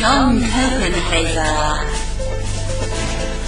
John 0.00 0.40
Copenhaver, 0.40 1.84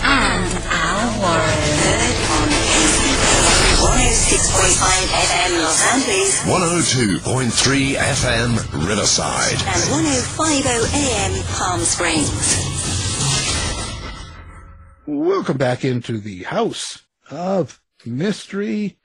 and 0.05 0.53
Al 0.69 1.09
Warren. 1.19 1.49
Heard 1.81 2.13
on 2.29 2.49
KCBW 2.69 3.81
106.5 3.81 4.85
FM 5.17 5.53
Los 5.63 5.81
Angeles 5.95 6.45
102.3 6.45 7.95
FM 7.95 8.51
Riverside. 8.87 9.61
and 9.65 9.83
1050 9.91 10.69
AM 10.99 11.33
Palm 11.55 11.81
Springs. 11.81 12.29
Welcome 15.07 15.57
back 15.57 15.87
into 15.87 16.19
the 16.19 16.43
House 16.43 17.03
of 17.31 17.81
Mystery. 18.05 18.99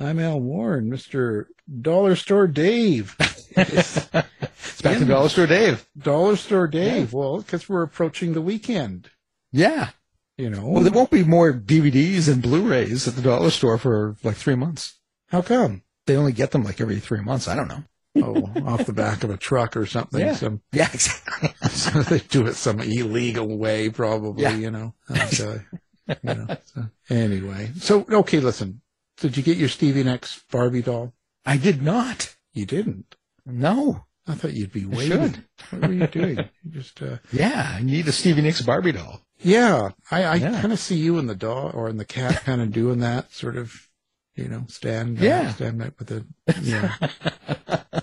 I'm 0.00 0.18
Al 0.18 0.40
Warren, 0.40 0.90
Mr. 0.90 1.48
Dollar 1.82 2.16
Store 2.16 2.46
Dave. 2.46 3.14
It's 3.56 4.82
back 4.82 4.98
to 4.98 5.04
Dollar 5.04 5.28
Store 5.28 5.46
Dave. 5.46 5.86
Dollar 5.98 6.36
Store 6.36 6.66
Dave. 6.66 7.12
Well, 7.12 7.38
because 7.38 7.68
we're 7.68 7.82
approaching 7.82 8.32
the 8.34 8.40
weekend, 8.42 9.10
Yeah. 9.52 9.90
you 10.36 10.50
know. 10.50 10.66
Well, 10.66 10.82
there 10.82 10.92
won't 10.92 11.10
be 11.10 11.24
more 11.24 11.52
DVDs 11.52 12.28
and 12.28 12.42
Blu-rays 12.42 13.06
at 13.08 13.16
the 13.16 13.22
dollar 13.22 13.50
store 13.50 13.78
for 13.78 14.16
like 14.22 14.36
three 14.36 14.54
months. 14.56 14.94
How 15.28 15.42
come? 15.42 15.82
They 16.06 16.16
only 16.16 16.32
get 16.32 16.50
them 16.50 16.64
like 16.64 16.80
every 16.80 17.00
three 17.00 17.20
months. 17.22 17.48
I 17.48 17.54
don't 17.54 17.68
know. 17.68 17.84
Oh, 18.16 18.52
off 18.66 18.86
the 18.86 18.92
back 18.92 19.24
of 19.24 19.30
a 19.30 19.36
truck 19.36 19.76
or 19.76 19.86
something. 19.86 20.20
Yeah. 20.20 20.34
Some, 20.34 20.60
Yeah, 20.72 20.88
exactly. 20.92 21.50
so 21.70 22.02
they 22.02 22.20
do 22.20 22.46
it 22.46 22.54
some 22.54 22.78
illegal 22.80 23.58
way, 23.58 23.90
probably, 23.90 24.42
Yeah. 24.44 24.56
you 24.56 24.70
know. 24.70 24.94
Uh, 26.06 26.16
you 26.22 26.34
know 26.34 26.56
so, 26.64 26.86
anyway. 27.08 27.70
So, 27.78 28.04
okay, 28.10 28.38
listen. 28.38 28.82
Did 29.16 29.38
you 29.38 29.42
get 29.42 29.56
your 29.56 29.70
Stevie 29.70 30.04
Nicks 30.04 30.44
Barbie 30.50 30.82
doll? 30.82 31.14
I 31.46 31.56
did 31.56 31.80
not. 31.82 32.36
You 32.52 32.66
didn't. 32.66 33.16
No. 33.46 34.04
I 34.26 34.34
thought 34.34 34.54
you'd 34.54 34.72
be 34.72 34.86
waiting. 34.86 35.32
should. 35.34 35.44
What 35.70 35.82
were 35.88 35.92
you 35.94 36.06
doing? 36.06 36.36
You 36.64 36.70
just, 36.70 37.02
uh, 37.02 37.18
Yeah, 37.30 37.74
I 37.78 37.82
need 37.82 38.08
a 38.08 38.12
Stevie 38.12 38.40
Nicks 38.40 38.62
Barbie 38.62 38.92
doll. 38.92 39.20
Yeah, 39.42 39.90
I, 40.10 40.24
I 40.24 40.34
Yeah. 40.36 40.60
kind 40.62 40.72
of 40.72 40.78
see 40.78 40.96
you 40.96 41.18
and 41.18 41.28
the 41.28 41.34
doll 41.34 41.70
or 41.74 41.90
in 41.90 41.98
the 41.98 42.06
cat 42.06 42.42
kind 42.44 42.62
of 42.62 42.72
doing 42.72 43.00
that 43.00 43.32
sort 43.32 43.56
of, 43.56 43.88
you 44.34 44.48
know, 44.48 44.64
stand, 44.68 45.18
uh, 45.20 45.24
Yeah. 45.24 45.52
stand 45.52 45.82
up 45.82 45.98
with 45.98 46.08
the, 46.08 46.24
yeah. 46.62 48.00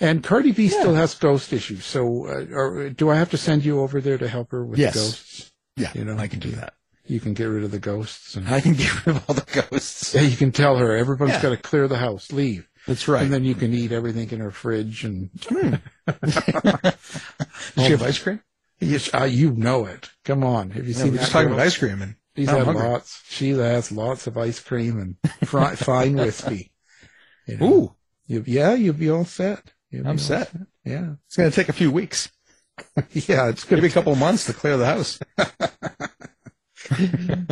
and 0.00 0.24
Cardi 0.24 0.52
B 0.52 0.68
still 0.68 0.94
has 0.94 1.14
ghost 1.14 1.52
issues. 1.52 1.84
So, 1.84 2.26
uh, 2.26 2.46
or 2.52 2.88
do 2.90 3.10
I 3.10 3.16
have 3.16 3.30
to 3.30 3.36
send 3.36 3.64
you 3.66 3.80
over 3.80 4.00
there 4.00 4.16
to 4.18 4.28
help 4.28 4.50
her 4.52 4.64
with 4.64 4.78
Yes. 4.78 4.94
the 4.94 5.00
ghosts? 5.00 5.52
Yeah, 5.76 5.90
You 5.94 6.04
know, 6.04 6.16
I 6.16 6.28
can 6.28 6.38
do 6.40 6.50
that. 6.52 6.74
You 7.06 7.20
can 7.20 7.34
get 7.34 7.44
rid 7.44 7.64
of 7.64 7.70
the 7.70 7.78
ghosts, 7.78 8.34
and 8.34 8.48
I 8.48 8.60
can 8.62 8.72
get 8.74 9.04
rid 9.04 9.16
of 9.16 9.24
all 9.28 9.34
the 9.34 9.62
ghosts. 9.70 10.14
yeah, 10.14 10.22
you 10.22 10.36
can 10.38 10.52
tell 10.52 10.78
her 10.78 10.96
everyone's 10.96 11.32
Yeah. 11.32 11.42
got 11.42 11.50
to 11.50 11.56
clear 11.58 11.86
the 11.86 11.98
house, 11.98 12.32
leave, 12.32 12.66
That's 12.86 13.08
right. 13.08 13.22
and 13.22 13.32
then 13.32 13.44
you 13.44 13.54
can 13.54 13.72
eat 13.72 13.92
everything 13.92 14.30
in 14.30 14.40
her 14.40 14.50
fridge. 14.50 15.04
And 15.04 15.30
Does 15.40 16.34
she 17.76 17.90
have 17.92 18.02
ice 18.02 18.18
cream? 18.18 18.40
yes, 18.80 19.12
uh, 19.14 19.24
you 19.24 19.52
know 19.52 19.86
it. 19.86 20.10
Come 20.24 20.44
on, 20.44 20.70
have 20.70 20.86
you 20.86 20.92
Yeah, 20.94 21.02
seen 21.02 21.12
we're 21.12 21.18
just 21.18 21.32
talking 21.32 21.48
girl? 21.48 21.54
about 21.56 21.66
ice 21.66 21.76
cream 21.78 22.02
and 22.02 22.16
She's 22.36 22.48
had 22.50 22.64
hungry. 22.64 22.82
lots. 22.84 23.22
She 23.28 23.50
has 23.50 23.92
lots 23.92 24.26
of 24.26 24.36
ice 24.36 24.60
cream 24.60 24.98
and 25.00 25.48
fri- 25.48 25.76
fine 25.76 26.16
whiskey. 26.16 26.72
You 27.46 27.56
know, 27.58 27.66
Ooh, 27.72 27.94
you, 28.26 28.42
yeah, 28.46 28.74
you'll 28.74 28.94
be 28.94 29.08
all 29.10 29.24
set. 29.24 29.72
You'll 29.90 30.06
I'm 30.06 30.12
all 30.12 30.18
set. 30.18 30.50
Yeah, 30.84 31.14
It's 31.26 31.36
going 31.36 31.50
to 31.50 31.54
take 31.56 31.68
a 31.68 31.72
few 31.72 31.90
weeks, 31.92 32.30
yeah, 33.12 33.48
it's 33.48 33.62
gonna 33.64 33.80
be 33.82 33.88
a 33.88 33.90
couple 33.92 34.12
of 34.12 34.18
months 34.18 34.46
to 34.46 34.52
clear 34.52 34.76
the 34.76 34.84
house. 34.86 35.20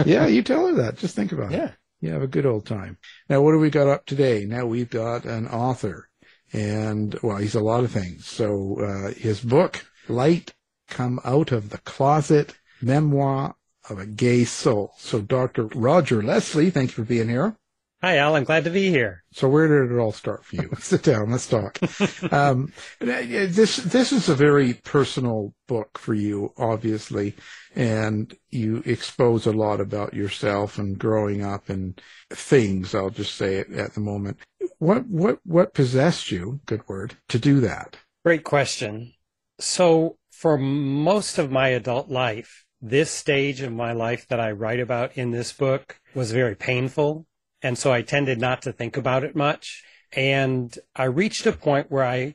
Yeah, 0.04 0.26
you 0.26 0.42
tell 0.42 0.66
her 0.66 0.74
that. 0.74 0.96
Just 0.98 1.14
think 1.14 1.30
about 1.32 1.52
it. 1.52 1.72
You 2.02 2.10
have 2.10 2.22
a 2.22 2.26
good 2.26 2.46
old 2.46 2.66
time. 2.66 2.98
Now, 3.28 3.42
what 3.42 3.52
do 3.52 3.60
we 3.60 3.70
got 3.70 3.86
up 3.86 4.06
today? 4.06 4.44
Now 4.44 4.66
we've 4.66 4.90
got 4.90 5.24
an 5.24 5.46
author, 5.46 6.08
and 6.52 7.16
well, 7.22 7.36
he's 7.36 7.54
a 7.54 7.60
lot 7.60 7.84
of 7.84 7.92
things. 7.92 8.26
So 8.26 8.80
uh, 8.80 9.12
his 9.12 9.40
book, 9.40 9.86
"Light 10.08 10.52
Come 10.88 11.20
Out 11.24 11.52
of 11.52 11.70
the 11.70 11.78
Closet: 11.78 12.56
Memoir 12.80 13.54
of 13.88 14.00
a 14.00 14.06
Gay 14.06 14.42
Soul." 14.44 14.94
So, 14.98 15.20
Dr. 15.20 15.66
Roger 15.66 16.20
Leslie, 16.20 16.70
thank 16.70 16.90
you 16.90 17.04
for 17.04 17.08
being 17.08 17.28
here. 17.28 17.56
Hi, 18.04 18.16
Al. 18.16 18.34
I'm 18.34 18.42
glad 18.42 18.64
to 18.64 18.70
be 18.70 18.90
here. 18.90 19.22
So 19.30 19.48
where 19.48 19.68
did 19.68 19.92
it 19.92 19.96
all 19.96 20.10
start 20.10 20.44
for 20.44 20.56
you? 20.56 20.70
Sit 20.80 21.04
down. 21.04 21.30
Let's 21.30 21.46
talk. 21.46 21.78
um, 22.32 22.72
this 22.98 23.76
this 23.76 24.10
is 24.10 24.28
a 24.28 24.34
very 24.34 24.74
personal 24.74 25.54
book 25.68 25.98
for 25.98 26.12
you, 26.12 26.52
obviously, 26.58 27.36
and 27.76 28.36
you 28.50 28.82
expose 28.84 29.46
a 29.46 29.52
lot 29.52 29.80
about 29.80 30.14
yourself 30.14 30.78
and 30.78 30.98
growing 30.98 31.44
up 31.44 31.68
and 31.68 32.00
things. 32.30 32.92
I'll 32.92 33.10
just 33.10 33.36
say 33.36 33.58
it 33.58 33.70
at 33.70 33.94
the 33.94 34.00
moment. 34.00 34.38
What 34.78 35.06
what 35.06 35.38
what 35.44 35.72
possessed 35.72 36.32
you? 36.32 36.58
Good 36.66 36.88
word 36.88 37.14
to 37.28 37.38
do 37.38 37.60
that. 37.60 37.98
Great 38.24 38.42
question. 38.42 39.12
So, 39.60 40.16
for 40.32 40.58
most 40.58 41.38
of 41.38 41.52
my 41.52 41.68
adult 41.68 42.08
life, 42.08 42.64
this 42.80 43.12
stage 43.12 43.60
of 43.60 43.72
my 43.72 43.92
life 43.92 44.26
that 44.26 44.40
I 44.40 44.50
write 44.50 44.80
about 44.80 45.16
in 45.16 45.30
this 45.30 45.52
book 45.52 46.00
was 46.16 46.32
very 46.32 46.56
painful. 46.56 47.26
And 47.62 47.78
so 47.78 47.92
I 47.92 48.02
tended 48.02 48.40
not 48.40 48.62
to 48.62 48.72
think 48.72 48.96
about 48.96 49.24
it 49.24 49.36
much. 49.36 49.84
And 50.12 50.76
I 50.94 51.04
reached 51.04 51.46
a 51.46 51.52
point 51.52 51.90
where 51.90 52.04
I 52.04 52.34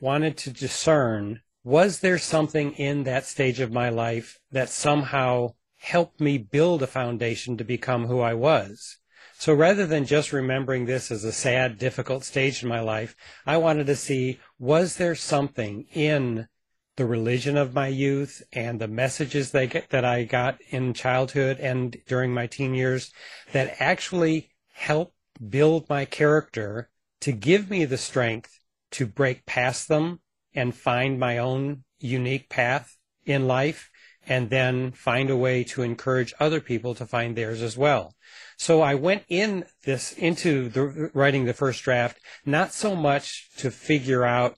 wanted 0.00 0.36
to 0.38 0.50
discern 0.50 1.40
was 1.62 2.00
there 2.00 2.18
something 2.18 2.72
in 2.72 3.04
that 3.04 3.24
stage 3.24 3.58
of 3.58 3.72
my 3.72 3.88
life 3.88 4.38
that 4.52 4.68
somehow 4.68 5.54
helped 5.76 6.20
me 6.20 6.36
build 6.36 6.82
a 6.82 6.86
foundation 6.86 7.56
to 7.56 7.64
become 7.64 8.06
who 8.06 8.20
I 8.20 8.34
was? 8.34 8.98
So 9.38 9.54
rather 9.54 9.86
than 9.86 10.04
just 10.04 10.32
remembering 10.32 10.84
this 10.84 11.10
as 11.10 11.24
a 11.24 11.32
sad, 11.32 11.78
difficult 11.78 12.22
stage 12.24 12.62
in 12.62 12.68
my 12.68 12.80
life, 12.80 13.16
I 13.46 13.56
wanted 13.56 13.86
to 13.86 13.96
see 13.96 14.40
was 14.58 14.96
there 14.96 15.14
something 15.14 15.86
in 15.92 16.48
the 16.96 17.06
religion 17.06 17.56
of 17.56 17.74
my 17.74 17.88
youth 17.88 18.42
and 18.52 18.80
the 18.80 18.86
messages 18.86 19.50
they 19.50 19.66
get, 19.66 19.90
that 19.90 20.04
I 20.04 20.24
got 20.24 20.58
in 20.68 20.94
childhood 20.94 21.58
and 21.58 21.96
during 22.06 22.32
my 22.32 22.46
teen 22.46 22.74
years 22.74 23.12
that 23.52 23.76
actually 23.80 24.50
helped 24.74 25.14
build 25.48 25.88
my 25.88 26.04
character 26.04 26.90
to 27.20 27.32
give 27.32 27.70
me 27.70 27.84
the 27.84 27.96
strength 27.96 28.60
to 28.90 29.06
break 29.06 29.46
past 29.46 29.88
them 29.88 30.20
and 30.54 30.74
find 30.74 31.18
my 31.18 31.38
own 31.38 31.82
unique 31.98 32.48
path 32.48 32.96
in 33.24 33.46
life 33.46 33.90
and 34.26 34.50
then 34.50 34.90
find 34.92 35.30
a 35.30 35.36
way 35.36 35.64
to 35.64 35.82
encourage 35.82 36.34
other 36.40 36.60
people 36.60 36.94
to 36.94 37.06
find 37.06 37.36
theirs 37.36 37.62
as 37.62 37.76
well. 37.76 38.14
So 38.58 38.80
I 38.80 38.94
went 38.94 39.24
in 39.28 39.64
this 39.84 40.12
into 40.12 40.68
the 40.68 41.10
writing 41.14 41.44
the 41.44 41.54
first 41.54 41.82
draft 41.82 42.18
not 42.44 42.72
so 42.72 42.94
much 42.94 43.48
to 43.58 43.70
figure 43.70 44.24
out 44.24 44.56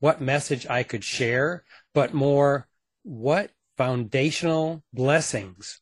what 0.00 0.20
message 0.20 0.66
I 0.68 0.82
could 0.82 1.04
share, 1.04 1.64
but 1.94 2.14
more 2.14 2.68
what 3.02 3.50
foundational 3.76 4.82
blessings 4.92 5.80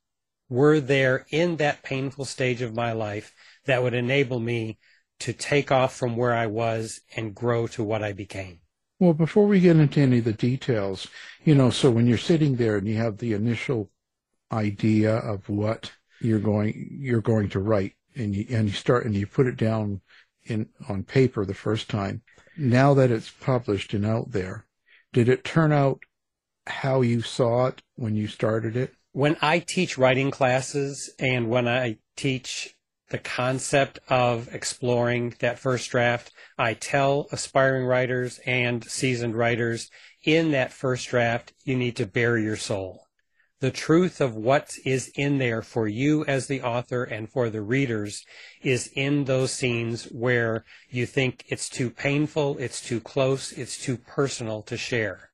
were 0.49 0.81
there 0.81 1.27
in 1.31 1.57
that 1.57 1.83
painful 1.83 2.25
stage 2.25 2.63
of 2.63 2.75
my 2.75 2.93
life 2.93 3.35
that 3.67 3.83
would 3.83 3.95
enable 3.95 4.41
me 4.41 4.79
to 5.21 5.33
take 5.33 5.73
off 5.73 5.95
from 5.95 6.17
where 6.17 6.35
I 6.35 6.47
was 6.47 7.01
and 7.17 7.35
grow 7.35 7.67
to 7.69 7.83
what 7.83 8.03
I 8.03 8.13
became. 8.13 8.61
Well, 8.99 9.13
before 9.13 9.47
we 9.47 9.61
get 9.61 9.77
into 9.77 10.01
any 10.01 10.19
of 10.19 10.25
the 10.25 10.33
details, 10.33 11.07
you 11.45 11.55
know, 11.55 11.71
so 11.71 11.91
when 11.91 12.07
you're 12.07 12.19
sitting 12.19 12.57
there 12.57 12.77
and 12.77 12.89
you 12.89 12.97
have 12.97 13.19
the 13.19 13.35
initial 13.35 13.91
idea 14.53 15.17
of 15.17 15.49
what 15.49 15.93
you're 16.21 16.39
going 16.39 16.89
you're 16.99 17.21
going 17.21 17.49
to 17.51 17.61
write, 17.61 17.93
and 18.15 18.35
you 18.35 18.47
and 18.51 18.69
you 18.69 18.75
start 18.75 19.05
and 19.05 19.15
you 19.15 19.27
put 19.27 19.47
it 19.47 19.57
down 19.57 20.01
in 20.45 20.69
on 20.89 21.03
paper 21.03 21.45
the 21.45 21.55
first 21.55 21.91
time. 21.91 22.23
Now 22.57 22.95
that 22.95 23.11
it's 23.11 23.31
published 23.31 23.93
and 23.93 24.07
out 24.07 24.33
there, 24.33 24.67
did 25.13 25.29
it 25.29 25.45
turn 25.45 25.73
out 25.73 26.01
how 26.67 27.03
you 27.03 27.21
saw 27.21 27.67
it 27.67 27.83
when 27.97 28.17
you 28.17 28.29
started 28.29 28.77
it? 28.77 28.95
When 29.13 29.37
I 29.43 29.59
teach 29.59 29.99
writing 29.99 30.31
classes 30.31 31.13
and 31.19 31.49
when 31.49 31.69
I 31.69 31.99
teach 32.17 32.76
the 33.11 33.19
concept 33.19 33.99
of 34.09 34.53
exploring 34.53 35.35
that 35.41 35.59
first 35.59 35.91
draft, 35.91 36.33
I 36.59 36.75
tell 36.75 37.29
aspiring 37.31 37.87
writers 37.87 38.41
and 38.47 38.85
seasoned 38.85 39.37
writers 39.37 39.91
in 40.25 40.51
that 40.51 40.73
first 40.73 41.09
draft, 41.09 41.53
you 41.65 41.77
need 41.77 41.97
to 41.97 42.07
bare 42.07 42.37
your 42.37 42.57
soul. 42.57 43.07
The 43.61 43.71
truth 43.71 44.21
of 44.21 44.35
what 44.35 44.77
is 44.85 45.11
in 45.15 45.39
there 45.39 45.63
for 45.63 45.89
you 45.89 46.27
as 46.27 46.47
the 46.47 46.61
author 46.61 47.05
and 47.05 47.31
for 47.31 47.49
the 47.49 47.63
readers 47.63 48.27
is 48.63 48.91
in 48.95 49.25
those 49.25 49.53
scenes 49.53 50.05
where 50.05 50.65
you 50.91 51.07
think 51.07 51.45
it's 51.49 51.71
too 51.71 51.91
painful, 51.91 52.59
it's 52.59 52.83
too 52.83 53.01
close, 53.01 53.53
it's 53.53 53.79
too 53.79 53.97
personal 53.97 54.63
to 54.65 54.77
share. 54.77 55.31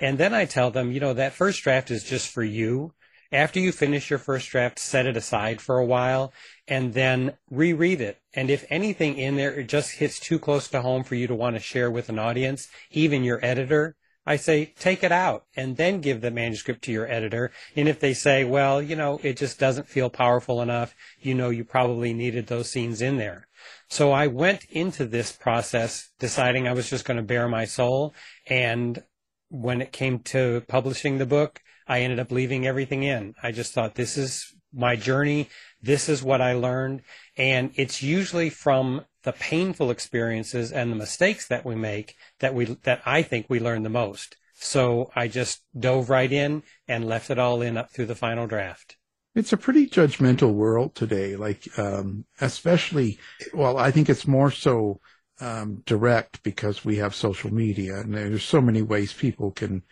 And 0.00 0.16
then 0.16 0.32
I 0.32 0.46
tell 0.46 0.70
them, 0.70 0.90
you 0.90 1.00
know, 1.00 1.12
that 1.12 1.34
first 1.34 1.62
draft 1.62 1.90
is 1.90 2.02
just 2.02 2.30
for 2.30 2.42
you. 2.42 2.94
After 3.32 3.60
you 3.60 3.72
finish 3.72 4.10
your 4.10 4.18
first 4.18 4.48
draft, 4.50 4.78
set 4.78 5.06
it 5.06 5.16
aside 5.16 5.60
for 5.60 5.78
a 5.78 5.84
while 5.84 6.32
and 6.68 6.94
then 6.94 7.34
reread 7.50 8.00
it. 8.00 8.20
And 8.34 8.50
if 8.50 8.64
anything 8.70 9.18
in 9.18 9.36
there 9.36 9.52
it 9.58 9.68
just 9.68 9.92
hits 9.92 10.18
too 10.20 10.38
close 10.38 10.68
to 10.68 10.82
home 10.82 11.04
for 11.04 11.14
you 11.14 11.26
to 11.26 11.34
want 11.34 11.56
to 11.56 11.60
share 11.60 11.90
with 11.90 12.08
an 12.08 12.18
audience, 12.18 12.68
even 12.90 13.24
your 13.24 13.44
editor, 13.44 13.96
I 14.28 14.36
say 14.36 14.74
take 14.78 15.04
it 15.04 15.12
out 15.12 15.44
and 15.54 15.76
then 15.76 16.00
give 16.00 16.20
the 16.20 16.32
manuscript 16.32 16.82
to 16.82 16.92
your 16.92 17.10
editor. 17.10 17.52
And 17.76 17.88
if 17.88 18.00
they 18.00 18.12
say, 18.12 18.42
well, 18.44 18.82
you 18.82 18.96
know, 18.96 19.20
it 19.22 19.36
just 19.36 19.60
doesn't 19.60 19.88
feel 19.88 20.10
powerful 20.10 20.60
enough, 20.60 20.94
you 21.20 21.34
know, 21.34 21.50
you 21.50 21.64
probably 21.64 22.12
needed 22.12 22.48
those 22.48 22.68
scenes 22.68 23.00
in 23.00 23.18
there. 23.18 23.46
So 23.88 24.10
I 24.10 24.26
went 24.26 24.64
into 24.64 25.06
this 25.06 25.30
process 25.30 26.10
deciding 26.18 26.66
I 26.66 26.72
was 26.72 26.90
just 26.90 27.04
going 27.04 27.18
to 27.18 27.22
bare 27.22 27.48
my 27.48 27.64
soul. 27.64 28.14
And 28.48 29.02
when 29.48 29.80
it 29.80 29.92
came 29.92 30.18
to 30.20 30.62
publishing 30.66 31.18
the 31.18 31.26
book, 31.26 31.62
I 31.86 32.00
ended 32.00 32.18
up 32.18 32.30
leaving 32.32 32.66
everything 32.66 33.02
in. 33.02 33.34
I 33.42 33.52
just 33.52 33.72
thought 33.72 33.94
this 33.94 34.16
is 34.16 34.52
my 34.72 34.96
journey. 34.96 35.48
This 35.80 36.08
is 36.08 36.22
what 36.22 36.40
I 36.40 36.54
learned. 36.54 37.02
And 37.36 37.70
it's 37.76 38.02
usually 38.02 38.50
from 38.50 39.04
the 39.22 39.32
painful 39.32 39.90
experiences 39.90 40.72
and 40.72 40.90
the 40.90 40.96
mistakes 40.96 41.48
that 41.48 41.64
we 41.64 41.74
make 41.74 42.14
that 42.40 42.54
we, 42.54 42.64
that 42.82 43.02
I 43.06 43.22
think 43.22 43.46
we 43.48 43.60
learn 43.60 43.82
the 43.82 43.88
most. 43.88 44.36
So 44.54 45.10
I 45.14 45.28
just 45.28 45.62
dove 45.78 46.10
right 46.10 46.32
in 46.32 46.62
and 46.88 47.06
left 47.06 47.30
it 47.30 47.38
all 47.38 47.62
in 47.62 47.76
up 47.76 47.90
through 47.90 48.06
the 48.06 48.14
final 48.14 48.46
draft. 48.46 48.96
It's 49.34 49.52
a 49.52 49.58
pretty 49.58 49.86
judgmental 49.86 50.54
world 50.54 50.94
today, 50.94 51.36
like, 51.36 51.68
um, 51.78 52.24
especially, 52.40 53.18
well, 53.52 53.76
I 53.76 53.90
think 53.90 54.08
it's 54.08 54.26
more 54.26 54.50
so, 54.50 55.00
um, 55.40 55.82
direct 55.84 56.42
because 56.42 56.86
we 56.86 56.96
have 56.96 57.14
social 57.14 57.52
media 57.52 58.00
and 58.00 58.14
there's 58.14 58.44
so 58.44 58.62
many 58.62 58.80
ways 58.80 59.12
people 59.12 59.50
can, 59.50 59.82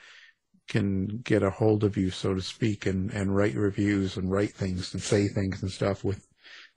can 0.69 1.19
get 1.19 1.43
a 1.43 1.51
hold 1.51 1.85
of 1.85 1.97
you, 1.97 2.11
so 2.11 2.35
to 2.35 2.43
speak, 2.43 2.87
and, 2.87 3.11
and 3.13 3.37
write 3.37 3.55
reviews 3.55 4.17
and 4.17 4.31
write 4.31 4.55
things 4.55 4.95
and 4.95 5.03
say 5.03 5.29
things 5.29 5.63
and 5.63 5.71
stuff 5.71 6.05
with 6.05 6.27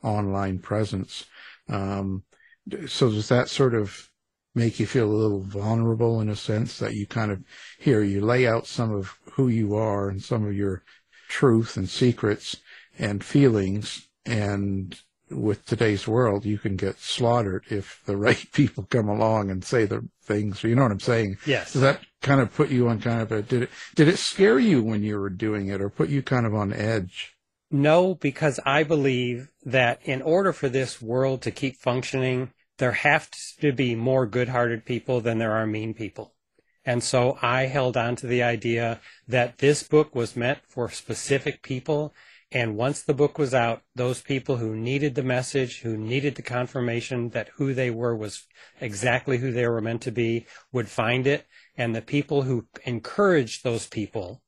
online 0.03 0.59
presence. 0.59 1.25
Um, 1.69 2.23
so 2.87 3.09
does 3.09 3.29
that 3.29 3.49
sort 3.49 3.73
of 3.73 4.09
make 4.55 4.79
you 4.79 4.85
feel 4.85 5.09
a 5.09 5.13
little 5.13 5.41
vulnerable 5.41 6.19
in 6.19 6.29
a 6.29 6.35
sense 6.35 6.79
that 6.79 6.95
you 6.95 7.05
kind 7.05 7.31
of 7.31 7.43
here 7.77 8.01
you 8.01 8.19
lay 8.19 8.47
out 8.47 8.65
some 8.65 8.91
of 8.91 9.13
who 9.33 9.47
you 9.47 9.75
are 9.75 10.09
and 10.09 10.21
some 10.21 10.45
of 10.45 10.53
your 10.53 10.83
truth 11.27 11.77
and 11.77 11.87
secrets 11.87 12.57
and 12.97 13.23
feelings. 13.23 14.07
And 14.25 14.99
with 15.29 15.65
today's 15.65 16.07
world, 16.07 16.45
you 16.45 16.57
can 16.57 16.75
get 16.75 16.99
slaughtered 16.99 17.65
if 17.69 18.01
the 18.05 18.17
right 18.27 18.45
people 18.53 18.87
come 18.89 19.09
along 19.09 19.49
and 19.49 19.63
say 19.63 19.85
the 19.85 20.07
things. 20.23 20.63
You 20.63 20.75
know 20.75 20.83
what 20.83 20.91
I'm 20.91 20.99
saying? 20.99 21.37
Yes. 21.45 21.73
Does 21.73 21.81
that 21.81 22.01
kind 22.21 22.41
of 22.41 22.53
put 22.53 22.69
you 22.69 22.89
on 22.89 22.99
kind 22.99 23.21
of 23.21 23.31
a, 23.31 23.41
did 23.41 23.63
it, 23.63 23.69
did 23.95 24.07
it 24.07 24.17
scare 24.17 24.59
you 24.59 24.83
when 24.83 25.03
you 25.03 25.19
were 25.19 25.29
doing 25.29 25.67
it 25.67 25.81
or 25.81 25.89
put 25.89 26.09
you 26.09 26.21
kind 26.21 26.45
of 26.45 26.53
on 26.53 26.73
edge? 26.73 27.33
No, 27.69 28.15
because 28.15 28.59
I 28.65 28.83
believe 28.83 29.49
that 29.65 29.99
in 30.03 30.21
order 30.21 30.53
for 30.53 30.69
this 30.69 31.01
world 31.01 31.41
to 31.41 31.51
keep 31.51 31.75
functioning, 31.75 32.51
there 32.77 32.93
have 32.93 33.29
to 33.59 33.71
be 33.73 33.95
more 33.95 34.25
good 34.25 34.49
hearted 34.49 34.85
people 34.85 35.19
than 35.19 35.37
there 35.37 35.53
are 35.53 35.67
mean 35.67 35.93
people. 35.93 36.33
And 36.85 37.03
so 37.03 37.37
I 37.41 37.65
held 37.65 37.97
on 37.97 38.15
to 38.17 38.27
the 38.27 38.43
idea 38.43 39.01
that 39.27 39.57
this 39.57 39.83
book 39.83 40.15
was 40.15 40.37
meant 40.37 40.59
for 40.65 40.89
specific 40.89 41.61
people. 41.61 42.13
And 42.51 42.77
once 42.77 43.01
the 43.01 43.13
book 43.13 43.37
was 43.37 43.53
out, 43.53 43.81
those 43.93 44.21
people 44.21 44.57
who 44.57 44.73
needed 44.73 45.15
the 45.15 45.23
message, 45.23 45.81
who 45.81 45.97
needed 45.97 46.35
the 46.35 46.41
confirmation 46.41 47.29
that 47.29 47.49
who 47.55 47.73
they 47.73 47.89
were 47.89 48.15
was 48.15 48.47
exactly 48.79 49.37
who 49.37 49.51
they 49.51 49.67
were 49.67 49.81
meant 49.81 50.01
to 50.03 50.11
be, 50.11 50.47
would 50.71 50.87
find 50.87 51.27
it. 51.27 51.45
And 51.75 51.93
the 51.93 52.01
people 52.01 52.43
who 52.43 52.67
encouraged 52.85 53.63
those 53.63 53.87
people 53.87 54.41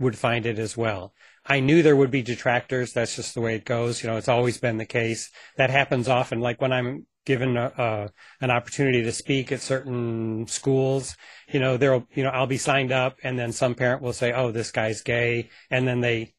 would 0.00 0.18
find 0.18 0.46
it 0.46 0.58
as 0.58 0.76
well. 0.76 1.14
I 1.46 1.60
knew 1.60 1.82
there 1.82 1.96
would 1.96 2.10
be 2.10 2.22
detractors. 2.22 2.92
That's 2.92 3.14
just 3.14 3.34
the 3.34 3.40
way 3.40 3.54
it 3.54 3.64
goes. 3.64 4.02
You 4.02 4.10
know, 4.10 4.16
it's 4.16 4.28
always 4.28 4.58
been 4.58 4.78
the 4.78 4.84
case. 4.84 5.30
That 5.56 5.70
happens 5.70 6.08
often. 6.08 6.40
Like 6.40 6.60
when 6.60 6.72
I'm 6.72 7.06
given 7.24 7.56
a, 7.56 8.10
an 8.40 8.50
opportunity 8.50 9.02
to 9.02 9.12
speak 9.12 9.52
at 9.52 9.60
certain 9.60 10.46
schools, 10.46 11.16
you 11.52 11.60
know, 11.60 11.76
there'll, 11.76 12.06
you 12.14 12.24
know, 12.24 12.30
I'll 12.30 12.46
be 12.46 12.58
signed 12.58 12.92
up 12.92 13.18
and 13.22 13.38
then 13.38 13.52
some 13.52 13.74
parent 13.74 14.02
will 14.02 14.12
say, 14.12 14.32
oh, 14.32 14.50
this 14.50 14.70
guy's 14.70 15.02
gay. 15.02 15.50
And 15.70 15.86
then 15.86 16.00
they 16.00 16.33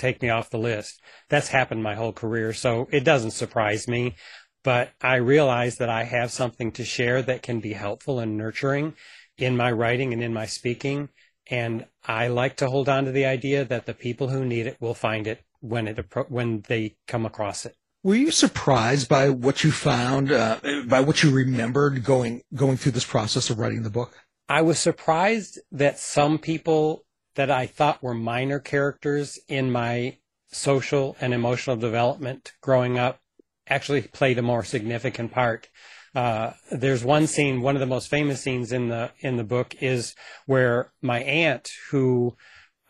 take 0.00 0.22
me 0.22 0.30
off 0.30 0.50
the 0.50 0.58
list. 0.58 1.00
That's 1.28 1.48
happened 1.48 1.82
my 1.82 1.94
whole 1.94 2.12
career. 2.12 2.52
So 2.52 2.88
it 2.90 3.04
doesn't 3.04 3.32
surprise 3.32 3.86
me, 3.86 4.16
but 4.64 4.90
I 5.00 5.16
realize 5.16 5.76
that 5.76 5.88
I 5.88 6.04
have 6.04 6.32
something 6.32 6.72
to 6.72 6.84
share 6.84 7.22
that 7.22 7.42
can 7.42 7.60
be 7.60 7.74
helpful 7.74 8.18
and 8.18 8.36
nurturing 8.36 8.94
in 9.38 9.56
my 9.56 9.70
writing 9.70 10.12
and 10.12 10.22
in 10.22 10.32
my 10.32 10.46
speaking. 10.46 11.08
And 11.50 11.86
I 12.04 12.28
like 12.28 12.56
to 12.56 12.68
hold 12.68 12.88
on 12.88 13.04
to 13.04 13.12
the 13.12 13.26
idea 13.26 13.64
that 13.64 13.86
the 13.86 13.94
people 13.94 14.28
who 14.28 14.44
need 14.44 14.66
it 14.66 14.76
will 14.80 14.94
find 14.94 15.26
it 15.26 15.44
when 15.60 15.88
it, 15.88 15.98
when 16.28 16.62
they 16.68 16.96
come 17.06 17.26
across 17.26 17.66
it. 17.66 17.76
Were 18.02 18.14
you 18.14 18.30
surprised 18.30 19.08
by 19.08 19.28
what 19.28 19.62
you 19.62 19.70
found, 19.70 20.32
uh, 20.32 20.58
by 20.86 21.00
what 21.00 21.22
you 21.22 21.30
remembered 21.30 22.02
going 22.02 22.42
going 22.54 22.78
through 22.78 22.92
this 22.92 23.04
process 23.04 23.50
of 23.50 23.58
writing 23.58 23.82
the 23.82 23.90
book? 23.90 24.16
I 24.48 24.62
was 24.62 24.78
surprised 24.78 25.58
that 25.70 25.98
some 25.98 26.38
people 26.38 27.04
that 27.40 27.50
I 27.50 27.64
thought 27.64 28.02
were 28.02 28.12
minor 28.12 28.58
characters 28.58 29.38
in 29.48 29.72
my 29.72 30.18
social 30.48 31.16
and 31.22 31.32
emotional 31.32 31.74
development 31.74 32.52
growing 32.60 32.98
up 32.98 33.18
actually 33.66 34.02
played 34.02 34.38
a 34.38 34.42
more 34.42 34.62
significant 34.62 35.32
part. 35.32 35.70
Uh, 36.14 36.50
there's 36.70 37.02
one 37.02 37.26
scene, 37.26 37.62
one 37.62 37.76
of 37.76 37.80
the 37.80 37.86
most 37.86 38.08
famous 38.08 38.42
scenes 38.42 38.72
in 38.72 38.88
the 38.88 39.10
in 39.20 39.38
the 39.38 39.44
book 39.44 39.74
is 39.80 40.14
where 40.44 40.92
my 41.00 41.20
aunt, 41.20 41.70
who 41.90 42.36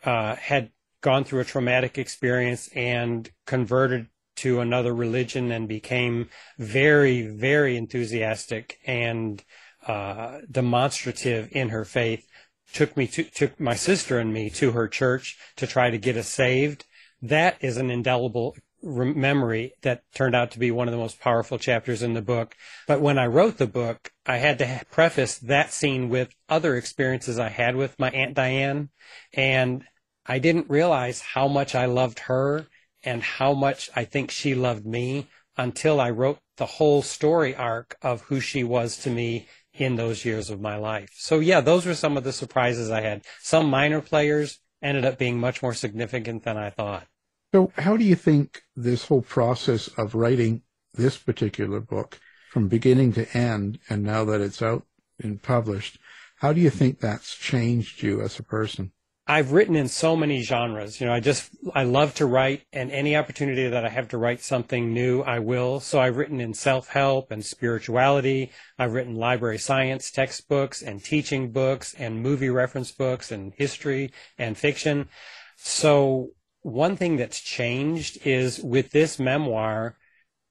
uh, 0.05 0.35
had 0.35 0.73
gone 1.01 1.23
through 1.23 1.43
a 1.43 1.45
traumatic 1.45 1.97
experience 1.97 2.69
and 2.75 3.31
converted 3.47 4.09
to 4.35 4.59
another 4.59 4.93
religion 4.93 5.53
and 5.53 5.69
became 5.69 6.29
very, 6.59 7.23
very 7.23 7.77
enthusiastic 7.77 8.81
and 8.85 9.45
uh, 9.87 10.41
demonstrative 10.51 11.49
in 11.53 11.69
her 11.69 11.85
faith. 11.85 12.27
Took 12.73 12.97
me 12.97 13.07
to, 13.09 13.25
took 13.25 13.59
my 13.59 13.75
sister 13.75 14.19
and 14.19 14.33
me 14.33 14.51
to 14.51 14.73
her 14.73 14.89
church 14.89 15.37
to 15.57 15.67
try 15.67 15.91
to 15.91 15.99
get 15.99 16.17
us 16.17 16.29
saved. 16.29 16.85
That 17.23 17.57
is 17.61 17.77
an 17.77 17.91
indelible 17.91 18.57
memory 18.83 19.75
that 19.83 20.03
turned 20.15 20.35
out 20.35 20.51
to 20.53 20.59
be 20.59 20.71
one 20.71 20.89
of 20.89 20.93
the 20.93 20.99
most 20.99 21.21
powerful 21.21 21.59
chapters 21.59 22.03
in 22.03 22.15
the 22.15 22.23
book. 22.23 22.55
But 22.87 23.01
when 23.01 23.19
I 23.19 23.27
wrote 23.27 23.59
the 23.59 23.67
book, 23.67 24.13
I 24.25 24.39
had 24.39 24.59
to 24.59 24.81
preface 24.91 25.39
that 25.39 25.73
scene 25.73 26.09
with 26.09 26.35
other 26.49 26.77
experiences 26.77 27.39
I 27.39 27.49
had 27.49 27.77
with 27.77 27.99
my 27.99 28.11
Aunt 28.11 28.35
Diane. 28.35 28.91
And 29.35 29.85
I 30.25 30.39
didn't 30.39 30.71
realize 30.71 31.21
how 31.21 31.49
much 31.49 31.75
I 31.75 31.87
loved 31.87 32.21
her 32.21 32.67
and 33.03 33.23
how 33.23 33.53
much 33.55 33.91
I 33.95 34.05
think 34.05 34.31
she 34.31 34.55
loved 34.55 34.87
me 34.87 35.29
until 35.57 36.01
I 36.01 36.11
wrote 36.11 36.39
the 36.57 36.67
whole 36.67 37.03
story 37.03 37.55
arc 37.55 37.97
of 38.03 38.23
who 38.23 38.41
she 38.41 38.65
was 38.65 38.97
to 38.99 39.11
me 39.11 39.49
in 39.75 39.97
those 39.97 40.25
years 40.25 40.51
of 40.51 40.61
my 40.61 40.77
life. 40.77 41.11
So 41.15 41.39
yeah, 41.39 41.61
those 41.61 41.87
were 41.87 41.95
some 41.95 42.17
of 42.17 42.25
the 42.25 42.33
surprises 42.33 42.91
I 42.91 43.01
had. 43.01 43.25
Some 43.41 43.71
minor 43.71 44.01
players 44.01 44.59
ended 44.83 45.05
up 45.05 45.19
being 45.19 45.39
much 45.39 45.63
more 45.63 45.75
significant 45.75 46.45
than 46.45 46.57
I 46.57 46.71
thought. 46.71 47.07
So 47.53 47.73
how 47.77 47.97
do 47.97 48.05
you 48.05 48.15
think 48.15 48.63
this 48.77 49.07
whole 49.07 49.23
process 49.23 49.89
of 49.99 50.15
writing 50.15 50.63
this 50.95 51.17
particular 51.17 51.81
book 51.81 52.21
from 52.51 52.69
beginning 52.69 53.13
to 53.15 53.37
end, 53.37 53.79
and 53.89 54.03
now 54.03 54.25
that 54.25 54.41
it's 54.41 54.63
out 54.63 54.85
and 55.23 55.43
published, 55.43 55.99
how 56.37 56.53
do 56.53 56.61
you 56.61 56.71
think 56.71 56.99
that's 56.99 57.37
changed 57.37 58.03
you 58.03 58.21
as 58.21 58.39
a 58.39 58.43
person? 58.43 58.93
I've 59.31 59.53
written 59.53 59.77
in 59.77 59.87
so 59.87 60.17
many 60.17 60.43
genres. 60.43 61.01
You 61.01 61.07
know, 61.07 61.13
I 61.13 61.21
just, 61.21 61.51
I 61.73 61.85
love 61.85 62.15
to 62.17 62.27
write 62.27 62.65
and 62.73 62.91
any 62.91 63.15
opportunity 63.15 63.69
that 63.69 63.85
I 63.85 63.89
have 63.89 64.09
to 64.09 64.19
write 64.19 64.43
something 64.43 64.93
new, 64.93 65.21
I 65.21 65.39
will. 65.39 65.79
So 65.79 66.01
I've 66.01 66.17
written 66.17 66.41
in 66.41 66.53
self-help 66.53 67.31
and 67.31 67.45
spirituality. 67.45 68.51
I've 68.77 68.93
written 68.93 69.15
library 69.15 69.59
science 69.59 70.11
textbooks 70.11 70.83
and 70.83 71.01
teaching 71.01 71.53
books 71.53 71.95
and 71.95 72.21
movie 72.21 72.51
reference 72.51 72.91
books 72.91 73.31
and 73.31 73.55
history 73.55 74.13
and 74.37 74.59
fiction. 74.59 75.09
So 75.57 76.31
one 76.63 76.97
thing 76.97 77.17
that's 77.17 77.39
changed 77.39 78.27
is 78.27 78.59
with 78.59 78.91
this 78.91 79.21
memoir, 79.21 79.97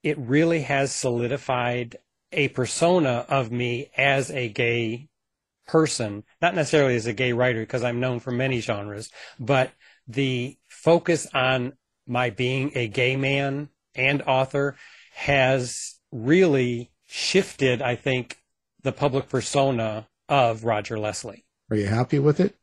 it 0.04 0.18
really 0.18 0.62
has 0.62 0.94
solidified 0.94 1.98
a 2.32 2.48
persona 2.48 3.26
of 3.28 3.52
me 3.52 3.92
as 3.98 4.32
a 4.32 4.48
gay 4.48 5.09
person, 5.70 6.24
not 6.42 6.56
necessarily 6.56 6.96
as 6.96 7.06
a 7.06 7.14
gay 7.14 7.32
writer, 7.32 7.60
because 7.60 7.84
I'm 7.84 8.00
known 8.00 8.20
for 8.20 8.32
many 8.32 8.60
genres, 8.60 9.12
but 9.40 9.72
the 10.08 10.58
focus 10.68 11.28
on 11.34 11.74
my 12.08 12.32
being 12.32 12.72
a 12.74 12.88
gay 12.88 13.16
man 13.16 13.70
and 13.94 14.24
author 14.24 14.76
has 15.14 16.00
really 16.12 16.92
shifted, 17.06 17.84
I 17.84 17.96
think, 17.96 18.38
the 18.82 18.92
public 18.92 19.30
persona 19.30 20.08
of 20.28 20.64
Roger 20.64 20.98
Leslie. 20.98 21.46
Are 21.70 21.78
you 21.78 21.86
happy 21.86 22.18
with 22.18 22.40
it? 22.40 22.56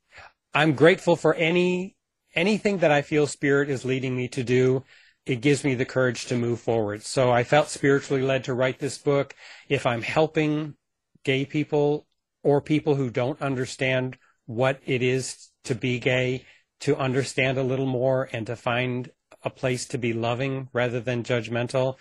I'm 0.53 0.73
grateful 0.73 1.15
for 1.15 1.35
any 1.35 1.95
anything 2.35 2.79
that 2.79 2.91
I 2.91 3.03
feel 3.03 3.27
spirit 3.27 3.71
is 3.71 3.85
leading 3.85 4.17
me 4.17 4.29
to 4.29 4.43
do. 4.43 4.83
It 5.25 5.41
gives 5.41 5.65
me 5.65 5.75
the 5.75 5.85
courage 5.85 6.27
to 6.27 6.37
move 6.37 6.61
forward. 6.61 7.03
So 7.03 7.31
I 7.31 7.45
felt 7.45 7.69
spiritually 7.69 8.23
led 8.23 8.45
to 8.45 8.55
write 8.55 8.79
this 8.79 8.99
book. 8.99 9.35
If 9.69 9.87
I'm 9.87 10.03
helping 10.03 10.75
gay 11.25 11.45
people 11.45 12.07
or 12.47 12.61
people 12.61 12.95
who 12.95 13.11
don't 13.11 13.43
understand 13.43 14.17
what 14.47 14.81
it 14.87 15.03
is 15.03 15.49
to 15.65 15.75
be 15.75 15.99
gay, 15.99 16.47
to 16.79 16.97
understand 16.97 17.59
a 17.59 17.63
little 17.65 17.87
more 17.87 18.29
and 18.33 18.47
to 18.47 18.55
find 18.55 19.11
a 19.43 19.51
place 19.51 19.85
to 19.87 19.99
be 19.99 20.13
loving 20.13 20.69
rather 20.73 21.01
than 21.01 21.25
judgmental. 21.25 21.97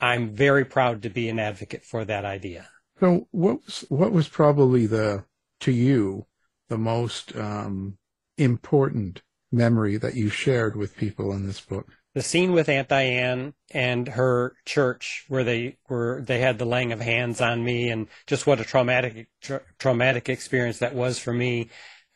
I'm 0.00 0.34
very 0.34 0.64
proud 0.64 1.02
to 1.02 1.08
be 1.08 1.28
an 1.28 1.38
advocate 1.38 1.84
for 1.84 2.04
that 2.04 2.24
idea. 2.24 2.68
So 2.98 3.28
what 3.30 3.60
was, 3.64 3.84
what 3.88 4.10
was 4.10 4.26
probably 4.26 4.86
the, 4.86 5.24
to 5.60 5.70
you, 5.70 6.26
the 6.68 6.78
most 6.78 7.36
um, 7.36 7.96
important 8.36 9.22
memory 9.52 9.96
that 9.96 10.14
you 10.14 10.28
shared 10.28 10.76
with 10.76 10.96
people 10.96 11.32
in 11.32 11.46
this 11.46 11.60
book? 11.60 11.86
The 12.14 12.22
scene 12.22 12.52
with 12.52 12.68
Aunt 12.68 12.88
Diane 12.88 13.54
and 13.72 14.08
her 14.08 14.56
church, 14.64 15.24
where 15.28 15.44
they 15.44 15.76
were, 15.88 16.22
they 16.26 16.40
had 16.40 16.58
the 16.58 16.64
laying 16.64 16.92
of 16.92 17.00
hands 17.00 17.40
on 17.40 17.62
me, 17.62 17.90
and 17.90 18.08
just 18.26 18.46
what 18.46 18.60
a 18.60 18.64
traumatic, 18.64 19.28
tra- 19.42 19.62
traumatic 19.78 20.28
experience 20.28 20.78
that 20.78 20.94
was 20.94 21.18
for 21.18 21.32
me. 21.32 21.68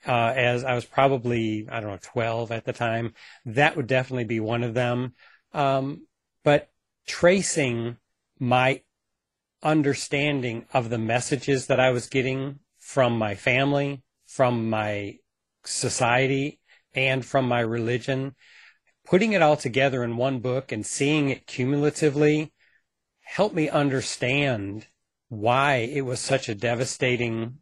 Uh, 0.09 0.33
as 0.35 0.65
I 0.65 0.75
was 0.75 0.87
probably, 0.87 1.69
I 1.71 1.81
don't 1.81 1.91
know, 1.91 1.99
12 2.01 2.53
at 2.53 2.65
the 2.65 2.73
time. 2.73 3.13
That 3.45 3.77
would 3.77 3.87
definitely 3.87 4.25
be 4.25 4.41
one 4.41 4.63
of 4.65 4.73
them. 4.73 5.13
Um, 5.53 6.07
but 6.43 6.71
tracing 7.07 7.99
my 8.39 8.81
understanding 9.63 10.65
of 10.73 10.89
the 10.89 10.99
messages 10.99 11.67
that 11.67 11.81
I 11.81 11.91
was 11.91 12.09
getting 12.09 12.61
from 12.79 13.19
my 13.19 13.35
family, 13.35 14.03
from 14.27 14.71
my 14.71 15.19
society, 15.65 16.60
and 16.95 17.25
from 17.25 17.47
my 17.47 17.61
religion, 17.61 18.35
putting 19.05 19.33
it 19.33 19.43
all 19.43 19.57
together 19.57 20.03
in 20.05 20.17
one 20.17 20.41
book 20.41 20.73
and 20.73 20.85
seeing 20.85 21.29
it 21.29 21.47
cumulatively 21.47 22.53
helped 23.21 23.55
me 23.55 23.69
understand 23.69 24.87
why 25.29 25.77
it 25.77 26.03
was 26.03 26.21
such 26.21 26.49
a 26.49 26.55
devastating 26.55 27.59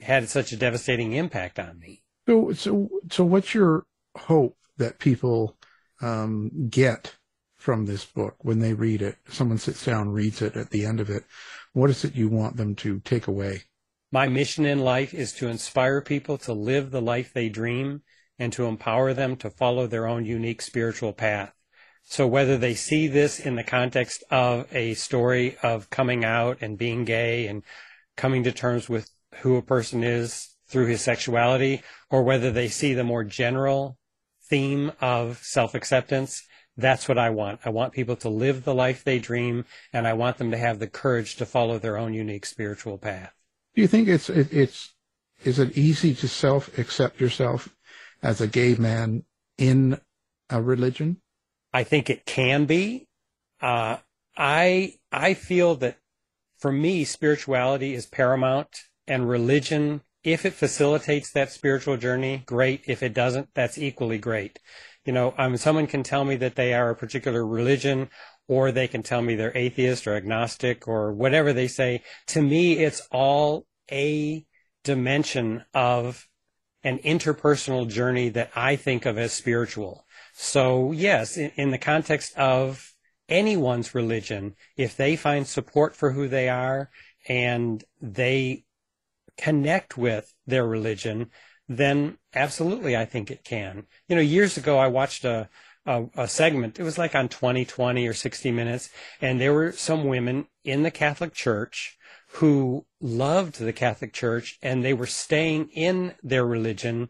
had 0.00 0.28
such 0.28 0.52
a 0.52 0.56
devastating 0.56 1.12
impact 1.12 1.58
on 1.58 1.78
me. 1.78 2.02
So, 2.26 2.52
so, 2.52 2.88
so, 3.10 3.24
what's 3.24 3.54
your 3.54 3.86
hope 4.16 4.56
that 4.76 4.98
people 4.98 5.56
um, 6.00 6.68
get 6.68 7.16
from 7.56 7.86
this 7.86 8.04
book 8.04 8.36
when 8.40 8.58
they 8.58 8.74
read 8.74 9.02
it? 9.02 9.16
Someone 9.28 9.58
sits 9.58 9.84
down, 9.84 10.10
reads 10.10 10.42
it 10.42 10.56
at 10.56 10.70
the 10.70 10.84
end 10.84 11.00
of 11.00 11.08
it. 11.08 11.24
What 11.72 11.90
is 11.90 12.04
it 12.04 12.14
you 12.14 12.28
want 12.28 12.56
them 12.56 12.74
to 12.76 13.00
take 13.00 13.26
away? 13.26 13.62
My 14.10 14.28
mission 14.28 14.66
in 14.66 14.80
life 14.80 15.14
is 15.14 15.32
to 15.34 15.48
inspire 15.48 16.00
people 16.00 16.36
to 16.38 16.52
live 16.52 16.90
the 16.90 17.00
life 17.00 17.32
they 17.32 17.48
dream 17.48 18.02
and 18.38 18.52
to 18.52 18.66
empower 18.66 19.14
them 19.14 19.36
to 19.36 19.50
follow 19.50 19.86
their 19.86 20.06
own 20.06 20.24
unique 20.24 20.62
spiritual 20.62 21.12
path. 21.12 21.52
So 22.04 22.26
whether 22.26 22.58
they 22.58 22.74
see 22.74 23.06
this 23.06 23.38
in 23.38 23.56
the 23.56 23.62
context 23.62 24.24
of 24.30 24.66
a 24.74 24.94
story 24.94 25.56
of 25.62 25.90
coming 25.90 26.24
out 26.24 26.58
and 26.60 26.76
being 26.76 27.04
gay 27.04 27.46
and 27.46 27.62
coming 28.16 28.42
to 28.44 28.52
terms 28.52 28.88
with 28.88 29.08
who 29.36 29.56
a 29.56 29.62
person 29.62 30.02
is 30.02 30.48
through 30.66 30.86
his 30.86 31.02
sexuality, 31.02 31.82
or 32.10 32.22
whether 32.22 32.50
they 32.50 32.68
see 32.68 32.94
the 32.94 33.04
more 33.04 33.24
general 33.24 33.98
theme 34.48 34.92
of 35.00 35.38
self 35.42 35.74
acceptance, 35.74 36.42
that's 36.76 37.08
what 37.08 37.18
I 37.18 37.30
want. 37.30 37.60
I 37.64 37.70
want 37.70 37.92
people 37.92 38.16
to 38.16 38.28
live 38.28 38.64
the 38.64 38.74
life 38.74 39.04
they 39.04 39.18
dream, 39.18 39.66
and 39.92 40.06
I 40.06 40.14
want 40.14 40.38
them 40.38 40.50
to 40.50 40.56
have 40.56 40.78
the 40.78 40.86
courage 40.86 41.36
to 41.36 41.46
follow 41.46 41.78
their 41.78 41.98
own 41.98 42.14
unique 42.14 42.46
spiritual 42.46 42.98
path. 42.98 43.32
Do 43.74 43.82
you 43.82 43.88
think 43.88 44.08
it's 44.08 44.30
it, 44.30 44.52
it's 44.52 44.92
is 45.44 45.58
it 45.58 45.76
easy 45.76 46.14
to 46.14 46.28
self 46.28 46.76
accept 46.78 47.20
yourself 47.20 47.68
as 48.22 48.40
a 48.40 48.46
gay 48.46 48.74
man 48.74 49.24
in 49.58 50.00
a 50.50 50.62
religion? 50.62 51.18
I 51.72 51.84
think 51.84 52.10
it 52.10 52.26
can 52.26 52.66
be. 52.66 53.08
Uh, 53.60 53.98
I 54.36 54.94
I 55.10 55.34
feel 55.34 55.74
that 55.76 55.98
for 56.58 56.72
me, 56.72 57.04
spirituality 57.04 57.94
is 57.94 58.06
paramount, 58.06 58.84
and 59.06 59.28
religion, 59.28 60.02
if 60.22 60.46
it 60.46 60.52
facilitates 60.52 61.32
that 61.32 61.50
spiritual 61.50 61.96
journey, 61.96 62.42
great. 62.46 62.82
If 62.86 63.02
it 63.02 63.14
doesn't, 63.14 63.48
that's 63.54 63.78
equally 63.78 64.18
great 64.18 64.58
you 65.04 65.12
know, 65.12 65.34
um, 65.36 65.56
someone 65.56 65.86
can 65.86 66.02
tell 66.02 66.24
me 66.24 66.36
that 66.36 66.54
they 66.54 66.74
are 66.74 66.90
a 66.90 66.96
particular 66.96 67.44
religion, 67.44 68.08
or 68.48 68.70
they 68.70 68.86
can 68.86 69.02
tell 69.02 69.22
me 69.22 69.34
they're 69.34 69.56
atheist 69.56 70.06
or 70.06 70.14
agnostic 70.14 70.86
or 70.86 71.12
whatever 71.12 71.52
they 71.52 71.68
say. 71.68 72.02
To 72.28 72.42
me, 72.42 72.78
it's 72.78 73.02
all 73.10 73.66
a 73.90 74.44
dimension 74.84 75.64
of 75.74 76.28
an 76.84 76.98
interpersonal 76.98 77.88
journey 77.88 78.28
that 78.30 78.50
I 78.54 78.76
think 78.76 79.06
of 79.06 79.18
as 79.18 79.32
spiritual. 79.32 80.06
So 80.32 80.92
yes, 80.92 81.36
in, 81.36 81.52
in 81.56 81.70
the 81.70 81.78
context 81.78 82.36
of 82.36 82.94
anyone's 83.28 83.94
religion, 83.94 84.56
if 84.76 84.96
they 84.96 85.16
find 85.16 85.46
support 85.46 85.94
for 85.94 86.12
who 86.12 86.28
they 86.28 86.48
are 86.48 86.90
and 87.28 87.82
they 88.00 88.64
connect 89.38 89.96
with 89.96 90.32
their 90.46 90.66
religion, 90.66 91.30
then 91.68 92.18
absolutely 92.34 92.96
I 92.96 93.04
think 93.04 93.30
it 93.30 93.44
can. 93.44 93.84
You 94.08 94.16
know, 94.16 94.22
years 94.22 94.56
ago 94.56 94.78
I 94.78 94.88
watched 94.88 95.24
a, 95.24 95.48
a, 95.86 96.04
a, 96.16 96.28
segment. 96.28 96.78
It 96.78 96.82
was 96.82 96.98
like 96.98 97.14
on 97.14 97.28
2020 97.28 98.06
or 98.06 98.12
60 98.12 98.50
Minutes, 98.50 98.90
and 99.20 99.40
there 99.40 99.52
were 99.52 99.72
some 99.72 100.04
women 100.04 100.46
in 100.64 100.82
the 100.82 100.90
Catholic 100.90 101.32
Church 101.32 101.96
who 102.34 102.86
loved 103.00 103.58
the 103.58 103.72
Catholic 103.72 104.12
Church 104.12 104.58
and 104.62 104.84
they 104.84 104.94
were 104.94 105.06
staying 105.06 105.68
in 105.70 106.14
their 106.22 106.46
religion 106.46 107.08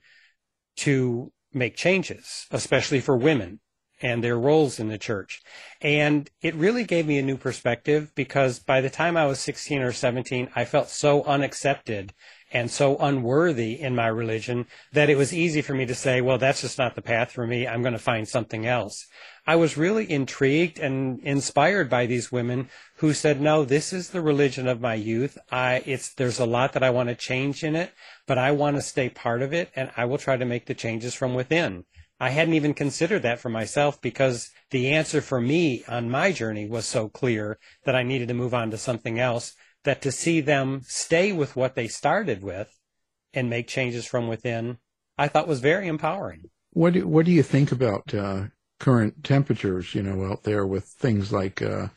to 0.76 1.32
make 1.52 1.76
changes, 1.76 2.46
especially 2.50 3.00
for 3.00 3.16
women 3.16 3.60
and 4.00 4.22
their 4.22 4.38
roles 4.38 4.80
in 4.80 4.88
the 4.88 4.98
church. 4.98 5.40
And 5.80 6.28
it 6.40 6.54
really 6.56 6.84
gave 6.84 7.06
me 7.06 7.18
a 7.18 7.22
new 7.22 7.36
perspective 7.36 8.12
because 8.16 8.58
by 8.58 8.80
the 8.80 8.90
time 8.90 9.16
I 9.16 9.26
was 9.26 9.38
16 9.38 9.80
or 9.80 9.92
17, 9.92 10.50
I 10.56 10.64
felt 10.64 10.88
so 10.88 11.22
unaccepted 11.22 12.12
and 12.52 12.70
so 12.70 12.96
unworthy 12.98 13.80
in 13.80 13.94
my 13.94 14.06
religion 14.06 14.66
that 14.92 15.08
it 15.08 15.16
was 15.16 15.32
easy 15.32 15.62
for 15.62 15.74
me 15.74 15.86
to 15.86 15.94
say, 15.94 16.20
well, 16.20 16.38
that's 16.38 16.60
just 16.60 16.78
not 16.78 16.94
the 16.94 17.02
path 17.02 17.32
for 17.32 17.46
me. 17.46 17.66
I'm 17.66 17.82
going 17.82 17.94
to 17.94 17.98
find 17.98 18.28
something 18.28 18.66
else. 18.66 19.06
I 19.46 19.56
was 19.56 19.76
really 19.76 20.08
intrigued 20.08 20.78
and 20.78 21.18
inspired 21.20 21.90
by 21.90 22.06
these 22.06 22.30
women 22.30 22.68
who 22.96 23.12
said, 23.12 23.40
no, 23.40 23.64
this 23.64 23.92
is 23.92 24.10
the 24.10 24.20
religion 24.20 24.68
of 24.68 24.80
my 24.80 24.94
youth. 24.94 25.38
I, 25.50 25.82
it's, 25.86 26.14
there's 26.14 26.38
a 26.38 26.46
lot 26.46 26.74
that 26.74 26.84
I 26.84 26.90
want 26.90 27.08
to 27.08 27.14
change 27.14 27.64
in 27.64 27.74
it, 27.74 27.92
but 28.26 28.38
I 28.38 28.52
want 28.52 28.76
to 28.76 28.82
stay 28.82 29.08
part 29.08 29.42
of 29.42 29.52
it 29.52 29.70
and 29.74 29.90
I 29.96 30.04
will 30.04 30.18
try 30.18 30.36
to 30.36 30.44
make 30.44 30.66
the 30.66 30.74
changes 30.74 31.14
from 31.14 31.34
within. 31.34 31.84
I 32.20 32.30
hadn't 32.30 32.54
even 32.54 32.74
considered 32.74 33.22
that 33.22 33.40
for 33.40 33.48
myself 33.48 34.00
because 34.00 34.50
the 34.70 34.90
answer 34.90 35.20
for 35.20 35.40
me 35.40 35.82
on 35.88 36.08
my 36.08 36.30
journey 36.30 36.68
was 36.68 36.86
so 36.86 37.08
clear 37.08 37.58
that 37.84 37.96
I 37.96 38.04
needed 38.04 38.28
to 38.28 38.34
move 38.34 38.54
on 38.54 38.70
to 38.70 38.78
something 38.78 39.18
else 39.18 39.54
that 39.84 40.02
to 40.02 40.12
see 40.12 40.40
them 40.40 40.82
stay 40.84 41.32
with 41.32 41.56
what 41.56 41.74
they 41.74 41.88
started 41.88 42.42
with 42.42 42.78
and 43.34 43.50
make 43.50 43.66
changes 43.66 44.06
from 44.06 44.28
within, 44.28 44.78
I 45.18 45.28
thought 45.28 45.48
was 45.48 45.60
very 45.60 45.88
empowering. 45.88 46.50
What 46.72 46.94
do, 46.94 47.06
what 47.06 47.26
do 47.26 47.32
you 47.32 47.42
think 47.42 47.72
about 47.72 48.14
uh, 48.14 48.44
current 48.80 49.24
temperatures, 49.24 49.94
you 49.94 50.02
know, 50.02 50.24
out 50.24 50.42
there 50.44 50.66
with 50.66 50.84
things 50.84 51.32
like 51.32 51.62
uh, 51.62 51.88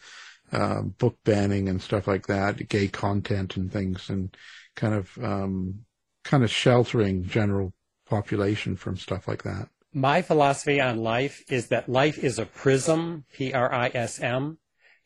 uh, 0.51 0.81
book 0.81 1.17
banning 1.23 1.69
and 1.69 1.81
stuff 1.81 2.07
like 2.07 2.27
that, 2.27 2.69
gay 2.69 2.87
content 2.87 3.57
and 3.57 3.71
things, 3.71 4.09
and 4.09 4.35
kind 4.75 4.93
of 4.93 5.17
um, 5.23 5.85
kind 6.23 6.43
of 6.43 6.51
sheltering 6.51 7.25
general 7.25 7.73
population 8.07 8.75
from 8.75 8.97
stuff 8.97 9.27
like 9.27 9.43
that? 9.43 9.69
My 9.93 10.21
philosophy 10.21 10.81
on 10.81 10.97
life 10.97 11.41
is 11.49 11.67
that 11.67 11.87
life 11.87 12.17
is 12.17 12.37
a 12.37 12.45
prism, 12.45 13.25
P 13.33 13.53
R 13.53 13.73
I 13.73 13.91
S 13.93 14.19
M, 14.19 14.57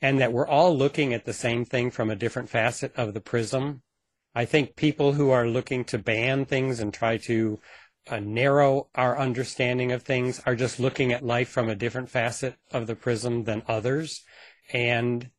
and 0.01 0.19
that 0.19 0.33
we're 0.33 0.47
all 0.47 0.75
looking 0.75 1.13
at 1.13 1.25
the 1.25 1.33
same 1.33 1.65
thing 1.65 1.91
from 1.91 2.09
a 2.09 2.15
different 2.15 2.49
facet 2.49 2.93
of 2.95 3.13
the 3.13 3.21
prism. 3.21 3.81
I 4.33 4.45
think 4.45 4.75
people 4.75 5.13
who 5.13 5.29
are 5.31 5.47
looking 5.47 5.83
to 5.85 5.97
ban 5.97 6.45
things 6.45 6.79
and 6.79 6.93
try 6.93 7.17
to 7.17 7.59
uh, 8.09 8.19
narrow 8.19 8.89
our 8.95 9.17
understanding 9.17 9.91
of 9.91 10.03
things 10.03 10.41
are 10.45 10.55
just 10.55 10.79
looking 10.79 11.11
at 11.11 11.25
life 11.25 11.49
from 11.49 11.69
a 11.69 11.75
different 11.75 12.09
facet 12.09 12.55
of 12.71 12.87
the 12.87 12.95
prism 12.95 13.43
than 13.43 13.63
others. 13.67 14.23
And 14.71 15.29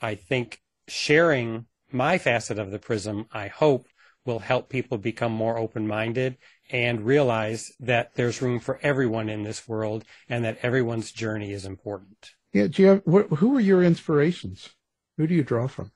I 0.00 0.14
think 0.14 0.60
sharing 0.88 1.66
my 1.90 2.18
facet 2.18 2.58
of 2.58 2.70
the 2.70 2.78
prism, 2.78 3.26
I 3.32 3.48
hope, 3.48 3.88
will 4.24 4.38
help 4.40 4.68
people 4.68 4.98
become 4.98 5.32
more 5.32 5.56
open 5.56 5.86
minded 5.86 6.36
and 6.70 7.06
realize 7.06 7.72
that 7.78 8.14
there's 8.14 8.42
room 8.42 8.58
for 8.58 8.80
everyone 8.82 9.28
in 9.28 9.44
this 9.44 9.68
world 9.68 10.04
and 10.28 10.44
that 10.44 10.58
everyone's 10.62 11.12
journey 11.12 11.52
is 11.52 11.64
important. 11.64 12.32
Yeah. 12.56 12.68
Do 12.68 12.82
you 12.82 12.88
have, 12.88 13.02
what, 13.04 13.26
who 13.26 13.54
are 13.56 13.60
your 13.60 13.84
inspirations? 13.84 14.70
Who 15.18 15.26
do 15.26 15.34
you 15.34 15.44
draw 15.44 15.66
from? 15.66 15.92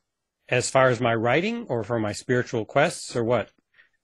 As 0.51 0.69
far 0.69 0.91
as 0.91 1.01
my 1.01 1.15
writing 1.15 1.65
or 1.69 1.83
for 1.85 1.99
my 1.99 2.13
spiritual 2.13 2.67
quests 2.67 3.17
or 3.17 3.25
what? 3.25 3.51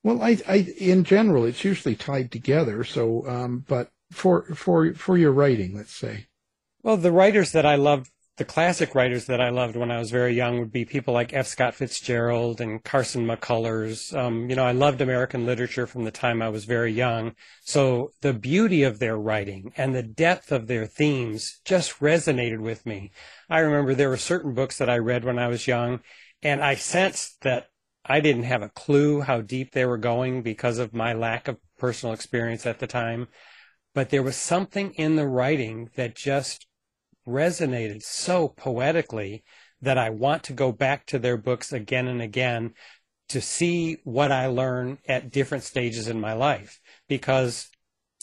Well, 0.02 0.22
I, 0.22 0.38
I, 0.48 0.74
in 0.78 1.04
general, 1.04 1.44
it's 1.44 1.64
usually 1.64 1.96
tied 1.96 2.32
together. 2.32 2.82
So, 2.82 3.28
um, 3.28 3.64
but 3.68 3.90
for, 4.10 4.44
for, 4.54 4.94
for 4.94 5.18
your 5.18 5.32
writing, 5.32 5.76
let's 5.76 5.94
say. 5.94 6.28
Well, 6.82 6.96
the 6.96 7.12
writers 7.12 7.52
that 7.52 7.66
I 7.66 7.74
loved 7.74 8.10
the 8.36 8.44
classic 8.44 8.94
writers 8.94 9.24
that 9.26 9.40
I 9.40 9.48
loved 9.48 9.76
when 9.76 9.90
I 9.90 9.98
was 9.98 10.10
very 10.10 10.34
young 10.34 10.58
would 10.58 10.70
be 10.70 10.84
people 10.84 11.14
like 11.14 11.32
F. 11.32 11.46
Scott 11.46 11.74
Fitzgerald 11.74 12.60
and 12.60 12.84
Carson 12.84 13.26
McCullers. 13.26 14.14
Um, 14.14 14.50
you 14.50 14.56
know, 14.56 14.64
I 14.64 14.72
loved 14.72 15.00
American 15.00 15.46
literature 15.46 15.86
from 15.86 16.04
the 16.04 16.10
time 16.10 16.42
I 16.42 16.50
was 16.50 16.66
very 16.66 16.92
young. 16.92 17.34
So 17.62 18.10
the 18.20 18.34
beauty 18.34 18.82
of 18.82 18.98
their 18.98 19.16
writing 19.16 19.72
and 19.76 19.94
the 19.94 20.02
depth 20.02 20.52
of 20.52 20.66
their 20.66 20.84
themes 20.86 21.60
just 21.64 22.00
resonated 22.00 22.60
with 22.60 22.84
me. 22.84 23.10
I 23.48 23.60
remember 23.60 23.94
there 23.94 24.10
were 24.10 24.18
certain 24.18 24.52
books 24.52 24.76
that 24.78 24.90
I 24.90 24.98
read 24.98 25.24
when 25.24 25.38
I 25.38 25.48
was 25.48 25.66
young, 25.66 26.00
and 26.42 26.62
I 26.62 26.74
sensed 26.74 27.40
that 27.40 27.68
I 28.04 28.20
didn't 28.20 28.44
have 28.44 28.62
a 28.62 28.68
clue 28.68 29.22
how 29.22 29.40
deep 29.40 29.72
they 29.72 29.86
were 29.86 29.96
going 29.96 30.42
because 30.42 30.78
of 30.78 30.92
my 30.92 31.14
lack 31.14 31.48
of 31.48 31.56
personal 31.78 32.12
experience 32.12 32.66
at 32.66 32.80
the 32.80 32.86
time. 32.86 33.28
But 33.94 34.10
there 34.10 34.22
was 34.22 34.36
something 34.36 34.92
in 34.92 35.16
the 35.16 35.26
writing 35.26 35.88
that 35.96 36.14
just 36.14 36.66
resonated 37.26 38.02
so 38.02 38.48
poetically 38.48 39.44
that 39.82 39.98
I 39.98 40.10
want 40.10 40.44
to 40.44 40.52
go 40.52 40.72
back 40.72 41.06
to 41.06 41.18
their 41.18 41.36
books 41.36 41.72
again 41.72 42.08
and 42.08 42.22
again 42.22 42.74
to 43.28 43.40
see 43.40 43.98
what 44.04 44.30
I 44.30 44.46
learn 44.46 44.98
at 45.08 45.30
different 45.30 45.64
stages 45.64 46.08
in 46.08 46.20
my 46.20 46.32
life. 46.32 46.80
Because 47.08 47.68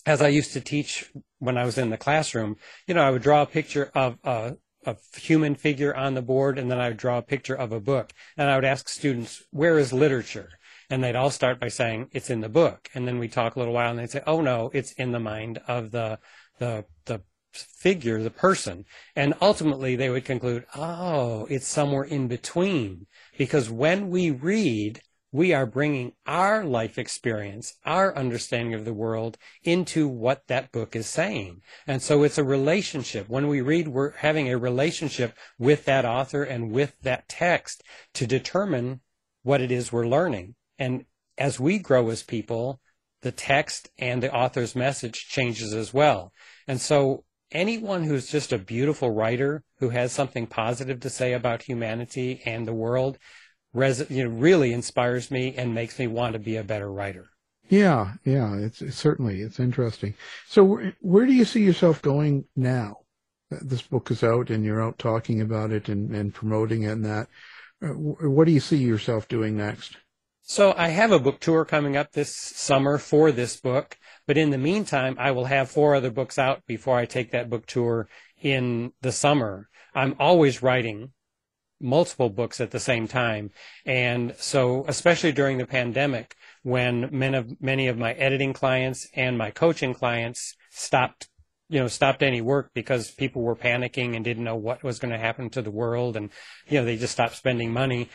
as 0.06 0.22
I 0.22 0.30
used 0.30 0.54
to 0.54 0.62
teach 0.62 1.12
when 1.40 1.58
I 1.58 1.66
was 1.66 1.78
in 1.78 1.90
the 1.90 1.98
classroom, 1.98 2.56
you 2.88 2.94
know, 2.94 3.04
I 3.04 3.12
would 3.12 3.22
draw 3.22 3.42
a 3.42 3.48
picture 3.48 3.92
of 3.94 4.18
a, 4.24 4.56
a 4.86 4.96
human 5.16 5.56
figure 5.56 5.96
on 5.96 6.14
the 6.14 6.22
board 6.22 6.58
and 6.58 6.72
then 6.72 6.80
I 6.80 6.90
would 6.90 6.98
draw 6.98 7.18
a 7.18 7.24
picture 7.24 7.56
of 7.56 7.72
a 7.72 7.80
book. 7.80 8.14
And 8.38 8.50
I 8.50 8.56
would 8.56 8.66
ask 8.66 8.88
students, 8.88 9.44
where 9.52 9.78
is 9.78 9.94
literature? 9.94 10.50
And 10.90 11.04
they'd 11.04 11.16
all 11.16 11.32
start 11.32 11.60
by 11.60 11.70
saying, 11.70 12.10
it's 12.12 12.30
in 12.30 12.42
the 12.42 12.50
book. 12.50 12.90
And 12.94 13.08
then 13.08 13.20
we 13.20 13.28
talk 13.28 13.56
a 13.56 13.60
little 13.60 13.74
while 13.74 13.90
and 13.90 14.00
they'd 14.00 14.12
say, 14.12 14.24
oh 14.28 14.42
no, 14.42 14.70
it's 14.74 14.92
in 14.94 15.12
the 15.12 15.20
mind 15.20 15.60
of 15.68 15.92
the, 15.92 16.20
the, 16.60 16.86
the 17.06 17.22
figure, 17.54 18.22
the 18.22 18.30
person. 18.30 18.86
And 19.16 19.34
ultimately 19.42 19.96
they 19.96 20.10
would 20.10 20.26
conclude, 20.26 20.66
oh, 20.76 21.46
it's 21.50 21.68
somewhere 21.68 22.04
in 22.04 22.28
between. 22.28 23.08
Because 23.38 23.70
when 23.70 24.10
we 24.10 24.32
read, 24.32 25.02
we 25.32 25.52
are 25.52 25.66
bringing 25.66 26.14
our 26.28 26.64
life 26.64 27.00
experience, 27.00 27.74
our 27.84 28.16
understanding 28.16 28.76
of 28.76 28.86
the 28.86 28.94
world 28.94 29.38
into 29.64 30.08
what 30.08 30.44
that 30.48 30.72
book 30.72 30.96
is 30.96 31.08
saying. 31.08 31.62
And 31.88 32.02
so 32.04 32.24
it's 32.24 32.38
a 32.38 32.44
relationship. 32.44 33.28
When 33.28 33.48
we 33.48 33.62
read, 33.62 33.88
we're 33.88 34.12
having 34.12 34.50
a 34.50 34.58
relationship 34.58 35.36
with 35.58 35.86
that 35.86 36.06
author 36.06 36.44
and 36.44 36.72
with 36.72 36.96
that 37.02 37.28
text 37.28 37.84
to 38.14 38.28
determine 38.28 39.02
what 39.42 39.60
it 39.60 39.72
is 39.72 39.92
we're 39.92 40.08
learning. 40.08 40.54
And 40.78 41.06
as 41.38 41.60
we 41.60 41.80
grow 41.80 42.10
as 42.12 42.22
people, 42.22 42.80
the 43.24 43.32
text 43.32 43.90
and 43.98 44.22
the 44.22 44.32
author's 44.32 44.76
message 44.76 45.28
changes 45.30 45.74
as 45.74 45.94
well. 45.94 46.32
And 46.68 46.80
so 46.80 47.24
anyone 47.54 48.04
who's 48.04 48.30
just 48.30 48.52
a 48.52 48.58
beautiful 48.58 49.12
writer 49.12 49.64
who 49.80 49.90
has 49.90 50.12
something 50.12 50.48
positive 50.48 51.00
to 51.02 51.10
say 51.10 51.34
about 51.34 51.64
humanity 51.64 52.42
and 52.46 52.68
the 52.68 52.74
world 52.74 53.18
res- 53.74 54.10
you 54.10 54.24
know, 54.24 54.30
really 54.30 54.74
inspires 54.74 55.32
me 55.32 55.56
and 55.56 55.74
makes 55.74 56.00
me 56.00 56.08
want 56.08 56.34
to 56.34 56.40
be 56.40 56.56
a 56.58 56.64
better 56.64 56.92
writer. 56.92 57.30
Yeah, 57.70 58.14
yeah, 58.26 58.56
it's, 58.56 58.82
it's 58.82 58.98
certainly 58.98 59.42
it's 59.42 59.60
interesting. 59.60 60.16
So 60.48 60.64
where, 60.64 60.96
where 61.00 61.26
do 61.26 61.34
you 61.34 61.46
see 61.46 61.64
yourself 61.64 62.02
going 62.02 62.46
now? 62.56 62.98
This 63.50 63.82
book 63.82 64.12
is 64.12 64.24
out 64.24 64.50
and 64.50 64.66
you're 64.66 64.84
out 64.84 64.98
talking 65.00 65.42
about 65.42 65.72
it 65.72 65.88
and, 65.88 66.14
and 66.16 66.34
promoting 66.34 66.84
it 66.84 66.92
and 66.92 67.06
that. 67.06 67.28
Uh, 67.82 67.90
what 67.90 68.46
do 68.46 68.52
you 68.52 68.60
see 68.60 68.78
yourself 68.78 69.28
doing 69.28 69.58
next? 69.58 69.98
So 70.42 70.74
I 70.78 70.90
have 70.90 71.12
a 71.12 71.20
book 71.20 71.40
tour 71.40 71.64
coming 71.64 71.96
up 71.96 72.12
this 72.12 72.36
summer 72.36 72.98
for 72.98 73.32
this 73.32 73.60
book, 73.60 73.98
but 74.28 74.38
in 74.38 74.50
the 74.50 74.58
meantime, 74.58 75.16
I 75.20 75.32
will 75.32 75.46
have 75.46 75.70
four 75.70 75.96
other 75.96 76.12
books 76.12 76.38
out 76.38 76.66
before 76.66 76.98
I 76.98 77.06
take 77.06 77.32
that 77.32 77.50
book 77.50 77.66
tour 77.66 78.08
in 78.42 78.94
the 79.02 79.12
summer. 79.12 79.70
I'm 79.94 80.16
always 80.20 80.64
writing 80.64 81.12
multiple 81.80 82.30
books 82.30 82.62
at 82.62 82.72
the 82.72 82.80
same 82.80 83.08
time. 83.08 83.52
And 83.86 84.36
so, 84.38 84.86
especially 84.88 85.34
during 85.34 85.58
the 85.58 85.66
pandemic, 85.66 86.36
when 86.62 87.10
many 87.12 87.38
of, 87.38 87.62
many 87.62 87.88
of 87.88 87.98
my 87.98 88.14
editing 88.14 88.54
clients 88.54 89.08
and 89.14 89.38
my 89.38 89.52
coaching 89.52 89.94
clients 89.94 90.56
stopped 90.70 91.30
you 91.70 91.80
know, 91.80 91.88
stopped 91.88 92.22
any 92.22 92.40
work 92.42 92.70
because 92.76 93.10
people 93.10 93.42
were 93.42 93.56
panicking 93.56 94.16
and 94.16 94.24
didn't 94.24 94.44
know 94.44 94.56
what 94.56 94.84
was 94.84 95.00
going 95.00 95.12
to 95.12 95.18
happen 95.18 95.50
to 95.50 95.62
the 95.62 95.72
world. 95.72 96.16
And, 96.16 96.30
you 96.68 96.78
know, 96.78 96.86
they 96.86 96.98
just 96.98 97.14
stopped 97.14 97.36
spending 97.36 97.72
money 97.72 98.10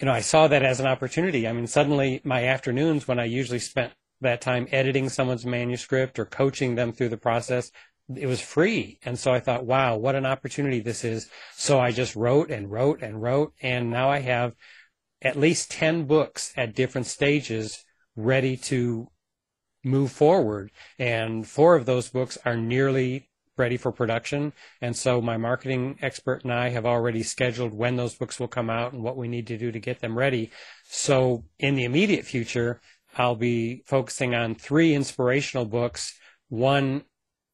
you 0.00 0.06
know, 0.06 0.12
I 0.12 0.20
saw 0.20 0.48
that 0.48 0.62
as 0.62 0.80
an 0.80 0.86
opportunity. 0.86 1.46
I 1.46 1.52
mean, 1.52 1.66
suddenly 1.66 2.22
my 2.24 2.46
afternoons 2.46 3.06
when 3.06 3.20
I 3.20 3.24
usually 3.26 3.58
spent 3.58 3.92
that 4.20 4.40
time 4.40 4.68
editing 4.70 5.08
someone's 5.08 5.46
manuscript 5.46 6.18
or 6.18 6.24
coaching 6.24 6.74
them 6.74 6.92
through 6.92 7.08
the 7.08 7.16
process, 7.16 7.70
it 8.16 8.26
was 8.26 8.40
free. 8.40 8.98
And 9.04 9.18
so 9.18 9.32
I 9.32 9.40
thought, 9.40 9.64
wow, 9.64 9.96
what 9.96 10.14
an 10.14 10.26
opportunity 10.26 10.80
this 10.80 11.04
is. 11.04 11.28
So 11.54 11.78
I 11.78 11.92
just 11.92 12.16
wrote 12.16 12.50
and 12.50 12.70
wrote 12.70 13.02
and 13.02 13.22
wrote. 13.22 13.54
And 13.62 13.90
now 13.90 14.10
I 14.10 14.20
have 14.20 14.54
at 15.22 15.36
least 15.36 15.70
10 15.70 16.04
books 16.04 16.52
at 16.56 16.74
different 16.74 17.06
stages 17.06 17.84
ready 18.16 18.56
to 18.56 19.08
move 19.84 20.12
forward. 20.12 20.70
And 20.98 21.46
four 21.46 21.76
of 21.76 21.86
those 21.86 22.08
books 22.08 22.36
are 22.44 22.56
nearly 22.56 23.28
ready 23.56 23.76
for 23.76 23.92
production. 23.92 24.52
And 24.80 24.96
so 24.96 25.20
my 25.20 25.36
marketing 25.36 25.98
expert 26.00 26.44
and 26.44 26.52
I 26.52 26.70
have 26.70 26.86
already 26.86 27.22
scheduled 27.22 27.74
when 27.74 27.96
those 27.96 28.14
books 28.14 28.40
will 28.40 28.48
come 28.48 28.70
out 28.70 28.92
and 28.92 29.02
what 29.02 29.16
we 29.16 29.28
need 29.28 29.46
to 29.48 29.58
do 29.58 29.70
to 29.70 29.78
get 29.78 30.00
them 30.00 30.16
ready. 30.16 30.50
So 30.84 31.44
in 31.58 31.74
the 31.74 31.84
immediate 31.84 32.24
future, 32.24 32.80
I'll 33.16 33.36
be 33.36 33.82
focusing 33.86 34.34
on 34.34 34.54
three 34.54 34.94
inspirational 34.94 35.64
books, 35.64 36.18
one 36.48 37.04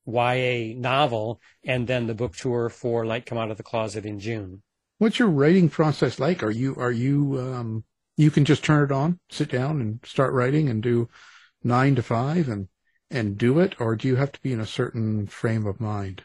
YA 0.06 0.74
novel, 0.76 1.40
and 1.64 1.86
then 1.86 2.06
the 2.06 2.14
book 2.14 2.36
tour 2.36 2.68
for 2.68 3.04
Light 3.04 3.26
Come 3.26 3.38
Out 3.38 3.50
of 3.50 3.56
the 3.56 3.62
Closet 3.62 4.06
in 4.06 4.20
June. 4.20 4.62
What's 4.98 5.18
your 5.18 5.28
writing 5.28 5.68
process 5.68 6.18
like? 6.18 6.42
Are 6.42 6.50
you, 6.50 6.74
are 6.76 6.92
you, 6.92 7.38
um, 7.40 7.84
you 8.16 8.30
can 8.30 8.44
just 8.44 8.64
turn 8.64 8.84
it 8.84 8.92
on, 8.92 9.18
sit 9.30 9.50
down 9.50 9.80
and 9.80 10.00
start 10.04 10.32
writing 10.32 10.68
and 10.68 10.82
do 10.82 11.08
nine 11.62 11.94
to 11.96 12.02
five 12.02 12.48
and 12.48 12.68
and 13.10 13.38
do 13.38 13.60
it, 13.60 13.80
or 13.80 13.94
do 13.94 14.08
you 14.08 14.16
have 14.16 14.32
to 14.32 14.40
be 14.40 14.52
in 14.52 14.60
a 14.60 14.66
certain 14.66 15.26
frame 15.26 15.66
of 15.66 15.80
mind? 15.80 16.24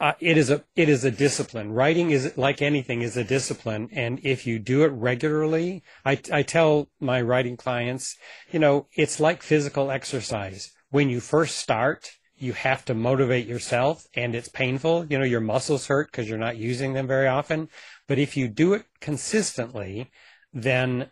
Uh, 0.00 0.12
it 0.20 0.36
is 0.36 0.48
a 0.48 0.64
it 0.76 0.88
is 0.88 1.04
a 1.04 1.10
discipline. 1.10 1.72
Writing 1.72 2.10
is 2.10 2.36
like 2.36 2.62
anything 2.62 3.02
is 3.02 3.16
a 3.16 3.24
discipline, 3.24 3.88
and 3.92 4.20
if 4.22 4.46
you 4.46 4.60
do 4.60 4.84
it 4.84 4.88
regularly, 4.88 5.82
I 6.04 6.20
I 6.32 6.42
tell 6.42 6.88
my 7.00 7.20
writing 7.20 7.56
clients, 7.56 8.16
you 8.52 8.60
know, 8.60 8.86
it's 8.94 9.18
like 9.18 9.42
physical 9.42 9.90
exercise. 9.90 10.70
When 10.90 11.10
you 11.10 11.18
first 11.20 11.56
start, 11.56 12.12
you 12.36 12.52
have 12.52 12.84
to 12.84 12.94
motivate 12.94 13.48
yourself, 13.48 14.06
and 14.14 14.36
it's 14.36 14.48
painful. 14.48 15.06
You 15.10 15.18
know, 15.18 15.24
your 15.24 15.40
muscles 15.40 15.88
hurt 15.88 16.12
because 16.12 16.28
you're 16.28 16.38
not 16.38 16.56
using 16.56 16.92
them 16.92 17.08
very 17.08 17.26
often. 17.26 17.68
But 18.06 18.20
if 18.20 18.36
you 18.36 18.46
do 18.46 18.74
it 18.74 18.84
consistently, 19.00 20.10
then 20.52 21.10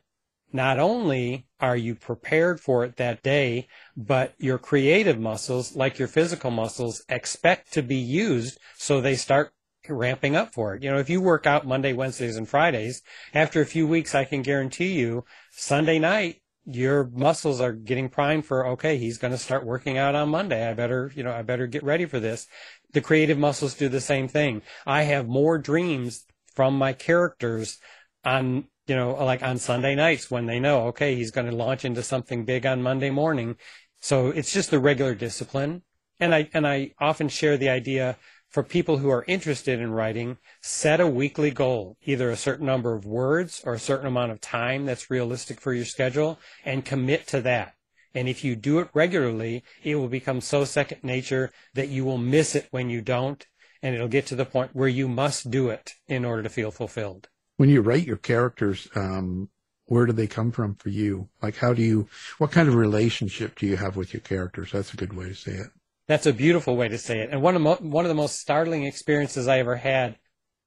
not 0.56 0.78
only 0.78 1.46
are 1.60 1.76
you 1.76 1.94
prepared 1.94 2.60
for 2.60 2.84
it 2.84 2.96
that 2.96 3.22
day, 3.22 3.68
but 3.96 4.34
your 4.38 4.58
creative 4.58 5.20
muscles, 5.20 5.76
like 5.76 5.98
your 5.98 6.08
physical 6.08 6.50
muscles, 6.50 7.02
expect 7.08 7.72
to 7.74 7.82
be 7.82 7.96
used 7.96 8.58
so 8.76 9.00
they 9.00 9.14
start 9.14 9.52
ramping 9.88 10.34
up 10.34 10.52
for 10.52 10.74
it. 10.74 10.82
You 10.82 10.90
know, 10.90 10.98
if 10.98 11.08
you 11.08 11.20
work 11.20 11.46
out 11.46 11.66
Monday, 11.66 11.92
Wednesdays, 11.92 12.36
and 12.36 12.48
Fridays, 12.48 13.02
after 13.32 13.60
a 13.60 13.66
few 13.66 13.86
weeks, 13.86 14.14
I 14.14 14.24
can 14.24 14.42
guarantee 14.42 14.94
you 14.94 15.24
Sunday 15.52 15.98
night, 15.98 16.42
your 16.64 17.08
muscles 17.14 17.60
are 17.60 17.72
getting 17.72 18.08
primed 18.08 18.44
for, 18.44 18.66
okay, 18.66 18.98
he's 18.98 19.18
going 19.18 19.30
to 19.30 19.38
start 19.38 19.64
working 19.64 19.98
out 19.98 20.16
on 20.16 20.28
Monday. 20.28 20.68
I 20.68 20.74
better, 20.74 21.12
you 21.14 21.22
know, 21.22 21.30
I 21.30 21.42
better 21.42 21.68
get 21.68 21.84
ready 21.84 22.06
for 22.06 22.18
this. 22.18 22.48
The 22.92 23.00
creative 23.00 23.38
muscles 23.38 23.74
do 23.74 23.88
the 23.88 24.00
same 24.00 24.26
thing. 24.26 24.62
I 24.84 25.02
have 25.02 25.28
more 25.28 25.58
dreams 25.58 26.24
from 26.54 26.76
my 26.76 26.92
characters 26.92 27.78
on 28.24 28.64
you 28.86 28.94
know, 28.94 29.12
like 29.24 29.42
on 29.42 29.58
Sunday 29.58 29.94
nights 29.94 30.30
when 30.30 30.46
they 30.46 30.60
know, 30.60 30.86
okay, 30.86 31.16
he's 31.16 31.32
going 31.32 31.48
to 31.48 31.56
launch 31.56 31.84
into 31.84 32.02
something 32.02 32.44
big 32.44 32.64
on 32.64 32.82
Monday 32.82 33.10
morning. 33.10 33.56
So 34.00 34.28
it's 34.28 34.52
just 34.52 34.70
the 34.70 34.78
regular 34.78 35.14
discipline. 35.14 35.82
And 36.20 36.34
I, 36.34 36.48
and 36.54 36.66
I 36.66 36.92
often 37.00 37.28
share 37.28 37.56
the 37.56 37.68
idea 37.68 38.16
for 38.48 38.62
people 38.62 38.98
who 38.98 39.10
are 39.10 39.24
interested 39.26 39.80
in 39.80 39.90
writing, 39.90 40.38
set 40.62 41.00
a 41.00 41.06
weekly 41.06 41.50
goal, 41.50 41.96
either 42.04 42.30
a 42.30 42.36
certain 42.36 42.66
number 42.66 42.94
of 42.94 43.04
words 43.04 43.60
or 43.66 43.74
a 43.74 43.78
certain 43.78 44.06
amount 44.06 44.32
of 44.32 44.40
time 44.40 44.86
that's 44.86 45.10
realistic 45.10 45.60
for 45.60 45.74
your 45.74 45.84
schedule 45.84 46.38
and 46.64 46.84
commit 46.84 47.26
to 47.26 47.40
that. 47.40 47.74
And 48.14 48.28
if 48.28 48.44
you 48.44 48.56
do 48.56 48.78
it 48.78 48.88
regularly, 48.94 49.64
it 49.82 49.96
will 49.96 50.08
become 50.08 50.40
so 50.40 50.64
second 50.64 51.02
nature 51.02 51.52
that 51.74 51.88
you 51.88 52.04
will 52.04 52.18
miss 52.18 52.54
it 52.54 52.68
when 52.70 52.88
you 52.88 53.02
don't. 53.02 53.44
And 53.82 53.94
it'll 53.94 54.08
get 54.08 54.26
to 54.26 54.36
the 54.36 54.46
point 54.46 54.74
where 54.74 54.88
you 54.88 55.06
must 55.06 55.50
do 55.50 55.68
it 55.68 55.94
in 56.06 56.24
order 56.24 56.42
to 56.44 56.48
feel 56.48 56.70
fulfilled 56.70 57.28
when 57.56 57.68
you 57.68 57.80
write 57.80 58.06
your 58.06 58.16
characters, 58.16 58.88
um, 58.94 59.48
where 59.86 60.06
do 60.06 60.12
they 60.12 60.26
come 60.26 60.50
from 60.50 60.74
for 60.74 60.88
you? 60.88 61.28
Like, 61.42 61.56
how 61.56 61.72
do 61.72 61.82
you, 61.82 62.08
what 62.38 62.50
kind 62.50 62.68
of 62.68 62.74
relationship 62.74 63.58
do 63.58 63.66
you 63.66 63.76
have 63.76 63.96
with 63.96 64.12
your 64.12 64.20
characters? 64.20 64.72
That's 64.72 64.92
a 64.92 64.96
good 64.96 65.14
way 65.14 65.28
to 65.28 65.34
say 65.34 65.52
it. 65.52 65.68
That's 66.08 66.26
a 66.26 66.32
beautiful 66.32 66.76
way 66.76 66.88
to 66.88 66.98
say 66.98 67.20
it. 67.20 67.30
And 67.30 67.42
one 67.42 67.56
of, 67.56 67.62
mo- 67.62 67.78
one 67.80 68.04
of 68.04 68.08
the 68.08 68.14
most 68.14 68.38
startling 68.38 68.84
experiences 68.84 69.48
I 69.48 69.58
ever 69.58 69.76
had, 69.76 70.18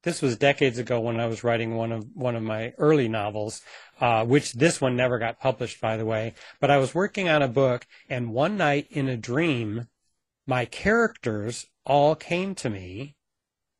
this 0.04 0.22
was 0.22 0.38
decades 0.38 0.78
ago 0.78 1.00
when 1.02 1.20
I 1.20 1.28
was 1.28 1.44
writing 1.44 1.76
one 1.76 1.92
of, 1.92 2.06
one 2.14 2.36
of 2.36 2.44
my 2.44 2.74
early 2.78 3.10
novels, 3.10 3.62
uh, 4.00 4.26
which 4.26 4.54
this 4.54 4.80
one 4.80 4.96
never 4.96 5.20
got 5.20 5.40
published, 5.40 5.82
by 5.82 5.98
the 5.98 6.06
way. 6.06 6.34
But 6.62 6.72
I 6.72 6.78
was 6.78 6.96
working 6.96 7.28
on 7.28 7.42
a 7.42 7.50
book 7.50 7.86
and 8.10 8.34
one 8.34 8.56
night 8.56 8.88
in 8.90 9.10
a 9.10 9.18
dream, 9.18 9.88
my 10.48 10.66
characters 10.66 11.68
all 11.86 12.16
came 12.16 12.56
to 12.56 12.70
me 12.70 13.16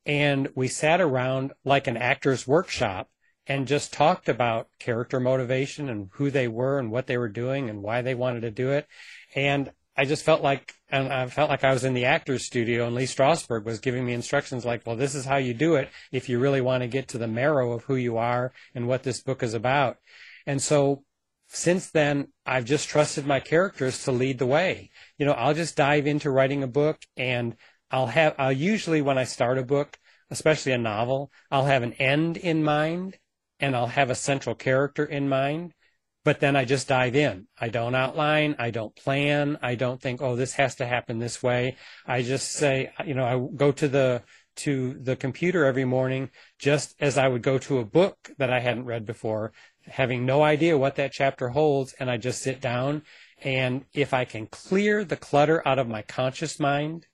and 0.06 0.48
we 0.54 0.68
sat 0.68 1.00
around 1.00 1.52
like 1.64 1.86
an 1.86 1.96
actor's 1.96 2.46
workshop 2.46 3.08
and 3.46 3.66
just 3.66 3.92
talked 3.92 4.28
about 4.28 4.68
character 4.78 5.18
motivation 5.18 5.88
and 5.88 6.08
who 6.12 6.30
they 6.30 6.48
were 6.48 6.78
and 6.78 6.90
what 6.90 7.06
they 7.06 7.18
were 7.18 7.28
doing 7.28 7.68
and 7.68 7.82
why 7.82 8.02
they 8.02 8.14
wanted 8.14 8.40
to 8.42 8.50
do 8.50 8.70
it. 8.70 8.86
And 9.34 9.70
I 9.96 10.04
just 10.04 10.24
felt 10.24 10.40
like, 10.40 10.72
and 10.88 11.12
I 11.12 11.26
felt 11.26 11.50
like 11.50 11.64
I 11.64 11.72
was 11.72 11.84
in 11.84 11.94
the 11.94 12.04
actor's 12.06 12.46
studio 12.46 12.86
and 12.86 12.94
Lee 12.94 13.04
Strasberg 13.04 13.64
was 13.64 13.80
giving 13.80 14.06
me 14.06 14.12
instructions 14.12 14.64
like, 14.64 14.86
well, 14.86 14.96
this 14.96 15.14
is 15.14 15.24
how 15.24 15.36
you 15.36 15.52
do 15.52 15.74
it 15.74 15.90
if 16.12 16.28
you 16.28 16.38
really 16.38 16.60
want 16.60 16.82
to 16.82 16.88
get 16.88 17.08
to 17.08 17.18
the 17.18 17.26
marrow 17.26 17.72
of 17.72 17.84
who 17.84 17.96
you 17.96 18.16
are 18.16 18.52
and 18.74 18.88
what 18.88 19.02
this 19.02 19.22
book 19.22 19.42
is 19.42 19.52
about. 19.52 19.98
And 20.46 20.62
so 20.62 21.04
since 21.48 21.90
then, 21.90 22.28
I've 22.46 22.64
just 22.64 22.88
trusted 22.88 23.26
my 23.26 23.40
characters 23.40 24.04
to 24.04 24.12
lead 24.12 24.38
the 24.38 24.46
way. 24.46 24.90
You 25.18 25.26
know, 25.26 25.32
I'll 25.32 25.54
just 25.54 25.76
dive 25.76 26.06
into 26.06 26.30
writing 26.30 26.62
a 26.62 26.68
book 26.68 27.00
and 27.16 27.56
I'll 27.90 28.06
have, 28.06 28.34
I'll 28.38 28.52
usually 28.52 29.02
when 29.02 29.18
I 29.18 29.24
start 29.24 29.58
a 29.58 29.64
book, 29.64 29.98
especially 30.30 30.72
a 30.72 30.78
novel, 30.78 31.30
I'll 31.50 31.66
have 31.66 31.82
an 31.82 31.94
end 31.94 32.36
in 32.36 32.62
mind 32.62 33.18
and 33.58 33.74
I'll 33.76 33.86
have 33.86 34.10
a 34.10 34.14
central 34.14 34.54
character 34.54 35.04
in 35.04 35.28
mind. 35.28 35.74
But 36.22 36.40
then 36.40 36.54
I 36.54 36.66
just 36.66 36.86
dive 36.86 37.16
in. 37.16 37.46
I 37.58 37.70
don't 37.70 37.94
outline. 37.94 38.54
I 38.58 38.70
don't 38.70 38.94
plan. 38.94 39.58
I 39.62 39.74
don't 39.74 40.00
think, 40.00 40.20
oh, 40.20 40.36
this 40.36 40.52
has 40.54 40.74
to 40.76 40.86
happen 40.86 41.18
this 41.18 41.42
way. 41.42 41.76
I 42.06 42.22
just 42.22 42.52
say, 42.52 42.92
you 43.06 43.14
know, 43.14 43.24
I 43.24 43.56
go 43.56 43.72
to 43.72 43.88
the, 43.88 44.22
to 44.56 44.98
the 45.00 45.16
computer 45.16 45.64
every 45.64 45.86
morning 45.86 46.28
just 46.58 46.94
as 47.00 47.16
I 47.16 47.26
would 47.26 47.40
go 47.40 47.56
to 47.58 47.78
a 47.78 47.86
book 47.86 48.30
that 48.36 48.52
I 48.52 48.60
hadn't 48.60 48.84
read 48.84 49.06
before 49.06 49.52
having 49.86 50.24
no 50.24 50.42
idea 50.42 50.78
what 50.78 50.96
that 50.96 51.12
chapter 51.12 51.48
holds, 51.48 51.92
and 51.94 52.10
I 52.10 52.16
just 52.16 52.42
sit 52.42 52.60
down. 52.60 53.02
And 53.42 53.84
if 53.92 54.12
I 54.12 54.24
can 54.24 54.46
clear 54.46 55.04
the 55.04 55.16
clutter 55.16 55.66
out 55.66 55.78
of 55.78 55.88
my 55.88 56.02
conscious 56.02 56.60
mind, 56.60 57.06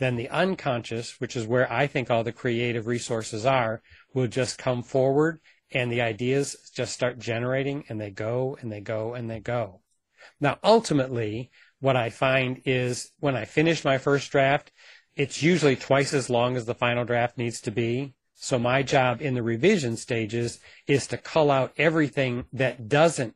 then 0.00 0.16
the 0.16 0.30
unconscious, 0.30 1.20
which 1.20 1.36
is 1.36 1.46
where 1.46 1.70
I 1.70 1.86
think 1.86 2.10
all 2.10 2.24
the 2.24 2.32
creative 2.32 2.86
resources 2.86 3.44
are, 3.44 3.82
will 4.14 4.26
just 4.26 4.58
come 4.58 4.82
forward 4.82 5.40
and 5.70 5.92
the 5.92 6.00
ideas 6.00 6.56
just 6.74 6.94
start 6.94 7.18
generating 7.18 7.84
and 7.88 8.00
they 8.00 8.10
go 8.10 8.56
and 8.60 8.72
they 8.72 8.80
go 8.80 9.14
and 9.14 9.30
they 9.30 9.40
go. 9.40 9.82
Now, 10.40 10.58
ultimately, 10.64 11.50
what 11.80 11.96
I 11.96 12.08
find 12.08 12.62
is 12.64 13.12
when 13.20 13.36
I 13.36 13.44
finish 13.44 13.84
my 13.84 13.98
first 13.98 14.30
draft, 14.32 14.72
it's 15.16 15.42
usually 15.42 15.76
twice 15.76 16.14
as 16.14 16.30
long 16.30 16.56
as 16.56 16.64
the 16.64 16.74
final 16.74 17.04
draft 17.04 17.36
needs 17.36 17.60
to 17.62 17.70
be. 17.70 18.14
So 18.34 18.58
my 18.58 18.82
job 18.82 19.20
in 19.20 19.34
the 19.34 19.42
revision 19.42 19.98
stages 19.98 20.60
is 20.86 21.06
to 21.08 21.18
cull 21.18 21.50
out 21.50 21.74
everything 21.76 22.46
that 22.54 22.88
doesn't 22.88 23.34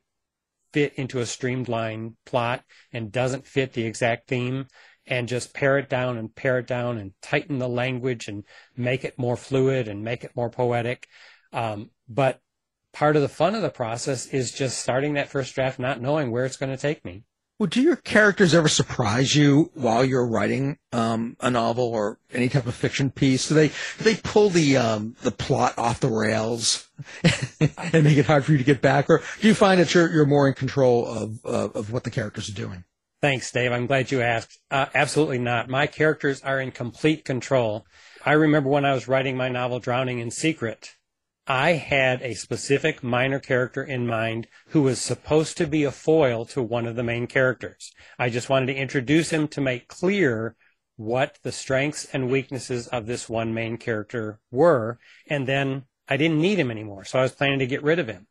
fit 0.72 0.94
into 0.94 1.20
a 1.20 1.27
streamlined 1.27 2.16
plot 2.24 2.64
and 2.90 3.12
doesn't 3.12 3.46
fit 3.46 3.74
the 3.74 3.85
exact 3.85 4.29
theme 4.29 4.66
and 5.07 5.29
just 5.29 5.53
pare 5.53 5.79
it 5.79 5.88
down 5.88 6.17
and 6.17 6.35
pare 6.35 6.59
it 6.59 6.67
down 6.67 6.99
and 6.99 7.12
tighten 7.21 7.59
the 7.59 7.69
language 7.69 8.29
and 8.29 8.45
make 8.77 9.05
it 9.05 9.19
more 9.19 9.37
fluid 9.37 9.88
and 9.88 10.03
make 10.03 10.25
it 10.25 10.35
more 10.35 10.51
poetic. 10.51 11.09
Um, 11.53 11.90
but 12.09 12.40
part 12.93 13.17
of 13.17 13.23
the 13.23 13.29
fun 13.29 13.55
of 13.55 13.62
the 13.62 13.71
process 13.71 14.27
is 14.27 14.53
just 14.53 14.79
starting 14.79 15.14
that 15.14 15.29
first 15.29 15.55
draft, 15.55 15.79
not 15.79 16.01
knowing 16.01 16.31
where 16.31 16.45
it's 16.45 16.57
going 16.57 16.73
to 16.73 16.81
take 16.81 17.05
me. 17.05 17.25
Well, 17.59 17.69
do 17.69 17.81
your 17.81 17.97
characters 17.97 18.53
ever 18.53 18.67
surprise 18.67 19.37
you 19.37 19.71
while 19.75 20.05
you're 20.05 20.27
writing 20.27 20.77
um, 20.93 21.37
a 21.38 21.51
novel 21.51 21.85
or 21.85 22.19
any 22.33 22.49
type 22.49 22.67
of 22.67 22.75
fiction 22.75 23.11
piece? 23.11 23.49
Do 23.49 23.55
they 23.55 23.69
do 23.69 24.05
they 24.05 24.17
pull 24.17 24.51
the 24.51 24.77
um, 24.77 25.14
the 25.23 25.31
plot 25.31 25.79
off 25.79 26.01
the 26.01 26.09
rails 26.09 26.88
and 27.93 28.03
make 28.03 28.19
it 28.19 28.27
hard 28.27 28.45
for 28.45 28.51
you 28.53 28.59
to 28.59 28.64
get 28.64 28.83
back, 28.83 29.09
or 29.09 29.23
do 29.40 29.47
you 29.47 29.55
find 29.55 29.79
that 29.81 29.95
you're 29.95 30.11
you're 30.11 30.27
more 30.27 30.49
in 30.49 30.55
control 30.55 31.07
of 31.07 31.45
of 31.45 31.93
what 31.93 32.03
the 32.03 32.11
characters 32.11 32.49
are 32.49 32.55
doing? 32.55 32.83
Thanks, 33.24 33.50
Dave. 33.50 33.72
I'm 33.72 33.87
glad 33.87 34.10
you 34.10 34.20
asked. 34.20 34.60
Uh, 34.70 34.84
absolutely 34.94 35.38
not. 35.38 35.70
My 35.70 35.87
characters 35.87 36.42
are 36.42 36.60
in 36.60 36.70
complete 36.70 37.24
control. 37.24 37.87
I 38.22 38.32
remember 38.32 38.68
when 38.68 38.84
I 38.84 38.92
was 38.92 39.08
writing 39.08 39.34
my 39.34 39.48
novel 39.48 39.78
Drowning 39.78 40.18
in 40.18 40.30
Secret. 40.30 40.90
I 41.46 41.70
had 41.70 42.20
a 42.20 42.34
specific 42.34 43.02
minor 43.02 43.40
character 43.40 43.82
in 43.82 44.06
mind 44.06 44.46
who 44.68 44.82
was 44.82 45.00
supposed 45.00 45.56
to 45.56 45.66
be 45.66 45.84
a 45.84 45.90
foil 45.90 46.44
to 46.44 46.60
one 46.62 46.84
of 46.84 46.96
the 46.96 47.02
main 47.02 47.26
characters. 47.26 47.92
I 48.18 48.28
just 48.28 48.50
wanted 48.50 48.66
to 48.66 48.78
introduce 48.78 49.30
him 49.30 49.48
to 49.48 49.60
make 49.62 49.88
clear 49.88 50.54
what 50.96 51.38
the 51.42 51.50
strengths 51.50 52.04
and 52.12 52.30
weaknesses 52.30 52.88
of 52.88 53.06
this 53.06 53.26
one 53.26 53.54
main 53.54 53.78
character 53.78 54.38
were. 54.50 54.98
And 55.26 55.48
then 55.48 55.84
I 56.06 56.18
didn't 56.18 56.42
need 56.42 56.58
him 56.58 56.70
anymore. 56.70 57.06
So 57.06 57.20
I 57.20 57.22
was 57.22 57.32
planning 57.32 57.60
to 57.60 57.66
get 57.66 57.82
rid 57.82 57.98
of 57.98 58.06
him. 58.06 58.26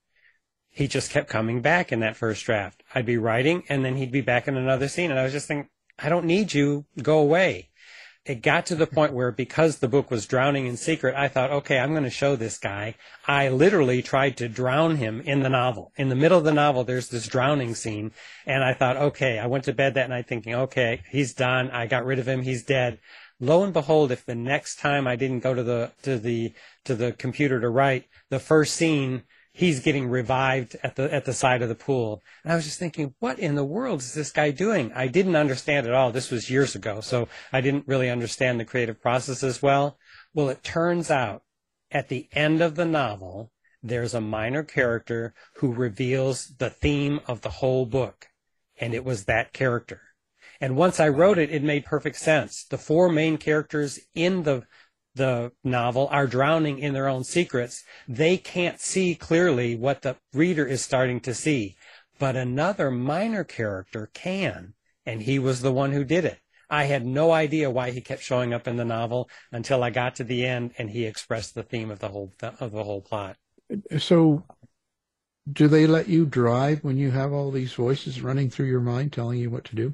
He 0.74 0.88
just 0.88 1.12
kept 1.12 1.30
coming 1.30 1.62
back 1.62 1.92
in 1.92 2.02
that 2.02 2.18
first 2.18 2.46
draft. 2.46 2.84
I'd 2.94 3.06
be 3.06 3.18
writing 3.18 3.64
and 3.70 3.86
then 3.86 3.96
he'd 3.96 4.12
be 4.12 4.22
back 4.22 4.48
in 4.48 4.58
another 4.58 4.88
scene. 4.88 5.12
And 5.12 5.20
I 5.20 5.24
was 5.24 5.32
just 5.32 5.48
thinking, 5.48 5.70
I 5.98 6.10
don't 6.10 6.26
need 6.26 6.54
you. 6.54 6.86
Go 7.02 7.20
away 7.20 7.70
it 8.26 8.42
got 8.42 8.66
to 8.66 8.76
the 8.76 8.88
point 8.88 9.12
where 9.12 9.32
because 9.32 9.80
the 9.80 9.88
book 9.88 10.10
was 10.10 10.26
drowning 10.26 10.66
in 10.66 10.78
secret, 10.78 11.14
I 11.16 11.28
thought, 11.28 11.52
okay, 11.52 11.78
I'm 11.78 11.92
going 11.92 12.06
to 12.06 12.10
show 12.10 12.36
this 12.36 12.58
guy. 12.58 12.96
I 13.28 13.50
literally 13.50 14.02
tried 14.02 14.38
to 14.38 14.48
drown 14.48 14.96
him 14.96 15.20
in 15.22 15.42
the 15.42 15.50
novel. 15.50 15.92
In 15.98 16.08
the 16.08 16.16
middle 16.16 16.38
of 16.38 16.46
the 16.46 16.54
novel, 16.54 16.86
there's 16.86 17.10
this 17.10 17.28
drowning 17.28 17.76
scene. 17.76 18.12
And 18.46 18.64
I 18.64 18.74
thought, 18.74 18.96
okay, 18.96 19.40
I 19.40 19.48
went 19.48 19.66
to 19.66 19.74
bed 19.74 19.96
that 19.96 20.10
night 20.10 20.28
thinking, 20.28 20.56
okay, 20.56 21.02
he's 21.10 21.34
done. 21.34 21.70
I 21.72 21.86
got 21.86 22.06
rid 22.06 22.20
of 22.20 22.28
him. 22.28 22.44
He's 22.44 22.64
dead. 22.64 23.00
Lo 23.42 23.64
and 23.64 23.74
behold, 23.74 24.10
if 24.10 24.26
the 24.26 24.36
next 24.36 24.80
time 24.80 25.06
I 25.06 25.18
didn't 25.18 25.42
go 25.42 25.54
to 25.54 25.64
the, 25.64 25.92
to 26.04 26.18
the, 26.18 26.54
to 26.86 26.96
the 26.96 27.12
computer 27.12 27.60
to 27.60 27.70
write, 27.70 28.06
the 28.30 28.40
first 28.40 28.76
scene 28.76 29.24
he's 29.54 29.80
getting 29.80 30.10
revived 30.10 30.76
at 30.84 30.96
the 30.96 31.14
at 31.14 31.26
the 31.26 31.34
side 31.34 31.62
of 31.62 31.70
the 31.70 31.76
pool. 31.76 32.22
And 32.44 32.52
I 32.52 32.56
was 32.56 32.66
just 32.66 32.80
thinking, 32.80 33.14
what 33.20 33.40
in 33.40 33.56
the 33.56 33.64
world 33.64 34.02
is 34.02 34.14
this 34.14 34.32
guy 34.32 34.52
doing? 34.52 34.92
I 34.94 35.08
didn't 35.08 35.36
understand 35.36 35.88
at 35.88 35.94
all. 35.94 36.12
This 36.12 36.32
was 36.32 36.50
years 36.50 36.76
ago, 36.76 37.00
so 37.02 37.28
I 37.54 37.62
didn't 37.62 37.88
really 37.88 38.10
understand 38.10 38.60
the 38.60 38.66
creative 38.66 39.02
process 39.02 39.44
as 39.44 39.62
well. 39.62 39.98
Well, 40.34 40.50
it 40.50 40.64
turns 40.64 41.10
out 41.10 41.44
at 41.92 42.10
the 42.10 42.28
end 42.34 42.62
of 42.62 42.76
the 42.76 42.86
novel, 42.86 43.52
there's 43.84 44.16
a 44.16 44.22
minor 44.22 44.64
character 44.64 45.34
who 45.58 45.72
reveals 45.72 46.56
the 46.58 46.72
theme 46.72 47.20
of 47.28 47.42
the 47.42 47.50
whole 47.50 47.86
book, 47.86 48.28
and 48.80 48.94
it 48.94 49.06
was 49.06 49.26
that 49.26 49.54
character. 49.54 50.02
And 50.60 50.76
once 50.76 51.00
I 51.00 51.10
wrote 51.10 51.38
it, 51.38 51.52
it 51.52 51.62
made 51.62 51.86
perfect 51.86 52.16
sense. 52.16 52.64
The 52.64 52.78
four 52.78 53.10
main 53.10 53.38
characters 53.38 54.00
in 54.16 54.44
the 54.44 54.64
the 55.16 55.52
novel 55.64 56.08
are 56.12 56.28
drowning 56.28 56.80
in 56.80 56.94
their 56.94 57.08
own 57.08 57.24
secrets. 57.24 57.84
They 58.08 58.38
can't 58.38 58.80
see 58.80 59.16
clearly 59.16 59.76
what 59.76 60.02
the 60.02 60.18
reader 60.34 60.66
is 60.66 60.82
starting 60.82 61.20
to 61.22 61.34
see, 61.34 61.76
but 62.20 62.36
another 62.36 62.90
minor 62.90 63.44
character 63.44 64.10
can, 64.14 64.74
and 65.06 65.24
he 65.24 65.40
was 65.40 65.62
the 65.62 65.72
one 65.72 65.92
who 65.92 66.04
did 66.04 66.26
it. 66.26 66.40
I 66.70 66.86
had 66.86 67.06
no 67.06 67.32
idea 67.32 67.70
why 67.70 67.92
he 67.92 68.02
kept 68.02 68.24
showing 68.24 68.54
up 68.54 68.68
in 68.68 68.78
the 68.78 68.86
novel 68.86 69.30
until 69.52 69.84
I 69.84 69.92
got 69.92 70.16
to 70.16 70.24
the 70.24 70.46
end 70.46 70.72
and 70.78 70.90
he 70.90 71.06
expressed 71.06 71.54
the 71.54 71.62
theme 71.62 71.92
of 71.92 72.00
the 72.00 72.10
whole 72.10 72.34
of 72.42 72.72
the 72.72 72.84
whole 72.84 73.02
plot. 73.02 73.38
So, 74.00 74.44
do 75.52 75.68
they 75.68 75.86
let 75.86 76.08
you 76.08 76.26
drive 76.26 76.84
when 76.84 76.98
you 76.98 77.12
have 77.12 77.32
all 77.32 77.52
these 77.52 77.74
voices 77.74 78.22
running 78.22 78.50
through 78.50 78.68
your 78.68 78.80
mind 78.80 79.14
telling 79.14 79.40
you 79.40 79.52
what 79.52 79.66
to 79.66 79.76
do? 79.76 79.94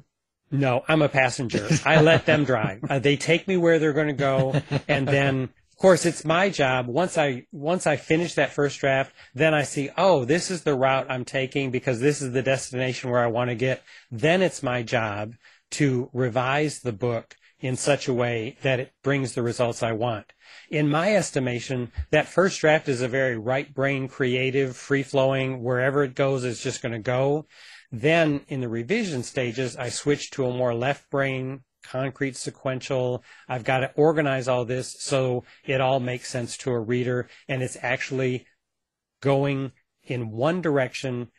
No, 0.50 0.82
I'm 0.88 1.02
a 1.02 1.08
passenger. 1.08 1.68
I 1.84 2.00
let 2.00 2.26
them 2.26 2.44
drive. 2.44 2.80
Uh, 2.88 2.98
they 2.98 3.16
take 3.16 3.46
me 3.46 3.56
where 3.56 3.78
they're 3.78 3.92
going 3.92 4.08
to 4.08 4.12
go, 4.12 4.60
and 4.88 5.06
then, 5.06 5.44
of 5.44 5.76
course, 5.76 6.04
it's 6.04 6.24
my 6.24 6.50
job. 6.50 6.88
Once 6.88 7.16
I 7.16 7.46
once 7.52 7.86
I 7.86 7.96
finish 7.96 8.34
that 8.34 8.52
first 8.52 8.80
draft, 8.80 9.14
then 9.34 9.54
I 9.54 9.62
see, 9.62 9.90
oh, 9.96 10.24
this 10.24 10.50
is 10.50 10.62
the 10.62 10.74
route 10.74 11.06
I'm 11.08 11.24
taking 11.24 11.70
because 11.70 12.00
this 12.00 12.20
is 12.20 12.32
the 12.32 12.42
destination 12.42 13.10
where 13.10 13.22
I 13.22 13.28
want 13.28 13.50
to 13.50 13.54
get. 13.54 13.84
Then 14.10 14.42
it's 14.42 14.62
my 14.62 14.82
job 14.82 15.34
to 15.72 16.10
revise 16.12 16.80
the 16.80 16.92
book 16.92 17.36
in 17.60 17.76
such 17.76 18.08
a 18.08 18.14
way 18.14 18.56
that 18.62 18.80
it 18.80 18.92
brings 19.02 19.34
the 19.34 19.42
results 19.42 19.82
I 19.82 19.92
want. 19.92 20.32
In 20.70 20.88
my 20.88 21.14
estimation, 21.14 21.92
that 22.10 22.26
first 22.26 22.60
draft 22.60 22.88
is 22.88 23.02
a 23.02 23.08
very 23.08 23.36
right 23.36 23.72
brain, 23.72 24.08
creative, 24.08 24.76
free 24.76 25.02
flowing, 25.02 25.62
wherever 25.62 26.02
it 26.02 26.14
goes, 26.14 26.44
it's 26.44 26.62
just 26.62 26.82
going 26.82 26.92
to 26.92 26.98
go. 26.98 27.46
Then 27.92 28.42
in 28.48 28.60
the 28.60 28.68
revision 28.68 29.22
stages, 29.22 29.76
I 29.76 29.88
switch 29.88 30.30
to 30.32 30.46
a 30.46 30.56
more 30.56 30.74
left 30.74 31.10
brain, 31.10 31.62
concrete 31.82 32.36
sequential. 32.36 33.24
I've 33.48 33.64
got 33.64 33.80
to 33.80 33.92
organize 33.94 34.48
all 34.48 34.64
this 34.64 34.96
so 35.00 35.44
it 35.64 35.80
all 35.80 35.98
makes 35.98 36.28
sense 36.28 36.56
to 36.58 36.70
a 36.70 36.80
reader 36.80 37.28
and 37.48 37.62
it's 37.62 37.76
actually 37.82 38.46
going 39.20 39.72
in 40.04 40.30
one 40.30 40.60
direction, 40.60 41.30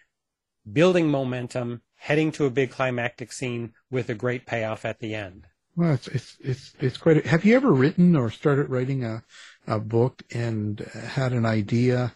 building 0.71 1.09
momentum, 1.09 1.81
heading 1.95 2.31
to 2.33 2.45
a 2.45 2.51
big 2.51 2.71
climactic 2.71 3.31
scene 3.31 3.73
with 3.89 4.09
a 4.09 4.15
great 4.15 4.45
payoff 4.45 4.85
at 4.85 4.99
the 4.99 5.15
end. 5.15 5.47
Well, 5.75 5.93
it's 5.93 6.07
it's 6.09 6.37
it's 6.41 6.73
it's 6.79 6.97
quite. 6.97 7.25
A, 7.25 7.29
have 7.29 7.45
you 7.45 7.55
ever 7.55 7.71
written 7.71 8.15
or 8.15 8.29
started 8.29 8.69
writing 8.69 9.05
a 9.05 9.23
a 9.67 9.79
book 9.79 10.21
and 10.31 10.79
had 10.79 11.31
an 11.31 11.45
idea 11.45 12.13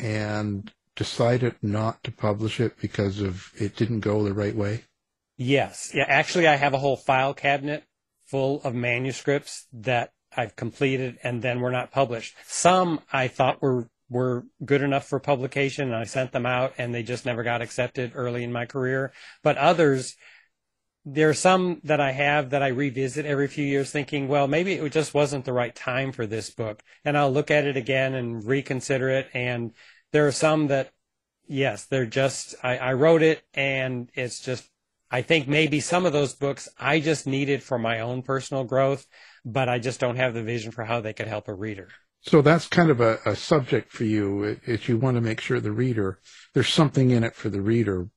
and 0.00 0.72
decided 0.98 1.54
not 1.62 2.02
to 2.02 2.10
publish 2.10 2.58
it 2.58 2.76
because 2.80 3.20
of 3.20 3.52
it 3.56 3.76
didn't 3.76 4.00
go 4.00 4.24
the 4.24 4.34
right 4.34 4.56
way? 4.56 4.82
Yes. 5.36 5.92
Yeah, 5.94 6.04
actually 6.08 6.48
I 6.48 6.56
have 6.56 6.74
a 6.74 6.78
whole 6.78 6.96
file 6.96 7.32
cabinet 7.32 7.84
full 8.26 8.60
of 8.62 8.74
manuscripts 8.74 9.66
that 9.72 10.10
I've 10.36 10.56
completed 10.56 11.16
and 11.22 11.40
then 11.40 11.60
were 11.60 11.70
not 11.70 11.92
published. 11.92 12.34
Some 12.46 13.00
I 13.12 13.28
thought 13.28 13.62
were 13.62 13.88
were 14.10 14.44
good 14.64 14.82
enough 14.82 15.06
for 15.06 15.20
publication 15.20 15.86
and 15.86 15.96
I 15.96 16.04
sent 16.04 16.32
them 16.32 16.46
out 16.46 16.74
and 16.78 16.92
they 16.92 17.04
just 17.04 17.24
never 17.24 17.44
got 17.44 17.62
accepted 17.62 18.12
early 18.14 18.42
in 18.42 18.52
my 18.52 18.66
career. 18.66 19.12
But 19.44 19.56
others 19.56 20.16
there 21.04 21.28
are 21.28 21.34
some 21.34 21.80
that 21.84 22.00
I 22.00 22.10
have 22.10 22.50
that 22.50 22.62
I 22.62 22.68
revisit 22.68 23.24
every 23.24 23.46
few 23.46 23.64
years 23.64 23.90
thinking, 23.90 24.26
well, 24.26 24.48
maybe 24.48 24.72
it 24.72 24.92
just 24.92 25.14
wasn't 25.14 25.44
the 25.44 25.52
right 25.52 25.74
time 25.74 26.10
for 26.10 26.26
this 26.26 26.50
book. 26.50 26.82
And 27.04 27.16
I'll 27.16 27.32
look 27.32 27.50
at 27.50 27.66
it 27.66 27.76
again 27.76 28.14
and 28.14 28.44
reconsider 28.44 29.08
it 29.10 29.28
and 29.32 29.72
there 30.12 30.26
are 30.26 30.32
some 30.32 30.68
that, 30.68 30.90
yes, 31.46 31.86
they're 31.86 32.06
just, 32.06 32.54
I, 32.62 32.78
I 32.78 32.92
wrote 32.94 33.22
it 33.22 33.42
and 33.54 34.10
it's 34.14 34.40
just, 34.40 34.68
I 35.10 35.22
think 35.22 35.48
maybe 35.48 35.80
some 35.80 36.04
of 36.04 36.12
those 36.12 36.34
books 36.34 36.68
I 36.78 37.00
just 37.00 37.26
needed 37.26 37.62
for 37.62 37.78
my 37.78 38.00
own 38.00 38.22
personal 38.22 38.64
growth, 38.64 39.06
but 39.44 39.68
I 39.68 39.78
just 39.78 40.00
don't 40.00 40.16
have 40.16 40.34
the 40.34 40.42
vision 40.42 40.70
for 40.70 40.84
how 40.84 41.00
they 41.00 41.14
could 41.14 41.28
help 41.28 41.48
a 41.48 41.54
reader. 41.54 41.88
So 42.20 42.42
that's 42.42 42.66
kind 42.66 42.90
of 42.90 43.00
a, 43.00 43.18
a 43.24 43.36
subject 43.36 43.92
for 43.92 44.04
you. 44.04 44.58
If 44.66 44.88
you 44.88 44.98
want 44.98 45.16
to 45.16 45.20
make 45.20 45.40
sure 45.40 45.60
the 45.60 45.72
reader, 45.72 46.18
there's 46.52 46.68
something 46.68 47.10
in 47.10 47.24
it 47.24 47.34
for 47.34 47.48
the 47.48 47.62
reader. 47.62 48.08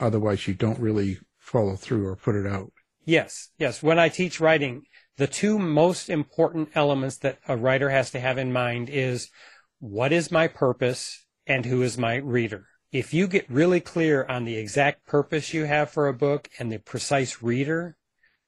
Otherwise, 0.00 0.48
you 0.48 0.54
don't 0.54 0.80
really 0.80 1.18
follow 1.38 1.76
through 1.76 2.06
or 2.06 2.16
put 2.16 2.34
it 2.34 2.46
out. 2.46 2.72
Yes, 3.04 3.50
yes. 3.58 3.82
When 3.82 3.98
I 3.98 4.08
teach 4.08 4.40
writing, 4.40 4.84
the 5.16 5.26
two 5.26 5.58
most 5.58 6.08
important 6.08 6.70
elements 6.74 7.18
that 7.18 7.38
a 7.46 7.56
writer 7.56 7.90
has 7.90 8.10
to 8.12 8.20
have 8.20 8.38
in 8.38 8.52
mind 8.52 8.88
is 8.88 9.28
what 9.78 10.12
is 10.12 10.32
my 10.32 10.48
purpose 10.48 11.21
and 11.46 11.66
who 11.66 11.82
is 11.82 11.98
my 11.98 12.16
reader. 12.16 12.66
If 12.92 13.14
you 13.14 13.26
get 13.26 13.50
really 13.50 13.80
clear 13.80 14.24
on 14.24 14.44
the 14.44 14.56
exact 14.56 15.06
purpose 15.06 15.54
you 15.54 15.64
have 15.64 15.90
for 15.90 16.08
a 16.08 16.14
book 16.14 16.50
and 16.58 16.70
the 16.70 16.78
precise 16.78 17.42
reader, 17.42 17.96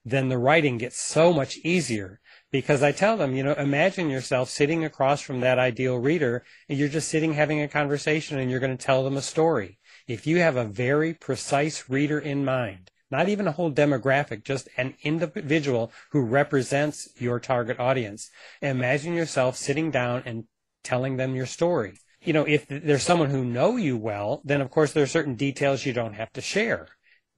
then 0.05 0.29
the 0.29 0.39
writing 0.39 0.77
gets 0.77 1.01
so 1.01 1.33
much 1.33 1.57
easier 1.65 2.21
because 2.51 2.83
I 2.83 2.93
tell 2.93 3.17
them, 3.17 3.35
you 3.35 3.43
know, 3.43 3.55
imagine 3.55 4.11
yourself 4.11 4.51
sitting 4.51 4.85
across 4.85 5.23
from 5.23 5.41
that 5.41 5.59
ideal 5.59 5.97
reader 5.97 6.45
and 6.69 6.79
you're 6.79 6.89
just 6.89 7.09
sitting 7.09 7.33
having 7.33 7.63
a 7.63 7.69
conversation 7.69 8.39
and 8.39 8.51
you're 8.51 8.61
going 8.61 8.77
to 8.77 8.85
tell 8.85 9.03
them 9.03 9.17
a 9.17 9.23
story. 9.23 9.79
If 10.07 10.27
you 10.27 10.41
have 10.41 10.57
a 10.57 10.67
very 10.67 11.15
precise 11.15 11.89
reader 11.89 12.19
in 12.19 12.45
mind, 12.45 12.91
not 13.11 13.31
even 13.31 13.47
a 13.47 13.53
whole 13.53 13.73
demographic, 13.73 14.45
just 14.45 14.69
an 14.77 14.95
individual 15.03 15.91
who 16.11 16.21
represents 16.21 17.09
your 17.17 17.41
target 17.41 17.81
audience, 17.81 18.31
imagine 18.61 19.15
yourself 19.15 19.57
sitting 19.57 19.91
down 19.91 20.23
and 20.27 20.45
telling 20.83 21.17
them 21.17 21.35
your 21.35 21.47
story. 21.47 21.95
You 22.25 22.33
know, 22.33 22.45
if 22.45 22.67
there's 22.69 23.03
someone 23.03 23.31
who 23.31 23.45
know 23.45 23.77
you 23.77 23.97
well, 23.97 24.41
then 24.45 24.61
of 24.61 24.71
course 24.71 24.93
there 24.93 25.03
are 25.03 25.07
certain 25.07 25.35
details 25.35 25.85
you 25.85 25.93
don't 25.93 26.15
have 26.15 26.33
to 26.33 26.41
share. 26.41 26.89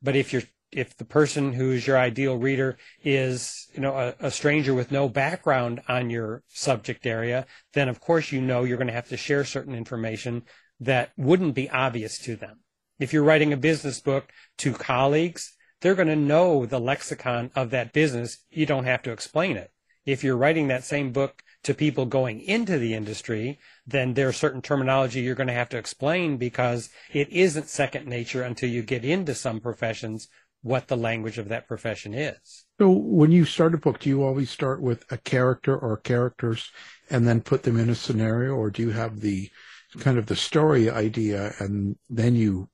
But 0.02 0.16
if 0.16 0.32
you're 0.32 0.42
if 0.72 0.96
the 0.96 1.04
person 1.04 1.52
who's 1.52 1.86
your 1.86 1.96
ideal 1.96 2.36
reader 2.36 2.76
is, 3.02 3.68
you 3.74 3.80
know, 3.80 3.94
a, 3.94 4.14
a, 4.26 4.30
stranger 4.30 4.74
with 4.74 4.90
no 4.90 5.08
background 5.08 5.80
on 5.88 6.10
your 6.10 6.42
subject 6.48 7.06
area, 7.06 7.46
then 7.72 7.88
of 7.88 8.00
course 8.00 8.32
you 8.32 8.40
know 8.40 8.64
you're 8.64 8.76
going 8.76 8.88
to 8.88 8.92
have 8.92 9.08
to 9.08 9.16
share 9.16 9.44
certain 9.44 9.74
information 9.74 10.42
that 10.80 11.12
wouldn't 11.16 11.54
be 11.54 11.70
obvious 11.70 12.18
to 12.18 12.36
them. 12.36 12.60
If 12.98 13.12
you're 13.12 13.22
writing 13.22 13.52
a 13.52 13.56
business 13.56 14.00
book 14.00 14.30
to 14.58 14.72
colleagues, 14.72 15.56
they're 15.80 15.94
going 15.94 16.08
to 16.08 16.16
know 16.16 16.66
the 16.66 16.80
lexicon 16.80 17.50
of 17.54 17.70
that 17.70 17.92
business. 17.92 18.38
You 18.50 18.66
don't 18.66 18.84
have 18.84 19.02
to 19.02 19.12
explain 19.12 19.56
it. 19.56 19.70
If 20.04 20.24
you're 20.24 20.36
writing 20.36 20.68
that 20.68 20.84
same 20.84 21.12
book 21.12 21.42
to 21.66 21.74
people 21.74 22.06
going 22.06 22.40
into 22.42 22.78
the 22.78 22.94
industry, 22.94 23.58
then 23.84 24.14
there's 24.14 24.36
certain 24.36 24.62
terminology 24.62 25.20
you're 25.20 25.34
going 25.34 25.48
to 25.48 25.52
have 25.52 25.68
to 25.68 25.76
explain 25.76 26.36
because 26.36 26.90
it 27.12 27.28
isn't 27.30 27.68
second 27.68 28.06
nature 28.06 28.42
until 28.42 28.68
you 28.68 28.82
get 28.82 29.04
into 29.04 29.34
some 29.34 29.58
professions 29.58 30.28
what 30.62 30.86
the 30.86 30.96
language 30.96 31.38
of 31.38 31.48
that 31.48 31.66
profession 31.66 32.14
is. 32.14 32.66
So 32.78 32.88
when 32.88 33.32
you 33.32 33.44
start 33.44 33.74
a 33.74 33.78
book, 33.78 33.98
do 33.98 34.08
you 34.08 34.22
always 34.22 34.48
start 34.48 34.80
with 34.80 35.04
a 35.10 35.18
character 35.18 35.76
or 35.76 35.96
characters 35.96 36.70
and 37.10 37.26
then 37.26 37.40
put 37.40 37.64
them 37.64 37.76
in 37.76 37.90
a 37.90 37.96
scenario 37.96 38.52
or 38.54 38.70
do 38.70 38.82
you 38.82 38.90
have 38.90 39.20
the 39.20 39.50
kind 39.98 40.18
of 40.18 40.26
the 40.26 40.36
story 40.36 40.88
idea 40.88 41.52
and 41.58 41.96
then 42.08 42.36
you 42.36 42.68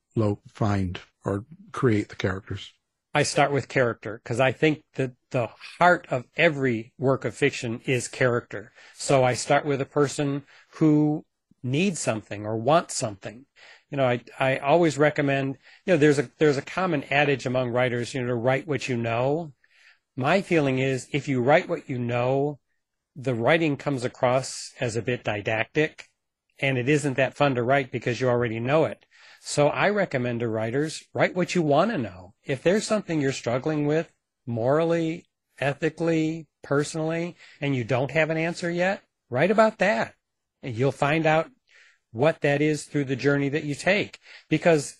find 0.47 0.99
or 1.25 1.45
create 1.71 2.09
the 2.09 2.15
characters? 2.15 2.71
I 3.13 3.23
start 3.23 3.51
with 3.51 3.67
character 3.67 4.19
because 4.23 4.39
I 4.39 4.51
think 4.51 4.83
that 4.95 5.11
the 5.29 5.49
heart 5.79 6.07
of 6.09 6.25
every 6.35 6.93
work 6.97 7.25
of 7.25 7.35
fiction 7.35 7.81
is 7.85 8.07
character. 8.07 8.71
So 8.95 9.23
I 9.23 9.33
start 9.33 9.65
with 9.65 9.81
a 9.81 9.85
person 9.85 10.43
who 10.75 11.25
needs 11.61 11.99
something 11.99 12.45
or 12.45 12.57
wants 12.57 12.95
something 12.95 13.45
you 13.93 13.97
know, 13.97 14.07
I, 14.07 14.21
I 14.39 14.57
always 14.57 14.97
recommend, 14.97 15.59
you 15.85 15.93
know, 15.93 15.97
there's 15.97 16.17
a, 16.17 16.27
there's 16.39 16.57
a 16.57 16.63
common 16.63 17.03
adage 17.11 17.45
among 17.45 17.69
writers, 17.69 18.11
you 18.11 18.21
know, 18.21 18.27
to 18.29 18.33
write 18.33 18.67
what 18.67 18.89
you 18.89 18.97
know. 18.97 19.53
My 20.15 20.41
feeling 20.41 20.79
is 20.79 21.07
if 21.11 21.27
you 21.27 21.43
write 21.43 21.69
what 21.69 21.87
you 21.87 21.99
know, 21.99 22.57
the 23.15 23.35
writing 23.35 23.77
comes 23.77 24.03
across 24.03 24.73
as 24.79 24.95
a 24.95 25.03
bit 25.03 25.23
didactic 25.23 26.09
and 26.57 26.79
it 26.79 26.89
isn't 26.89 27.17
that 27.17 27.35
fun 27.35 27.53
to 27.53 27.61
write 27.61 27.91
because 27.91 28.19
you 28.19 28.29
already 28.29 28.59
know 28.59 28.85
it. 28.85 29.05
So 29.45 29.67
I 29.67 29.89
recommend 29.89 30.39
to 30.39 30.47
writers, 30.47 31.03
write 31.13 31.35
what 31.35 31.53
you 31.53 31.61
want 31.61 31.91
to 31.91 31.97
know. 31.97 32.33
If 32.45 32.63
there's 32.63 32.87
something 32.87 33.19
you're 33.19 33.33
struggling 33.33 33.85
with 33.85 34.09
morally, 34.45 35.25
ethically, 35.59 36.47
personally, 36.63 37.35
and 37.59 37.75
you 37.75 37.83
don't 37.83 38.11
have 38.11 38.29
an 38.29 38.37
answer 38.37 38.71
yet, 38.71 39.03
write 39.29 39.51
about 39.51 39.79
that. 39.79 40.13
And 40.63 40.73
you'll 40.73 40.93
find 40.93 41.25
out 41.25 41.51
what 42.13 42.39
that 42.39 42.61
is 42.61 42.85
through 42.85 43.03
the 43.03 43.17
journey 43.17 43.49
that 43.49 43.65
you 43.65 43.75
take. 43.75 44.17
Because 44.49 44.97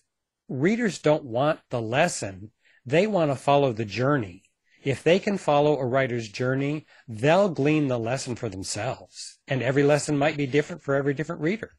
readers 0.50 1.00
don't 1.00 1.24
want 1.24 1.62
the 1.70 1.82
lesson, 1.82 2.52
they 2.86 3.08
want 3.08 3.32
to 3.32 3.38
follow 3.38 3.72
the 3.72 3.86
journey. 3.86 4.44
If 4.84 5.04
they 5.04 5.20
can 5.20 5.38
follow 5.38 5.80
a 5.80 5.86
writer's 5.86 6.28
journey, 6.28 6.86
they'll 7.08 7.48
glean 7.48 7.88
the 7.88 7.98
lesson 7.98 8.36
for 8.36 8.50
themselves. 8.50 9.40
And 9.48 9.64
every 9.64 9.84
lesson 9.84 10.18
might 10.18 10.36
be 10.36 10.48
different 10.48 10.82
for 10.82 10.96
every 10.96 11.14
different 11.14 11.42
reader. 11.42 11.72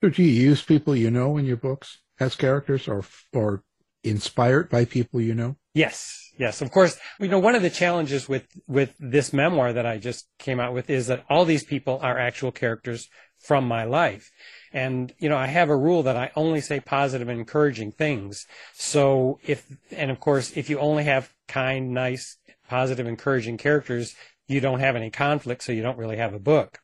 So 0.00 0.08
do 0.08 0.22
you 0.22 0.30
use 0.30 0.62
people 0.62 0.94
you 0.94 1.10
know 1.10 1.36
in 1.36 1.46
your 1.46 1.56
books 1.56 1.98
as 2.20 2.34
characters 2.34 2.88
or, 2.88 3.04
or 3.32 3.62
inspired 4.04 4.68
by 4.70 4.84
people 4.84 5.20
you 5.20 5.34
know? 5.34 5.56
Yes, 5.74 6.30
yes. 6.38 6.60
Of 6.60 6.70
course, 6.70 6.98
you 7.18 7.28
know, 7.28 7.38
one 7.38 7.54
of 7.54 7.62
the 7.62 7.70
challenges 7.70 8.28
with, 8.28 8.46
with 8.66 8.94
this 8.98 9.32
memoir 9.32 9.72
that 9.72 9.86
I 9.86 9.98
just 9.98 10.26
came 10.38 10.60
out 10.60 10.74
with 10.74 10.90
is 10.90 11.06
that 11.06 11.24
all 11.30 11.44
these 11.44 11.64
people 11.64 11.98
are 12.02 12.18
actual 12.18 12.52
characters 12.52 13.08
from 13.38 13.66
my 13.66 13.84
life. 13.84 14.30
And, 14.72 15.12
you 15.18 15.28
know, 15.28 15.36
I 15.36 15.46
have 15.46 15.68
a 15.68 15.76
rule 15.76 16.02
that 16.04 16.16
I 16.16 16.30
only 16.36 16.60
say 16.60 16.80
positive 16.80 17.28
and 17.28 17.40
encouraging 17.40 17.92
things. 17.92 18.46
So 18.74 19.38
if, 19.44 19.66
and 19.90 20.10
of 20.10 20.20
course, 20.20 20.52
if 20.56 20.70
you 20.70 20.78
only 20.78 21.04
have 21.04 21.32
kind, 21.48 21.92
nice, 21.92 22.36
positive, 22.68 23.06
encouraging 23.06 23.58
characters, 23.58 24.14
you 24.46 24.60
don't 24.60 24.80
have 24.80 24.96
any 24.96 25.10
conflict, 25.10 25.62
so 25.62 25.72
you 25.72 25.82
don't 25.82 25.98
really 25.98 26.16
have 26.18 26.34
a 26.34 26.38
book. 26.38 26.78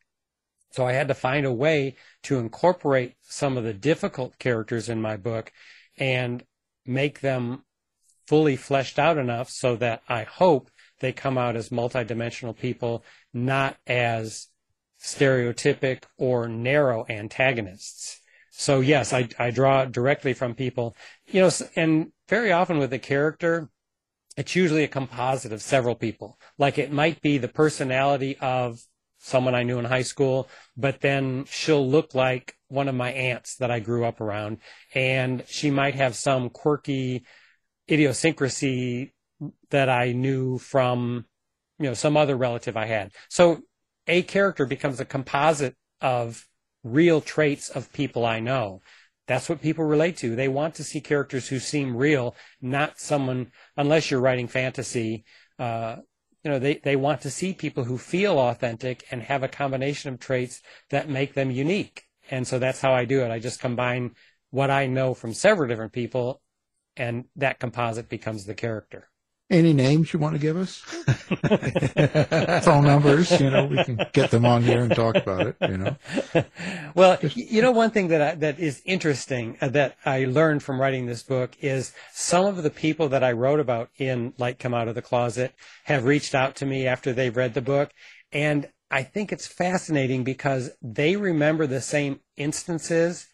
So 0.70 0.86
I 0.86 0.92
had 0.92 1.08
to 1.08 1.14
find 1.14 1.46
a 1.46 1.52
way 1.52 1.96
to 2.24 2.38
incorporate 2.38 3.16
some 3.22 3.56
of 3.56 3.64
the 3.64 3.74
difficult 3.74 4.38
characters 4.38 4.88
in 4.88 5.00
my 5.00 5.16
book 5.16 5.52
and 5.96 6.44
make 6.84 7.20
them 7.20 7.64
fully 8.26 8.56
fleshed 8.56 8.98
out 8.98 9.16
enough 9.16 9.48
so 9.48 9.76
that 9.76 10.02
I 10.08 10.24
hope 10.24 10.70
they 11.00 11.12
come 11.12 11.38
out 11.38 11.56
as 11.56 11.70
multidimensional 11.70 12.56
people, 12.56 13.04
not 13.32 13.76
as 13.86 14.48
stereotypic 15.00 16.02
or 16.16 16.48
narrow 16.48 17.06
antagonists. 17.08 18.20
So 18.50 18.80
yes, 18.80 19.12
I, 19.12 19.28
I 19.38 19.50
draw 19.50 19.84
directly 19.84 20.34
from 20.34 20.54
people, 20.54 20.96
you 21.28 21.42
know, 21.42 21.50
and 21.76 22.12
very 22.28 22.52
often 22.52 22.78
with 22.78 22.92
a 22.92 22.98
character, 22.98 23.70
it's 24.36 24.56
usually 24.56 24.84
a 24.84 24.88
composite 24.88 25.52
of 25.52 25.62
several 25.62 25.94
people. 25.94 26.38
Like 26.58 26.78
it 26.78 26.92
might 26.92 27.22
be 27.22 27.38
the 27.38 27.48
personality 27.48 28.36
of 28.40 28.80
someone 29.18 29.54
I 29.54 29.64
knew 29.64 29.78
in 29.78 29.84
high 29.84 30.02
school, 30.02 30.48
but 30.76 31.00
then 31.00 31.44
she'll 31.48 31.88
look 31.88 32.14
like 32.14 32.54
one 32.68 32.88
of 32.88 32.94
my 32.94 33.10
aunts 33.10 33.56
that 33.56 33.70
I 33.70 33.80
grew 33.80 34.04
up 34.04 34.20
around, 34.20 34.58
and 34.94 35.44
she 35.48 35.70
might 35.70 35.94
have 35.94 36.14
some 36.14 36.50
quirky 36.50 37.24
idiosyncrasy 37.90 39.14
that 39.70 39.88
I 39.88 40.12
knew 40.12 40.58
from, 40.58 41.26
you 41.78 41.86
know, 41.86 41.94
some 41.94 42.16
other 42.16 42.36
relative 42.36 42.76
I 42.76 42.86
had. 42.86 43.12
So 43.28 43.62
a 44.06 44.22
character 44.22 44.66
becomes 44.66 45.00
a 45.00 45.04
composite 45.04 45.76
of 46.00 46.46
real 46.84 47.20
traits 47.20 47.70
of 47.70 47.92
people 47.92 48.24
I 48.24 48.40
know. 48.40 48.82
That's 49.26 49.48
what 49.48 49.60
people 49.60 49.84
relate 49.84 50.16
to. 50.18 50.34
They 50.34 50.48
want 50.48 50.76
to 50.76 50.84
see 50.84 51.00
characters 51.00 51.48
who 51.48 51.58
seem 51.58 51.96
real, 51.96 52.34
not 52.62 52.98
someone, 52.98 53.52
unless 53.76 54.10
you're 54.10 54.20
writing 54.20 54.48
fantasy, 54.48 55.24
uh, 55.58 55.96
you 56.44 56.50
know, 56.50 56.58
they, 56.58 56.76
they 56.76 56.96
want 56.96 57.20
to 57.22 57.30
see 57.30 57.52
people 57.52 57.84
who 57.84 57.98
feel 57.98 58.38
authentic 58.38 59.04
and 59.10 59.22
have 59.22 59.42
a 59.42 59.48
combination 59.48 60.12
of 60.12 60.20
traits 60.20 60.62
that 60.90 61.08
make 61.08 61.34
them 61.34 61.50
unique. 61.50 62.04
And 62.30 62.46
so 62.46 62.58
that's 62.58 62.80
how 62.80 62.92
I 62.92 63.04
do 63.04 63.22
it. 63.22 63.30
I 63.30 63.38
just 63.38 63.60
combine 63.60 64.12
what 64.50 64.70
I 64.70 64.86
know 64.86 65.14
from 65.14 65.34
several 65.34 65.68
different 65.68 65.92
people 65.92 66.40
and 66.96 67.24
that 67.36 67.58
composite 67.58 68.08
becomes 68.08 68.44
the 68.44 68.54
character. 68.54 69.08
Any 69.50 69.72
names 69.72 70.12
you 70.12 70.18
want 70.18 70.34
to 70.34 70.38
give 70.38 70.58
us? 70.58 70.76
Phone 72.64 72.84
numbers, 72.84 73.40
you 73.40 73.48
know, 73.48 73.64
we 73.64 73.82
can 73.82 73.98
get 74.12 74.30
them 74.30 74.44
on 74.44 74.62
here 74.62 74.82
and 74.82 74.94
talk 74.94 75.16
about 75.16 75.46
it, 75.46 75.56
you 75.62 75.78
know. 75.78 75.96
well, 76.94 77.16
Just, 77.16 77.34
you 77.34 77.62
know, 77.62 77.70
one 77.70 77.90
thing 77.90 78.08
that 78.08 78.20
I, 78.20 78.34
that 78.34 78.58
is 78.58 78.82
interesting 78.84 79.56
uh, 79.62 79.68
that 79.68 79.96
I 80.04 80.26
learned 80.26 80.62
from 80.62 80.78
writing 80.78 81.06
this 81.06 81.22
book 81.22 81.52
is 81.62 81.94
some 82.12 82.44
of 82.44 82.62
the 82.62 82.68
people 82.68 83.08
that 83.08 83.24
I 83.24 83.32
wrote 83.32 83.58
about 83.58 83.88
in 83.96 84.34
Light 84.36 84.58
Come 84.58 84.74
Out 84.74 84.86
of 84.86 84.94
the 84.94 85.00
Closet 85.00 85.54
have 85.84 86.04
reached 86.04 86.34
out 86.34 86.54
to 86.56 86.66
me 86.66 86.86
after 86.86 87.14
they've 87.14 87.34
read 87.34 87.54
the 87.54 87.62
book. 87.62 87.90
And 88.30 88.68
I 88.90 89.02
think 89.02 89.32
it's 89.32 89.46
fascinating 89.46 90.24
because 90.24 90.72
they 90.82 91.16
remember 91.16 91.66
the 91.66 91.80
same 91.80 92.20
instances, 92.36 93.28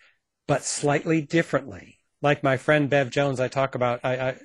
but 0.46 0.62
slightly 0.62 1.22
differently 1.22 1.93
like 2.24 2.42
my 2.42 2.56
friend 2.56 2.88
Bev 2.88 3.10
Jones, 3.10 3.38
I 3.38 3.48
talk 3.48 3.74
about, 3.74 4.00
I, 4.02 4.30
I, 4.30 4.36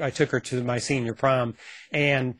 I 0.00 0.10
took 0.10 0.30
her 0.30 0.40
to 0.40 0.64
my 0.64 0.78
senior 0.78 1.12
prom 1.12 1.54
and 1.92 2.36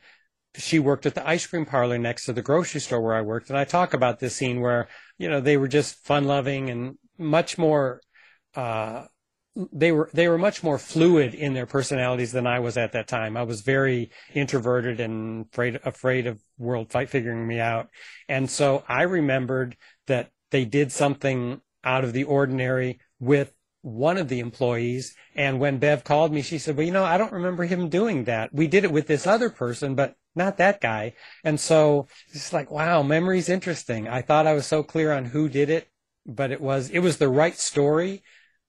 she 0.56 0.78
worked 0.78 1.04
at 1.04 1.14
the 1.14 1.28
ice 1.28 1.46
cream 1.46 1.66
parlor 1.66 1.98
next 1.98 2.24
to 2.24 2.32
the 2.32 2.40
grocery 2.40 2.80
store 2.80 3.02
where 3.02 3.14
I 3.14 3.20
worked. 3.20 3.50
And 3.50 3.58
I 3.58 3.64
talk 3.64 3.92
about 3.92 4.20
this 4.20 4.34
scene 4.34 4.62
where, 4.62 4.88
you 5.18 5.28
know, 5.28 5.42
they 5.42 5.58
were 5.58 5.68
just 5.68 6.02
fun 6.06 6.24
loving 6.24 6.70
and 6.70 6.96
much 7.18 7.58
more, 7.58 8.00
uh, 8.54 9.04
they 9.72 9.90
were 9.92 10.10
they 10.12 10.28
were 10.28 10.36
much 10.36 10.62
more 10.62 10.78
fluid 10.78 11.34
in 11.34 11.54
their 11.54 11.64
personalities 11.64 12.32
than 12.32 12.46
I 12.46 12.58
was 12.60 12.76
at 12.76 12.92
that 12.92 13.08
time. 13.08 13.38
I 13.38 13.42
was 13.42 13.62
very 13.62 14.10
introverted 14.34 15.00
and 15.00 15.46
afraid 15.46 15.80
afraid 15.82 16.26
of 16.26 16.42
world 16.58 16.90
fight 16.90 17.08
figuring 17.08 17.46
me 17.46 17.58
out. 17.58 17.88
And 18.28 18.50
so 18.50 18.84
I 18.86 19.02
remembered 19.02 19.78
that 20.08 20.30
they 20.50 20.66
did 20.66 20.92
something 20.92 21.62
out 21.84 22.04
of 22.04 22.12
the 22.12 22.24
ordinary 22.24 23.00
with 23.18 23.55
one 23.86 24.18
of 24.18 24.28
the 24.28 24.40
employees. 24.40 25.14
And 25.36 25.60
when 25.60 25.78
Bev 25.78 26.02
called 26.02 26.32
me, 26.32 26.42
she 26.42 26.58
said, 26.58 26.76
well, 26.76 26.84
you 26.84 26.92
know, 26.92 27.04
I 27.04 27.18
don't 27.18 27.32
remember 27.32 27.62
him 27.62 27.88
doing 27.88 28.24
that. 28.24 28.52
We 28.52 28.66
did 28.66 28.82
it 28.82 28.90
with 28.90 29.06
this 29.06 29.28
other 29.28 29.48
person, 29.48 29.94
but 29.94 30.16
not 30.34 30.56
that 30.56 30.80
guy. 30.80 31.14
And 31.44 31.60
so 31.60 32.08
it's 32.30 32.52
like, 32.52 32.68
wow, 32.68 33.04
memory's 33.04 33.48
interesting. 33.48 34.08
I 34.08 34.22
thought 34.22 34.48
I 34.48 34.54
was 34.54 34.66
so 34.66 34.82
clear 34.82 35.12
on 35.12 35.26
who 35.26 35.48
did 35.48 35.70
it, 35.70 35.88
but 36.26 36.50
it 36.50 36.60
was, 36.60 36.90
it 36.90 36.98
was 36.98 37.18
the 37.18 37.28
right 37.28 37.56
story. 37.56 38.24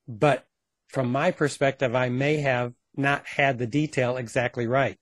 But 0.08 0.46
from 0.90 1.12
my 1.12 1.32
perspective, 1.32 1.96
I 1.96 2.10
may 2.10 2.38
have 2.38 2.74
not 2.96 3.26
had 3.26 3.58
the 3.58 3.66
detail 3.66 4.18
exactly 4.18 4.68
right. 4.68 5.00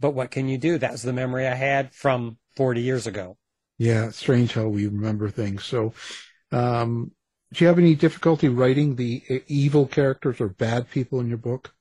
But 0.00 0.12
what 0.12 0.30
can 0.30 0.48
you 0.48 0.56
do? 0.56 0.78
That's 0.78 1.02
the 1.02 1.12
memory 1.12 1.46
I 1.46 1.54
had 1.54 1.94
from 1.94 2.38
40 2.56 2.80
years 2.80 3.06
ago. 3.06 3.36
Yeah, 3.76 4.08
strange 4.12 4.54
how 4.54 4.68
we 4.68 4.86
remember 4.86 5.28
things. 5.28 5.66
So, 5.66 5.92
um, 6.52 7.12
do 7.52 7.64
you 7.64 7.68
have 7.68 7.78
any 7.78 7.94
difficulty 7.94 8.48
writing 8.48 8.96
the 8.96 9.42
evil 9.46 9.86
characters 9.86 10.40
or 10.40 10.48
bad 10.48 10.90
people 10.90 11.20
in 11.20 11.28
your 11.28 11.38
book? 11.38 11.74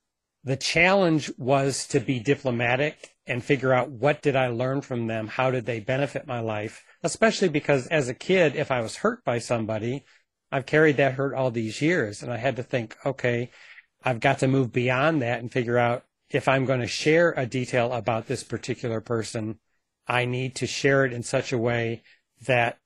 The 0.44 0.56
challenge 0.56 1.32
was 1.38 1.86
to 1.88 2.00
be 2.00 2.20
diplomatic 2.20 3.16
and 3.26 3.44
figure 3.44 3.74
out 3.74 3.90
what 3.90 4.22
did 4.22 4.36
I 4.36 4.48
learn 4.48 4.82
from 4.82 5.08
them? 5.08 5.28
How 5.28 5.52
did 5.52 5.66
they 5.66 5.82
benefit 5.82 6.26
my 6.26 6.40
life? 6.40 6.86
Especially 7.04 7.50
because 7.50 7.88
as 7.88 8.08
a 8.08 8.14
kid, 8.14 8.56
if 8.56 8.72
I 8.72 8.80
was 8.80 8.98
hurt 8.98 9.26
by 9.26 9.40
somebody, 9.40 10.06
I've 10.50 10.66
carried 10.66 10.96
that 10.98 11.16
hurt 11.16 11.34
all 11.34 11.52
these 11.52 11.82
years 11.82 12.24
and 12.24 12.32
I 12.32 12.38
had 12.38 12.56
to 12.56 12.64
think, 12.64 12.96
okay, 13.06 13.52
I've 14.04 14.22
got 14.22 14.40
to 14.40 14.48
move 14.48 14.72
beyond 14.72 15.22
that 15.22 15.40
and 15.40 15.52
figure 15.52 15.78
out 15.78 16.06
if 16.30 16.48
I'm 16.48 16.64
going 16.64 16.80
to 16.80 16.88
share 16.88 17.34
a 17.36 17.46
detail 17.46 17.92
about 17.92 18.28
this 18.28 18.44
particular 18.44 19.02
person, 19.02 19.60
I 20.08 20.24
need 20.24 20.56
to 20.56 20.68
share 20.68 21.04
it 21.04 21.12
in 21.12 21.24
such 21.24 21.52
a 21.52 21.58
way 21.58 22.04
that 22.46 22.80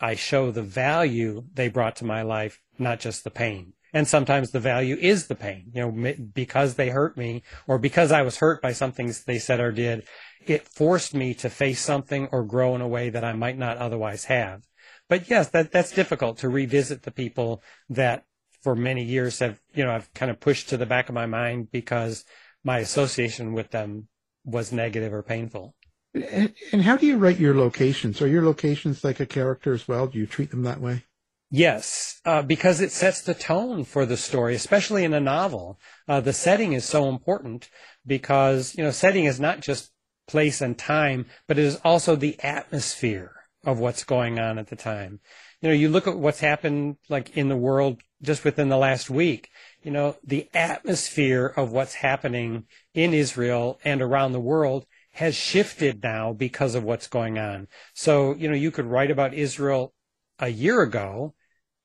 I 0.00 0.14
show 0.14 0.50
the 0.50 0.62
value 0.62 1.44
they 1.52 1.68
brought 1.68 1.96
to 1.96 2.04
my 2.04 2.22
life, 2.22 2.60
not 2.78 3.00
just 3.00 3.24
the 3.24 3.30
pain. 3.30 3.72
And 3.92 4.06
sometimes 4.06 4.50
the 4.50 4.60
value 4.60 4.96
is 5.00 5.26
the 5.26 5.34
pain, 5.34 5.70
you 5.74 5.80
know, 5.80 6.14
because 6.34 6.74
they 6.74 6.90
hurt 6.90 7.16
me 7.16 7.42
or 7.66 7.78
because 7.78 8.12
I 8.12 8.22
was 8.22 8.36
hurt 8.36 8.60
by 8.60 8.72
something 8.72 9.12
they 9.26 9.38
said 9.38 9.60
or 9.60 9.72
did, 9.72 10.06
it 10.46 10.68
forced 10.68 11.14
me 11.14 11.34
to 11.34 11.48
face 11.48 11.80
something 11.80 12.28
or 12.30 12.44
grow 12.44 12.74
in 12.74 12.80
a 12.80 12.88
way 12.88 13.10
that 13.10 13.24
I 13.24 13.32
might 13.32 13.56
not 13.56 13.78
otherwise 13.78 14.26
have. 14.26 14.62
But 15.08 15.30
yes, 15.30 15.48
that, 15.50 15.72
that's 15.72 15.92
difficult 15.92 16.38
to 16.38 16.50
revisit 16.50 17.02
the 17.02 17.10
people 17.10 17.62
that 17.88 18.24
for 18.62 18.74
many 18.74 19.04
years 19.04 19.38
have, 19.38 19.58
you 19.74 19.84
know, 19.84 19.92
I've 19.92 20.12
kind 20.12 20.30
of 20.30 20.40
pushed 20.40 20.68
to 20.68 20.76
the 20.76 20.86
back 20.86 21.08
of 21.08 21.14
my 21.14 21.26
mind 21.26 21.70
because 21.70 22.24
my 22.62 22.78
association 22.78 23.52
with 23.54 23.70
them 23.70 24.08
was 24.44 24.72
negative 24.72 25.14
or 25.14 25.22
painful. 25.22 25.74
And, 26.14 26.82
how 26.82 26.96
do 26.96 27.06
you 27.06 27.18
write 27.18 27.38
your 27.38 27.54
locations? 27.54 28.22
Are 28.22 28.28
your 28.28 28.44
locations 28.44 29.04
like 29.04 29.20
a 29.20 29.26
character 29.26 29.72
as 29.72 29.86
well? 29.86 30.06
Do 30.06 30.18
you 30.18 30.26
treat 30.26 30.50
them 30.50 30.62
that 30.62 30.80
way? 30.80 31.04
Yes, 31.50 32.20
uh, 32.26 32.42
because 32.42 32.80
it 32.80 32.92
sets 32.92 33.22
the 33.22 33.34
tone 33.34 33.84
for 33.84 34.04
the 34.04 34.16
story, 34.16 34.54
especially 34.54 35.04
in 35.04 35.14
a 35.14 35.20
novel. 35.20 35.80
Uh, 36.06 36.20
the 36.20 36.32
setting 36.32 36.74
is 36.74 36.84
so 36.84 37.08
important 37.08 37.70
because, 38.06 38.74
you 38.76 38.84
know, 38.84 38.90
setting 38.90 39.24
is 39.24 39.40
not 39.40 39.60
just 39.60 39.90
place 40.26 40.60
and 40.60 40.78
time, 40.78 41.26
but 41.46 41.58
it 41.58 41.64
is 41.64 41.80
also 41.84 42.16
the 42.16 42.38
atmosphere 42.40 43.32
of 43.64 43.78
what's 43.78 44.04
going 44.04 44.38
on 44.38 44.58
at 44.58 44.68
the 44.68 44.76
time. 44.76 45.20
You 45.60 45.68
know, 45.70 45.74
you 45.74 45.88
look 45.88 46.06
at 46.06 46.18
what's 46.18 46.40
happened 46.40 46.96
like 47.08 47.36
in 47.36 47.48
the 47.48 47.56
world 47.56 48.02
just 48.22 48.44
within 48.44 48.68
the 48.68 48.76
last 48.76 49.08
week, 49.08 49.50
you 49.82 49.90
know, 49.90 50.16
the 50.22 50.48
atmosphere 50.52 51.46
of 51.46 51.72
what's 51.72 51.94
happening 51.94 52.64
in 52.94 53.14
Israel 53.14 53.80
and 53.84 54.02
around 54.02 54.32
the 54.32 54.40
world 54.40 54.86
has 55.18 55.34
shifted 55.34 56.00
now 56.02 56.32
because 56.32 56.76
of 56.76 56.84
what's 56.84 57.08
going 57.08 57.38
on. 57.38 57.66
So, 57.92 58.36
you 58.36 58.48
know, 58.48 58.54
you 58.54 58.70
could 58.70 58.86
write 58.86 59.10
about 59.10 59.34
Israel 59.34 59.92
a 60.38 60.48
year 60.48 60.80
ago 60.82 61.34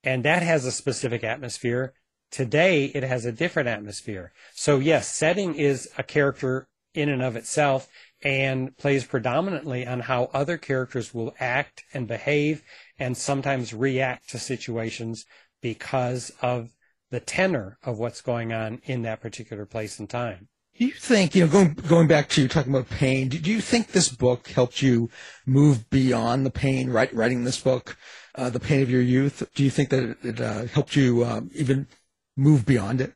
and 0.03 0.23
that 0.23 0.43
has 0.43 0.65
a 0.65 0.71
specific 0.71 1.23
atmosphere. 1.23 1.93
Today 2.29 2.85
it 2.85 3.01
has 3.01 3.25
a 3.25 3.31
different 3.31 3.69
atmosphere. 3.69 4.33
So 4.53 4.77
yes, 4.77 5.11
setting 5.11 5.55
is 5.55 5.89
a 5.97 6.03
character 6.03 6.67
in 6.93 7.09
and 7.09 7.23
of 7.23 7.35
itself 7.35 7.89
and 8.21 8.77
plays 8.77 9.03
predominantly 9.03 9.87
on 9.87 10.01
how 10.01 10.29
other 10.31 10.59
characters 10.59 11.11
will 11.11 11.33
act 11.39 11.83
and 11.91 12.07
behave 12.07 12.61
and 12.99 13.17
sometimes 13.17 13.73
react 13.73 14.29
to 14.29 14.37
situations 14.37 15.25
because 15.59 16.31
of 16.39 16.69
the 17.09 17.19
tenor 17.19 17.79
of 17.81 17.97
what's 17.97 18.21
going 18.21 18.53
on 18.53 18.79
in 18.83 19.01
that 19.01 19.21
particular 19.21 19.65
place 19.65 19.97
and 19.97 20.07
time. 20.07 20.49
Do 20.77 20.85
you 20.85 20.91
think, 20.93 21.35
you 21.35 21.45
know, 21.45 21.51
going 21.51 21.73
going 21.73 22.07
back 22.07 22.29
to 22.29 22.47
talking 22.47 22.73
about 22.73 22.89
pain, 22.89 23.29
do 23.29 23.37
you 23.51 23.61
think 23.61 23.89
this 23.89 24.09
book 24.09 24.47
helped 24.47 24.81
you 24.81 25.09
move 25.45 25.87
beyond 25.91 26.47
the 26.47 26.51
pain, 26.51 26.89
writing 26.89 27.43
this 27.43 27.59
book, 27.59 27.95
uh, 28.33 28.49
the 28.49 28.59
pain 28.59 28.81
of 28.81 28.89
your 28.89 29.01
youth? 29.01 29.47
Do 29.53 29.63
you 29.63 29.69
think 29.69 29.89
that 29.89 30.03
it, 30.03 30.17
it 30.23 30.41
uh, 30.41 30.65
helped 30.65 30.95
you 30.95 31.23
um, 31.25 31.51
even 31.53 31.87
move 32.35 32.65
beyond 32.65 33.01
it? 33.01 33.13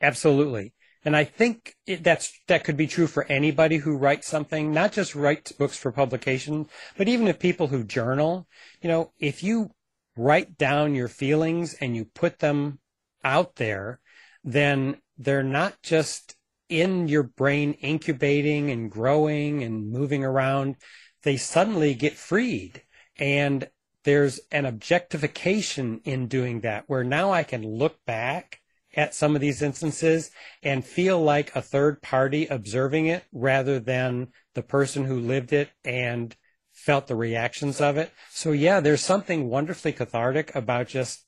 Absolutely. 0.00 0.72
And 1.04 1.16
I 1.16 1.24
think 1.24 1.74
it, 1.84 2.04
that's 2.04 2.32
that 2.46 2.62
could 2.62 2.76
be 2.76 2.86
true 2.86 3.08
for 3.08 3.24
anybody 3.24 3.78
who 3.78 3.96
writes 3.96 4.28
something, 4.28 4.72
not 4.72 4.92
just 4.92 5.16
writes 5.16 5.50
books 5.50 5.76
for 5.76 5.90
publication, 5.90 6.68
but 6.96 7.08
even 7.08 7.26
if 7.26 7.40
people 7.40 7.68
who 7.68 7.82
journal. 7.82 8.46
You 8.82 8.88
know, 8.88 9.12
if 9.18 9.42
you 9.42 9.72
write 10.16 10.56
down 10.58 10.94
your 10.94 11.08
feelings 11.08 11.74
and 11.74 11.96
you 11.96 12.04
put 12.04 12.38
them 12.38 12.78
out 13.24 13.56
there, 13.56 13.98
then 14.44 14.98
they're 15.18 15.42
not 15.42 15.82
just 15.82 16.36
in 16.70 17.08
your 17.08 17.24
brain 17.24 17.74
incubating 17.74 18.70
and 18.70 18.90
growing 18.90 19.62
and 19.62 19.90
moving 19.90 20.24
around, 20.24 20.76
they 21.22 21.36
suddenly 21.36 21.94
get 21.94 22.14
freed. 22.14 22.82
And 23.18 23.68
there's 24.04 24.40
an 24.50 24.64
objectification 24.64 26.00
in 26.04 26.28
doing 26.28 26.60
that 26.60 26.84
where 26.86 27.04
now 27.04 27.32
I 27.32 27.42
can 27.42 27.62
look 27.62 28.02
back 28.06 28.60
at 28.96 29.14
some 29.14 29.34
of 29.34 29.40
these 29.40 29.62
instances 29.62 30.30
and 30.62 30.84
feel 30.84 31.22
like 31.22 31.54
a 31.54 31.62
third 31.62 32.00
party 32.02 32.46
observing 32.46 33.06
it 33.06 33.24
rather 33.32 33.78
than 33.78 34.28
the 34.54 34.62
person 34.62 35.04
who 35.04 35.20
lived 35.20 35.52
it 35.52 35.68
and 35.84 36.34
felt 36.72 37.06
the 37.06 37.14
reactions 37.14 37.80
of 37.80 37.96
it. 37.98 38.10
So 38.30 38.52
yeah, 38.52 38.80
there's 38.80 39.02
something 39.02 39.48
wonderfully 39.48 39.92
cathartic 39.92 40.54
about 40.54 40.88
just 40.88 41.24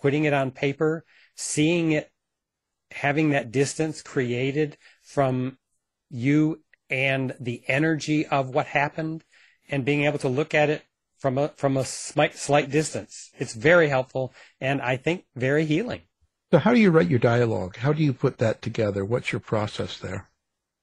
putting 0.00 0.24
it 0.24 0.32
on 0.32 0.50
paper, 0.50 1.04
seeing 1.36 1.92
it 1.92 2.10
having 2.92 3.30
that 3.30 3.52
distance 3.52 4.02
created 4.02 4.76
from 5.02 5.58
you 6.10 6.60
and 6.88 7.34
the 7.38 7.62
energy 7.68 8.26
of 8.26 8.50
what 8.50 8.66
happened 8.66 9.24
and 9.68 9.84
being 9.84 10.04
able 10.04 10.18
to 10.18 10.28
look 10.28 10.54
at 10.54 10.70
it 10.70 10.82
from 11.18 11.38
a 11.38 11.48
from 11.56 11.76
a 11.76 11.84
slight, 11.84 12.36
slight 12.36 12.70
distance. 12.70 13.30
It's 13.38 13.54
very 13.54 13.88
helpful 13.88 14.32
and 14.60 14.80
I 14.80 14.96
think 14.96 15.24
very 15.36 15.64
healing. 15.64 16.02
So 16.50 16.58
how 16.58 16.74
do 16.74 16.80
you 16.80 16.90
write 16.90 17.08
your 17.08 17.20
dialogue? 17.20 17.76
How 17.76 17.92
do 17.92 18.02
you 18.02 18.12
put 18.12 18.38
that 18.38 18.60
together? 18.60 19.04
What's 19.04 19.30
your 19.30 19.40
process 19.40 19.98
there? 19.98 20.28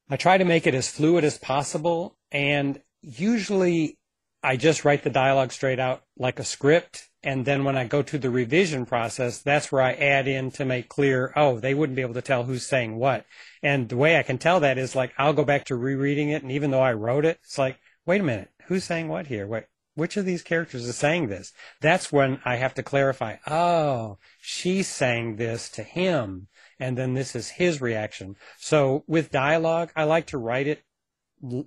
I 0.09 0.15
try 0.15 0.37
to 0.37 0.45
make 0.45 0.65
it 0.65 0.75
as 0.75 0.89
fluid 0.89 1.25
as 1.25 1.37
possible 1.37 2.17
and 2.31 2.81
usually 3.01 3.97
I 4.43 4.55
just 4.55 4.85
write 4.85 5.03
the 5.03 5.09
dialogue 5.09 5.51
straight 5.51 5.79
out 5.79 6.03
like 6.17 6.39
a 6.39 6.45
script 6.45 7.09
and 7.27 7.43
then 7.43 7.65
when 7.65 7.77
I 7.77 7.83
go 7.83 8.01
to 8.03 8.17
the 8.17 8.29
revision 8.29 8.85
process, 8.85 9.39
that's 9.39 9.69
where 9.69 9.81
I 9.81 9.91
add 9.91 10.29
in 10.29 10.49
to 10.51 10.63
make 10.63 10.87
clear, 10.87 11.33
oh, 11.35 11.59
they 11.59 11.73
wouldn't 11.73 11.97
be 11.97 12.01
able 12.01 12.13
to 12.13 12.21
tell 12.21 12.45
who's 12.45 12.65
saying 12.65 12.95
what. 12.95 13.25
And 13.61 13.89
the 13.89 13.97
way 13.97 14.17
I 14.17 14.23
can 14.23 14.37
tell 14.37 14.61
that 14.61 14.77
is 14.77 14.95
like, 14.95 15.11
I'll 15.17 15.33
go 15.33 15.43
back 15.43 15.65
to 15.65 15.75
rereading 15.75 16.29
it. 16.29 16.41
And 16.41 16.53
even 16.53 16.71
though 16.71 16.81
I 16.81 16.93
wrote 16.93 17.25
it, 17.25 17.39
it's 17.43 17.57
like, 17.57 17.79
wait 18.05 18.21
a 18.21 18.23
minute, 18.23 18.51
who's 18.67 18.85
saying 18.85 19.09
what 19.09 19.27
here? 19.27 19.45
Wait, 19.45 19.65
which 19.93 20.15
of 20.15 20.23
these 20.23 20.41
characters 20.41 20.85
is 20.85 20.95
saying 20.95 21.27
this? 21.27 21.51
That's 21.81 22.13
when 22.13 22.39
I 22.45 22.55
have 22.55 22.73
to 22.75 22.81
clarify, 22.81 23.35
oh, 23.45 24.19
she's 24.39 24.87
saying 24.87 25.35
this 25.35 25.67
to 25.71 25.83
him. 25.83 26.47
And 26.79 26.97
then 26.97 27.13
this 27.13 27.35
is 27.35 27.49
his 27.49 27.81
reaction. 27.81 28.37
So 28.57 29.03
with 29.05 29.31
dialogue, 29.31 29.91
I 29.97 30.05
like 30.05 30.27
to 30.27 30.37
write 30.37 30.67
it 30.67 30.81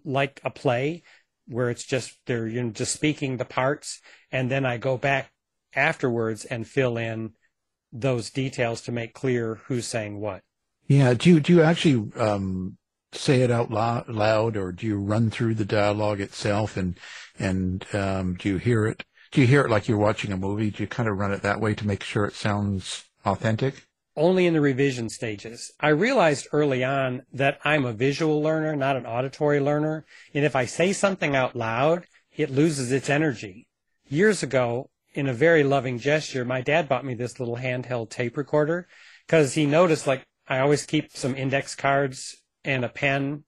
like 0.06 0.40
a 0.42 0.48
play 0.48 1.02
where 1.46 1.68
it's 1.68 1.84
just 1.84 2.16
they're 2.26 2.46
you 2.46 2.62
know 2.62 2.70
just 2.70 2.92
speaking 2.92 3.36
the 3.36 3.44
parts 3.44 4.00
and 4.32 4.50
then 4.50 4.64
I 4.64 4.78
go 4.78 4.96
back 4.96 5.30
afterwards 5.74 6.44
and 6.44 6.66
fill 6.66 6.96
in 6.96 7.32
those 7.92 8.30
details 8.30 8.80
to 8.82 8.92
make 8.92 9.14
clear 9.14 9.56
who's 9.66 9.86
saying 9.86 10.20
what. 10.20 10.42
Yeah. 10.86 11.14
Do 11.14 11.30
you, 11.30 11.40
do 11.40 11.54
you 11.54 11.62
actually, 11.62 12.12
um, 12.16 12.76
say 13.12 13.42
it 13.42 13.50
out 13.50 13.70
loud, 13.70 14.08
loud 14.08 14.56
or 14.56 14.70
do 14.72 14.86
you 14.86 14.98
run 14.98 15.30
through 15.30 15.54
the 15.54 15.64
dialogue 15.64 16.20
itself 16.20 16.76
and, 16.76 16.98
and, 17.38 17.84
um, 17.92 18.34
do 18.34 18.48
you 18.48 18.56
hear 18.58 18.86
it? 18.86 19.04
Do 19.32 19.40
you 19.40 19.46
hear 19.46 19.62
it 19.62 19.70
like 19.70 19.88
you're 19.88 19.98
watching 19.98 20.32
a 20.32 20.36
movie? 20.36 20.70
Do 20.70 20.82
you 20.82 20.88
kind 20.88 21.08
of 21.08 21.16
run 21.16 21.32
it 21.32 21.42
that 21.42 21.60
way 21.60 21.74
to 21.74 21.86
make 21.86 22.02
sure 22.02 22.24
it 22.24 22.34
sounds 22.34 23.04
authentic? 23.24 23.86
Only 24.16 24.46
in 24.46 24.54
the 24.54 24.60
revision 24.60 25.08
stages. 25.08 25.72
I 25.78 25.88
realized 25.90 26.48
early 26.52 26.82
on 26.82 27.22
that 27.32 27.60
I'm 27.64 27.84
a 27.84 27.92
visual 27.92 28.42
learner, 28.42 28.74
not 28.74 28.96
an 28.96 29.06
auditory 29.06 29.60
learner. 29.60 30.04
And 30.34 30.44
if 30.44 30.56
I 30.56 30.66
say 30.66 30.92
something 30.92 31.36
out 31.36 31.54
loud, 31.54 32.06
it 32.36 32.50
loses 32.50 32.90
its 32.90 33.08
energy. 33.08 33.68
Years 34.08 34.42
ago, 34.42 34.89
in 35.12 35.28
a 35.28 35.32
very 35.32 35.64
loving 35.64 35.98
gesture, 35.98 36.44
my 36.44 36.60
dad 36.60 36.88
bought 36.88 37.04
me 37.04 37.14
this 37.14 37.40
little 37.40 37.56
handheld 37.56 38.10
tape 38.10 38.36
recorder 38.36 38.88
because 39.26 39.54
he 39.54 39.66
noticed 39.66 40.06
like 40.06 40.24
I 40.46 40.60
always 40.60 40.86
keep 40.86 41.16
some 41.16 41.36
index 41.36 41.74
cards 41.74 42.36
and 42.64 42.84
a 42.84 42.88
pen 42.88 43.44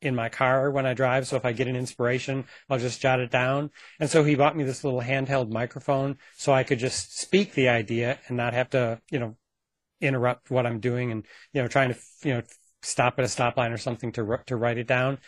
in 0.00 0.14
my 0.14 0.28
car 0.28 0.70
when 0.70 0.84
I 0.84 0.94
drive. 0.94 1.26
So 1.26 1.36
if 1.36 1.44
I 1.44 1.52
get 1.52 1.68
an 1.68 1.76
inspiration, 1.76 2.44
I'll 2.68 2.78
just 2.78 3.00
jot 3.00 3.20
it 3.20 3.30
down. 3.30 3.70
And 4.00 4.10
so 4.10 4.24
he 4.24 4.34
bought 4.34 4.56
me 4.56 4.64
this 4.64 4.84
little 4.84 5.00
handheld 5.00 5.50
microphone 5.50 6.18
so 6.36 6.52
I 6.52 6.64
could 6.64 6.78
just 6.78 7.18
speak 7.18 7.54
the 7.54 7.68
idea 7.68 8.18
and 8.26 8.36
not 8.36 8.52
have 8.52 8.70
to, 8.70 9.00
you 9.10 9.18
know, 9.18 9.36
interrupt 10.00 10.50
what 10.50 10.66
I'm 10.66 10.80
doing 10.80 11.12
and, 11.12 11.24
you 11.52 11.62
know, 11.62 11.68
trying 11.68 11.94
to, 11.94 12.00
you 12.24 12.34
know, 12.34 12.42
stop 12.82 13.18
at 13.18 13.24
a 13.24 13.28
stop 13.28 13.56
line 13.56 13.72
or 13.72 13.78
something 13.78 14.10
to, 14.12 14.38
to 14.46 14.56
write 14.56 14.78
it 14.78 14.88
down. 14.88 15.18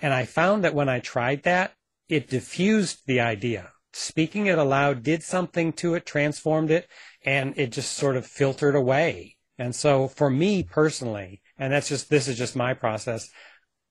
And 0.00 0.14
I 0.14 0.24
found 0.24 0.64
that 0.64 0.74
when 0.74 0.88
I 0.88 1.00
tried 1.00 1.42
that, 1.42 1.74
it 2.08 2.28
diffused 2.28 3.06
the 3.06 3.20
idea. 3.20 3.70
Speaking 3.92 4.46
it 4.46 4.58
aloud 4.58 5.02
did 5.02 5.22
something 5.22 5.72
to 5.74 5.94
it, 5.94 6.06
transformed 6.06 6.70
it, 6.70 6.88
and 7.24 7.54
it 7.58 7.72
just 7.72 7.92
sort 7.92 8.16
of 8.16 8.26
filtered 8.26 8.74
away. 8.74 9.36
And 9.58 9.74
so 9.74 10.08
for 10.08 10.30
me 10.30 10.62
personally, 10.62 11.42
and 11.58 11.72
that's 11.72 11.88
just, 11.88 12.08
this 12.08 12.26
is 12.26 12.38
just 12.38 12.56
my 12.56 12.74
process, 12.74 13.28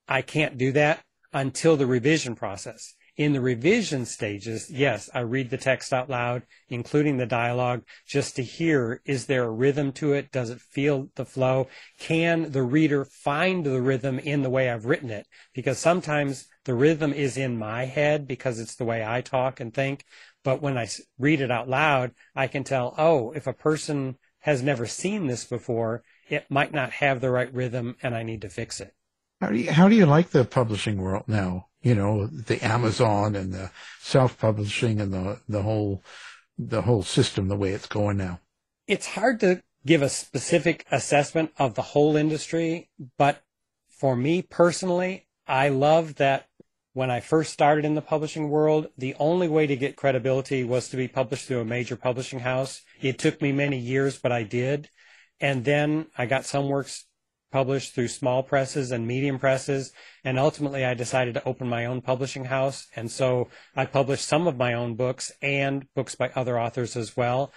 I 0.08 0.22
can't 0.22 0.58
do 0.58 0.72
that 0.74 1.04
until 1.32 1.78
the 1.78 1.86
revision 1.86 2.36
process. 2.36 2.96
In 3.18 3.34
the 3.34 3.42
revision 3.42 4.06
stages, 4.06 4.70
yes, 4.70 5.10
I 5.14 5.20
read 5.20 5.50
the 5.50 5.58
text 5.58 5.92
out 5.92 6.10
loud, 6.10 6.44
including 6.70 7.18
the 7.18 7.26
dialogue, 7.26 7.84
just 8.08 8.38
to 8.38 8.42
hear, 8.42 9.02
is 9.06 9.26
there 9.26 9.44
a 9.44 9.52
rhythm 9.52 9.92
to 9.94 10.14
it? 10.14 10.32
Does 10.32 10.50
it 10.50 10.62
feel 10.62 11.10
the 11.16 11.26
flow? 11.26 11.68
Can 12.00 12.52
the 12.52 12.64
reader 12.64 13.04
find 13.04 13.66
the 13.66 13.82
rhythm 13.82 14.18
in 14.18 14.44
the 14.44 14.50
way 14.50 14.70
I've 14.70 14.86
written 14.86 15.10
it? 15.10 15.28
Because 15.54 15.78
sometimes 15.78 16.48
the 16.64 16.74
rhythm 16.74 17.12
is 17.12 17.36
in 17.36 17.58
my 17.58 17.86
head 17.86 18.28
because 18.28 18.60
it's 18.60 18.76
the 18.76 18.86
way 18.86 19.06
I 19.06 19.20
talk 19.20 19.60
and 19.60 19.74
think. 19.74 20.06
But 20.44 20.62
when 20.62 20.78
I 20.78 20.88
read 21.20 21.42
it 21.42 21.52
out 21.52 21.68
loud, 21.68 22.12
I 22.34 22.48
can 22.48 22.64
tell, 22.64 22.96
oh, 22.98 23.32
if 23.32 23.46
a 23.46 23.54
person 23.54 24.18
has 24.40 24.64
never 24.64 24.86
seen 24.86 25.28
this 25.28 25.44
before, 25.44 26.02
it 26.30 26.50
might 26.50 26.74
not 26.74 26.92
have 26.92 27.20
the 27.20 27.30
right 27.30 27.54
rhythm 27.54 27.98
and 28.02 28.16
I 28.16 28.24
need 28.24 28.42
to 28.42 28.50
fix 28.50 28.80
it. 28.80 28.96
How 29.42 29.50
do 29.50 29.58
you, 29.58 29.72
how 29.72 29.90
do 29.90 29.96
you 29.96 30.06
like 30.06 30.30
the 30.30 30.46
publishing 30.46 31.02
world 31.02 31.26
now? 31.28 31.68
You 31.82 31.96
know, 31.96 32.28
the 32.28 32.64
Amazon 32.64 33.36
and 33.36 33.54
the 33.54 33.72
self-publishing 34.02 35.02
and 35.02 35.14
the, 35.14 35.40
the 35.50 35.64
whole, 35.64 36.04
the 36.58 36.84
whole 36.84 37.04
system, 37.04 37.48
the 37.48 37.56
way 37.56 37.72
it's 37.72 37.88
going 37.88 38.18
now. 38.18 38.40
It's 38.88 39.08
hard 39.08 39.40
to 39.40 39.62
give 39.86 40.02
a 40.02 40.10
specific 40.10 40.86
assessment 40.92 41.52
of 41.58 41.74
the 41.74 41.82
whole 41.82 42.16
industry, 42.16 42.90
but 43.18 43.42
for 43.90 44.16
me 44.16 44.42
personally, 44.42 45.28
I 45.48 45.70
love 45.70 46.16
that 46.16 46.48
when 46.94 47.10
I 47.10 47.20
first 47.20 47.54
started 47.54 47.86
in 47.86 47.96
the 47.96 48.02
publishing 48.02 48.50
world, 48.50 48.88
the 48.98 49.16
only 49.18 49.48
way 49.48 49.66
to 49.66 49.76
get 49.76 49.96
credibility 49.96 50.64
was 50.64 50.90
to 50.90 50.98
be 50.98 51.08
published 51.08 51.48
through 51.48 51.62
a 51.62 51.66
major 51.66 51.96
publishing 51.96 52.40
house. 52.40 52.82
It 53.02 53.18
took 53.18 53.42
me 53.42 53.52
many 53.52 53.78
years, 53.78 54.20
but 54.20 54.32
I 54.32 54.44
did. 54.44 54.90
And 55.40 55.64
then 55.64 56.08
I 56.18 56.26
got 56.26 56.46
some 56.46 56.68
works 56.68 57.06
published 57.52 57.94
through 57.94 58.08
small 58.08 58.44
presses 58.44 58.92
and 58.92 59.06
medium 59.06 59.38
presses. 59.38 59.92
And 60.24 60.40
ultimately, 60.40 60.86
I 60.86 60.94
decided 60.94 61.34
to 61.36 61.44
open 61.46 61.68
my 61.68 61.86
own 61.86 62.02
publishing 62.02 62.46
house. 62.46 62.88
And 62.96 63.12
so 63.12 63.50
I 63.76 63.86
published 63.86 64.26
some 64.26 64.48
of 64.48 64.58
my 64.58 64.74
own 64.74 64.96
books 64.96 65.32
and 65.42 65.86
books 65.94 66.16
by 66.16 66.32
other 66.36 66.60
authors 66.60 66.96
as 66.96 67.16
well. 67.16 67.52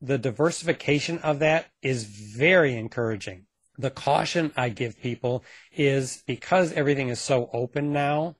The 0.00 0.18
diversification 0.18 1.18
of 1.18 1.38
that 1.38 1.66
is 1.82 2.04
very 2.04 2.74
encouraging. 2.74 3.46
The 3.78 3.90
caution 3.90 4.52
I 4.56 4.68
give 4.70 5.00
people 5.00 5.44
is 5.72 6.22
because 6.26 6.72
everything 6.72 7.08
is 7.08 7.20
so 7.20 7.48
open 7.52 7.92
now, 7.92 8.36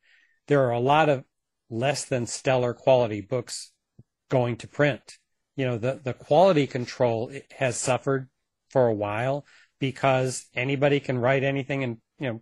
there 0.48 0.64
are 0.64 0.72
a 0.72 0.80
lot 0.80 1.08
of 1.08 1.24
less 1.70 2.04
than 2.04 2.26
stellar 2.26 2.74
quality 2.74 3.20
books 3.20 3.72
going 4.28 4.56
to 4.56 4.68
print. 4.68 5.18
You 5.56 5.66
know, 5.66 5.78
the, 5.78 6.00
the 6.02 6.14
quality 6.14 6.66
control 6.66 7.32
has 7.58 7.76
suffered 7.76 8.28
for 8.70 8.86
a 8.86 8.94
while 8.94 9.44
because 9.80 10.46
anybody 10.54 11.00
can 11.00 11.18
write 11.18 11.42
anything 11.42 11.82
and, 11.82 11.96
you 12.20 12.28
know, 12.28 12.40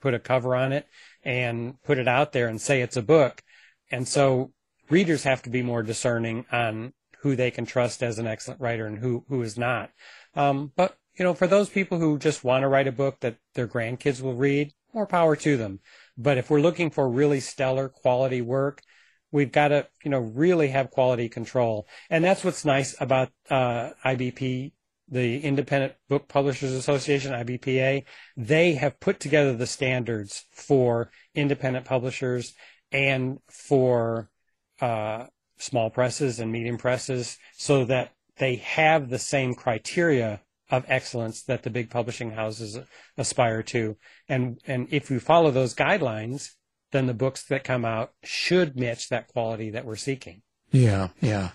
put 0.00 0.14
a 0.14 0.18
cover 0.18 0.56
on 0.56 0.72
it 0.72 0.86
and 1.22 1.80
put 1.82 1.98
it 1.98 2.08
out 2.08 2.32
there 2.32 2.48
and 2.48 2.60
say 2.60 2.80
it's 2.80 2.96
a 2.96 3.02
book. 3.02 3.42
And 3.90 4.08
so 4.08 4.52
readers 4.90 5.22
have 5.24 5.42
to 5.42 5.50
be 5.50 5.62
more 5.62 5.82
discerning 5.82 6.46
on 6.50 6.92
who 7.20 7.36
they 7.36 7.50
can 7.50 7.66
trust 7.66 8.02
as 8.02 8.18
an 8.18 8.26
excellent 8.26 8.60
writer 8.60 8.86
and 8.86 8.98
who, 8.98 9.24
who 9.28 9.42
is 9.42 9.58
not. 9.58 9.90
Um, 10.34 10.72
but, 10.76 10.96
you 11.16 11.24
know, 11.24 11.34
for 11.34 11.46
those 11.46 11.68
people 11.68 11.98
who 11.98 12.18
just 12.18 12.44
want 12.44 12.62
to 12.62 12.68
write 12.68 12.86
a 12.86 12.92
book 12.92 13.18
that 13.20 13.36
their 13.54 13.68
grandkids 13.68 14.22
will 14.22 14.34
read, 14.34 14.72
more 14.94 15.06
power 15.06 15.36
to 15.36 15.56
them. 15.56 15.80
But 16.16 16.38
if 16.38 16.48
we're 16.48 16.60
looking 16.60 16.90
for 16.90 17.08
really 17.08 17.40
stellar 17.40 17.88
quality 17.88 18.40
work, 18.40 18.82
we've 19.30 19.52
got 19.52 19.68
to, 19.68 19.86
you 20.04 20.10
know, 20.10 20.20
really 20.20 20.68
have 20.68 20.90
quality 20.90 21.28
control. 21.28 21.86
And 22.08 22.24
that's 22.24 22.44
what's 22.44 22.64
nice 22.64 22.94
about, 23.00 23.30
uh, 23.50 23.90
IBP 24.04 24.72
the 25.10 25.40
Independent 25.40 25.94
Book 26.08 26.28
Publishers 26.28 26.72
Association, 26.72 27.32
IBPA, 27.32 28.04
they 28.36 28.74
have 28.74 29.00
put 29.00 29.20
together 29.20 29.54
the 29.54 29.66
standards 29.66 30.44
for 30.52 31.10
independent 31.34 31.84
publishers 31.84 32.54
and 32.92 33.38
for 33.48 34.30
uh, 34.80 35.26
small 35.58 35.90
presses 35.90 36.40
and 36.40 36.52
medium 36.52 36.78
presses 36.78 37.38
so 37.56 37.84
that 37.84 38.12
they 38.36 38.56
have 38.56 39.08
the 39.08 39.18
same 39.18 39.54
criteria 39.54 40.40
of 40.70 40.84
excellence 40.88 41.42
that 41.42 41.62
the 41.62 41.70
big 41.70 41.90
publishing 41.90 42.32
houses 42.32 42.78
aspire 43.16 43.62
to. 43.62 43.96
And, 44.28 44.60
and 44.66 44.86
if 44.90 45.10
you 45.10 45.18
follow 45.18 45.50
those 45.50 45.74
guidelines, 45.74 46.50
then 46.92 47.06
the 47.06 47.14
books 47.14 47.44
that 47.44 47.64
come 47.64 47.84
out 47.84 48.12
should 48.22 48.78
match 48.78 49.08
that 49.08 49.28
quality 49.28 49.70
that 49.70 49.84
we're 49.84 49.96
seeking. 49.96 50.42
Yeah, 50.70 51.08
yeah. 51.20 51.50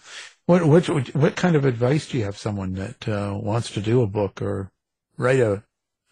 What 0.45 0.65
what 0.65 0.85
what 1.15 1.35
kind 1.37 1.55
of 1.55 1.63
advice 1.63 2.09
do 2.09 2.17
you 2.17 2.25
have 2.25 2.37
someone 2.37 2.73
that 2.73 3.07
uh, 3.07 3.37
wants 3.41 3.71
to 3.71 3.81
do 3.81 4.01
a 4.01 4.07
book 4.07 4.41
or 4.41 4.71
write 5.17 5.39
a 5.39 5.63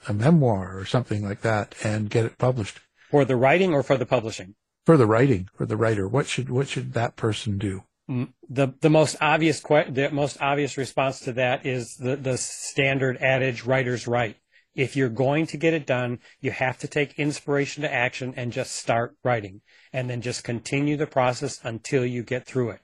a 0.08 0.14
memoir 0.14 0.78
or 0.78 0.86
something 0.86 1.22
like 1.22 1.42
that 1.42 1.76
and 1.84 2.10
get 2.10 2.26
it 2.26 2.38
published? 2.38 2.80
For 3.10 3.26
the 3.26 3.36
writing 3.36 3.74
or 3.74 3.84
for 3.84 3.98
the 3.98 4.06
publishing? 4.06 4.56
For 4.86 4.96
the 4.96 5.06
writing, 5.06 5.50
for 5.54 5.66
the 5.66 5.76
writer, 5.76 6.08
what 6.08 6.28
should 6.28 6.50
what 6.50 6.70
should 6.70 6.94
that 6.94 7.18
person 7.18 7.58
do? 7.58 7.84
Mm, 8.10 8.30
the 8.50 8.74
the 8.80 8.90
most 8.90 9.18
obvious 9.20 9.60
que- 9.60 9.92
the 9.92 10.10
most 10.12 10.38
obvious 10.42 10.78
response 10.78 11.20
to 11.22 11.34
that 11.34 11.66
is 11.66 11.98
the 11.98 12.16
the 12.16 12.38
standard 12.38 13.18
adage 13.18 13.66
writers 13.66 14.08
write. 14.08 14.38
If 14.74 14.96
you're 14.96 15.10
going 15.10 15.46
to 15.48 15.58
get 15.58 15.74
it 15.74 15.86
done, 15.86 16.20
you 16.40 16.52
have 16.52 16.78
to 16.80 16.88
take 16.88 17.20
inspiration 17.20 17.84
to 17.84 17.94
action 17.94 18.34
and 18.38 18.54
just 18.54 18.78
start 18.78 19.18
writing 19.26 19.60
and 19.92 20.10
then 20.10 20.22
just 20.22 20.46
continue 20.46 20.96
the 20.96 21.06
process 21.06 21.60
until 21.64 22.06
you 22.06 22.24
get 22.24 22.46
through 22.46 22.70
it. 22.70 22.80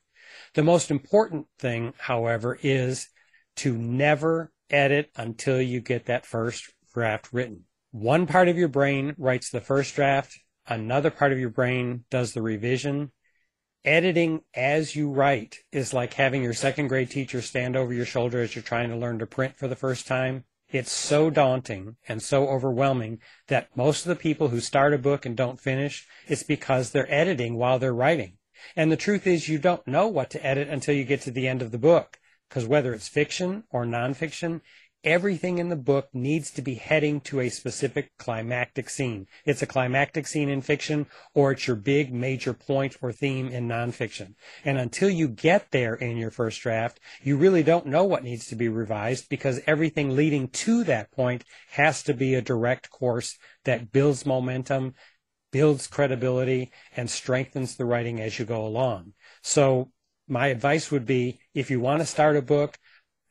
The 0.57 0.63
most 0.63 0.89
important 0.89 1.45
thing, 1.59 1.93
however, 1.99 2.57
is 2.63 3.09
to 3.57 3.77
never 3.77 4.51
edit 4.71 5.11
until 5.15 5.61
you 5.61 5.81
get 5.81 6.07
that 6.07 6.25
first 6.25 6.73
draft 6.95 7.31
written. 7.31 7.65
One 7.91 8.25
part 8.25 8.47
of 8.47 8.57
your 8.57 8.67
brain 8.67 9.13
writes 9.19 9.51
the 9.51 9.61
first 9.61 9.93
draft, 9.93 10.39
another 10.65 11.11
part 11.11 11.31
of 11.31 11.37
your 11.37 11.51
brain 11.51 12.05
does 12.09 12.33
the 12.33 12.41
revision. 12.41 13.11
Editing 13.85 14.41
as 14.55 14.95
you 14.95 15.11
write 15.11 15.57
is 15.71 15.93
like 15.93 16.15
having 16.15 16.41
your 16.41 16.53
second 16.53 16.87
grade 16.87 17.11
teacher 17.11 17.43
stand 17.43 17.75
over 17.75 17.93
your 17.93 18.05
shoulder 18.05 18.41
as 18.41 18.55
you're 18.55 18.63
trying 18.63 18.89
to 18.89 18.97
learn 18.97 19.19
to 19.19 19.27
print 19.27 19.55
for 19.57 19.67
the 19.67 19.75
first 19.75 20.07
time. 20.07 20.43
It's 20.71 20.91
so 20.91 21.29
daunting 21.29 21.97
and 22.07 22.19
so 22.19 22.47
overwhelming 22.47 23.19
that 23.47 23.77
most 23.77 24.07
of 24.07 24.09
the 24.09 24.15
people 24.15 24.47
who 24.47 24.59
start 24.59 24.95
a 24.95 24.97
book 24.97 25.23
and 25.23 25.37
don't 25.37 25.59
finish, 25.59 26.07
it's 26.27 26.41
because 26.41 26.89
they're 26.89 27.13
editing 27.13 27.57
while 27.57 27.77
they're 27.77 27.93
writing. 27.93 28.36
And 28.75 28.91
the 28.91 28.97
truth 28.97 29.27
is, 29.27 29.49
you 29.49 29.57
don't 29.57 29.87
know 29.87 30.07
what 30.07 30.29
to 30.31 30.45
edit 30.45 30.67
until 30.67 30.95
you 30.95 31.03
get 31.03 31.21
to 31.21 31.31
the 31.31 31.47
end 31.47 31.61
of 31.61 31.71
the 31.71 31.77
book. 31.77 32.19
Because 32.49 32.65
whether 32.65 32.93
it's 32.93 33.07
fiction 33.07 33.63
or 33.71 33.85
nonfiction, 33.85 34.61
everything 35.03 35.57
in 35.57 35.69
the 35.69 35.75
book 35.75 36.09
needs 36.13 36.51
to 36.51 36.61
be 36.61 36.75
heading 36.75 37.21
to 37.21 37.39
a 37.39 37.49
specific 37.49 38.11
climactic 38.17 38.89
scene. 38.89 39.27
It's 39.45 39.61
a 39.61 39.67
climactic 39.67 40.27
scene 40.27 40.49
in 40.49 40.61
fiction, 40.61 41.05
or 41.33 41.51
it's 41.51 41.67
your 41.67 41.75
big 41.75 42.13
major 42.13 42.53
point 42.53 42.97
or 43.01 43.11
theme 43.11 43.47
in 43.47 43.67
nonfiction. 43.67 44.35
And 44.65 44.77
until 44.77 45.09
you 45.09 45.27
get 45.27 45.71
there 45.71 45.95
in 45.95 46.17
your 46.17 46.31
first 46.31 46.61
draft, 46.61 46.99
you 47.21 47.37
really 47.37 47.63
don't 47.63 47.85
know 47.85 48.03
what 48.03 48.23
needs 48.23 48.47
to 48.47 48.55
be 48.55 48.69
revised 48.69 49.29
because 49.29 49.61
everything 49.67 50.15
leading 50.15 50.49
to 50.49 50.83
that 50.85 51.11
point 51.11 51.45
has 51.71 52.03
to 52.03 52.13
be 52.13 52.33
a 52.33 52.41
direct 52.41 52.89
course 52.89 53.37
that 53.65 53.91
builds 53.91 54.25
momentum, 54.25 54.93
builds 55.51 55.87
credibility 55.87 56.71
and 56.95 57.09
strengthens 57.09 57.75
the 57.75 57.85
writing 57.85 58.19
as 58.19 58.37
you 58.37 58.45
go 58.45 58.65
along. 58.65 59.13
So 59.41 59.91
my 60.27 60.47
advice 60.47 60.91
would 60.91 61.05
be 61.05 61.39
if 61.53 61.71
you 61.71 61.79
want 61.79 62.01
to 62.01 62.05
start 62.05 62.35
a 62.35 62.41
book, 62.41 62.77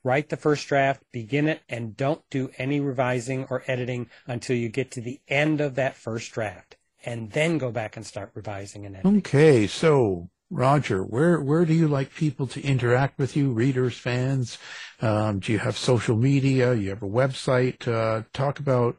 write 0.02 0.28
the 0.28 0.36
first 0.36 0.66
draft, 0.68 1.02
begin 1.12 1.48
it, 1.48 1.60
and 1.68 1.96
don't 1.96 2.22
do 2.30 2.50
any 2.58 2.80
revising 2.80 3.46
or 3.50 3.62
editing 3.66 4.08
until 4.26 4.56
you 4.56 4.68
get 4.68 4.90
to 4.92 5.00
the 5.00 5.20
end 5.28 5.60
of 5.60 5.74
that 5.74 5.96
first 5.96 6.32
draft. 6.32 6.76
And 7.04 7.30
then 7.30 7.58
go 7.58 7.70
back 7.70 7.96
and 7.96 8.04
start 8.04 8.32
revising 8.34 8.86
and 8.86 8.96
editing. 8.96 9.18
Okay, 9.18 9.66
so 9.66 10.28
Roger, 10.50 11.02
where 11.02 11.40
where 11.40 11.64
do 11.64 11.74
you 11.74 11.88
like 11.88 12.14
people 12.14 12.46
to 12.48 12.62
interact 12.62 13.18
with 13.18 13.36
you, 13.36 13.52
readers, 13.52 13.96
fans? 13.96 14.58
Um, 15.00 15.40
do 15.40 15.52
you 15.52 15.58
have 15.58 15.76
social 15.76 16.16
media? 16.16 16.74
You 16.74 16.90
have 16.90 17.02
a 17.02 17.08
website? 17.08 17.86
Uh, 17.86 18.22
talk 18.32 18.58
about 18.58 18.96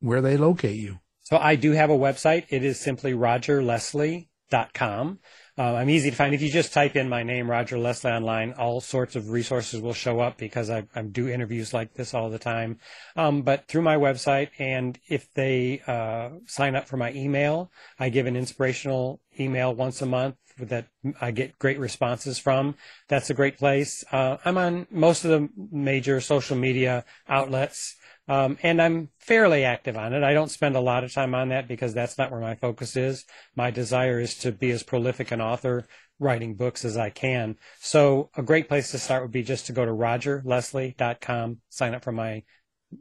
where 0.00 0.20
they 0.20 0.36
locate 0.36 0.76
you. 0.76 0.98
So 1.32 1.38
I 1.38 1.56
do 1.56 1.72
have 1.72 1.88
a 1.88 1.96
website. 1.96 2.44
It 2.50 2.62
is 2.62 2.78
simply 2.78 3.14
rogerleslie.com. 3.14 5.18
Uh, 5.56 5.62
I'm 5.62 5.88
easy 5.88 6.10
to 6.10 6.16
find. 6.16 6.34
If 6.34 6.42
you 6.42 6.50
just 6.50 6.74
type 6.74 6.94
in 6.94 7.08
my 7.08 7.22
name, 7.22 7.50
Roger 7.50 7.78
Leslie, 7.78 8.10
online, 8.10 8.52
all 8.52 8.82
sorts 8.82 9.16
of 9.16 9.30
resources 9.30 9.80
will 9.80 9.94
show 9.94 10.20
up 10.20 10.36
because 10.36 10.68
I, 10.68 10.86
I 10.94 11.00
do 11.00 11.30
interviews 11.30 11.72
like 11.72 11.94
this 11.94 12.12
all 12.12 12.28
the 12.28 12.38
time. 12.38 12.80
Um, 13.16 13.40
but 13.40 13.66
through 13.66 13.80
my 13.80 13.96
website, 13.96 14.50
and 14.58 14.98
if 15.08 15.32
they 15.32 15.80
uh, 15.86 16.32
sign 16.44 16.76
up 16.76 16.86
for 16.86 16.98
my 16.98 17.14
email, 17.14 17.72
I 17.98 18.10
give 18.10 18.26
an 18.26 18.36
inspirational 18.36 19.22
email 19.38 19.74
once 19.74 20.02
a 20.02 20.06
month 20.06 20.36
that 20.58 20.86
I 21.20 21.30
get 21.30 21.58
great 21.58 21.78
responses 21.78 22.38
from. 22.38 22.74
That's 23.08 23.30
a 23.30 23.34
great 23.34 23.58
place. 23.58 24.04
Uh, 24.12 24.36
I'm 24.44 24.58
on 24.58 24.86
most 24.90 25.24
of 25.24 25.30
the 25.30 25.48
major 25.70 26.20
social 26.20 26.56
media 26.56 27.04
outlets. 27.28 27.96
Um, 28.28 28.56
and 28.62 28.80
I'm 28.80 29.08
fairly 29.18 29.64
active 29.64 29.96
on 29.96 30.12
it. 30.12 30.22
I 30.22 30.32
don't 30.32 30.50
spend 30.50 30.76
a 30.76 30.80
lot 30.80 31.02
of 31.02 31.12
time 31.12 31.34
on 31.34 31.48
that 31.48 31.66
because 31.66 31.92
that's 31.92 32.18
not 32.18 32.30
where 32.30 32.40
my 32.40 32.54
focus 32.54 32.96
is. 32.96 33.24
My 33.56 33.70
desire 33.70 34.20
is 34.20 34.36
to 34.38 34.52
be 34.52 34.70
as 34.70 34.82
prolific 34.82 35.32
an 35.32 35.40
author 35.40 35.86
writing 36.20 36.54
books 36.54 36.84
as 36.84 36.96
I 36.96 37.10
can. 37.10 37.56
So 37.80 38.30
a 38.36 38.42
great 38.42 38.68
place 38.68 38.92
to 38.92 38.98
start 38.98 39.22
would 39.22 39.32
be 39.32 39.42
just 39.42 39.66
to 39.66 39.72
go 39.72 39.84
to 39.84 39.90
rogerleslie.com, 39.90 41.58
sign 41.68 41.94
up 41.94 42.04
for 42.04 42.12
my, 42.12 42.44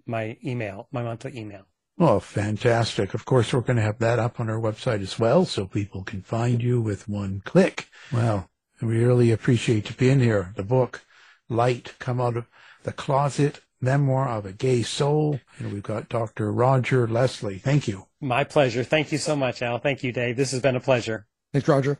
my 0.07 0.37
email, 0.43 0.87
my 0.91 1.03
monthly 1.03 1.37
email. 1.37 1.67
Oh, 2.03 2.19
fantastic. 2.19 3.13
Of 3.13 3.25
course, 3.25 3.53
we're 3.53 3.61
going 3.61 3.77
to 3.77 3.83
have 3.83 3.99
that 3.99 4.17
up 4.17 4.39
on 4.39 4.49
our 4.49 4.59
website 4.59 5.03
as 5.03 5.19
well 5.19 5.45
so 5.45 5.67
people 5.67 6.03
can 6.03 6.23
find 6.23 6.59
you 6.59 6.81
with 6.81 7.07
one 7.07 7.43
click. 7.45 7.89
Well, 8.11 8.49
we 8.81 8.97
really 8.97 9.29
appreciate 9.29 9.87
you 9.87 9.95
being 9.95 10.19
here. 10.19 10.51
The 10.55 10.63
book, 10.63 11.05
Light, 11.47 11.93
Come 11.99 12.19
Out 12.19 12.37
of 12.37 12.47
the 12.81 12.91
Closet, 12.91 13.61
Memoir 13.79 14.29
of 14.29 14.47
a 14.47 14.51
Gay 14.51 14.81
Soul. 14.81 15.39
And 15.59 15.71
we've 15.71 15.83
got 15.83 16.09
Dr. 16.09 16.51
Roger 16.51 17.07
Leslie. 17.07 17.59
Thank 17.59 17.87
you. 17.87 18.07
My 18.19 18.45
pleasure. 18.45 18.83
Thank 18.83 19.11
you 19.11 19.19
so 19.19 19.35
much, 19.35 19.61
Al. 19.61 19.77
Thank 19.77 20.03
you, 20.03 20.11
Dave. 20.11 20.37
This 20.37 20.49
has 20.53 20.59
been 20.59 20.75
a 20.75 20.79
pleasure. 20.79 21.27
Thanks, 21.53 21.67
Roger. 21.67 21.99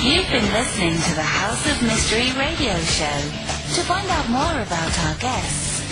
You've 0.00 0.30
been 0.30 0.50
listening 0.54 0.94
to 0.94 1.14
the 1.14 1.20
House 1.20 1.70
of 1.70 1.82
Mystery 1.82 2.32
radio 2.32 2.74
show. 2.78 3.20
To 3.74 3.82
find 3.82 4.08
out 4.08 4.30
more 4.30 4.62
about 4.62 4.98
our 5.00 5.14
guests, 5.16 5.75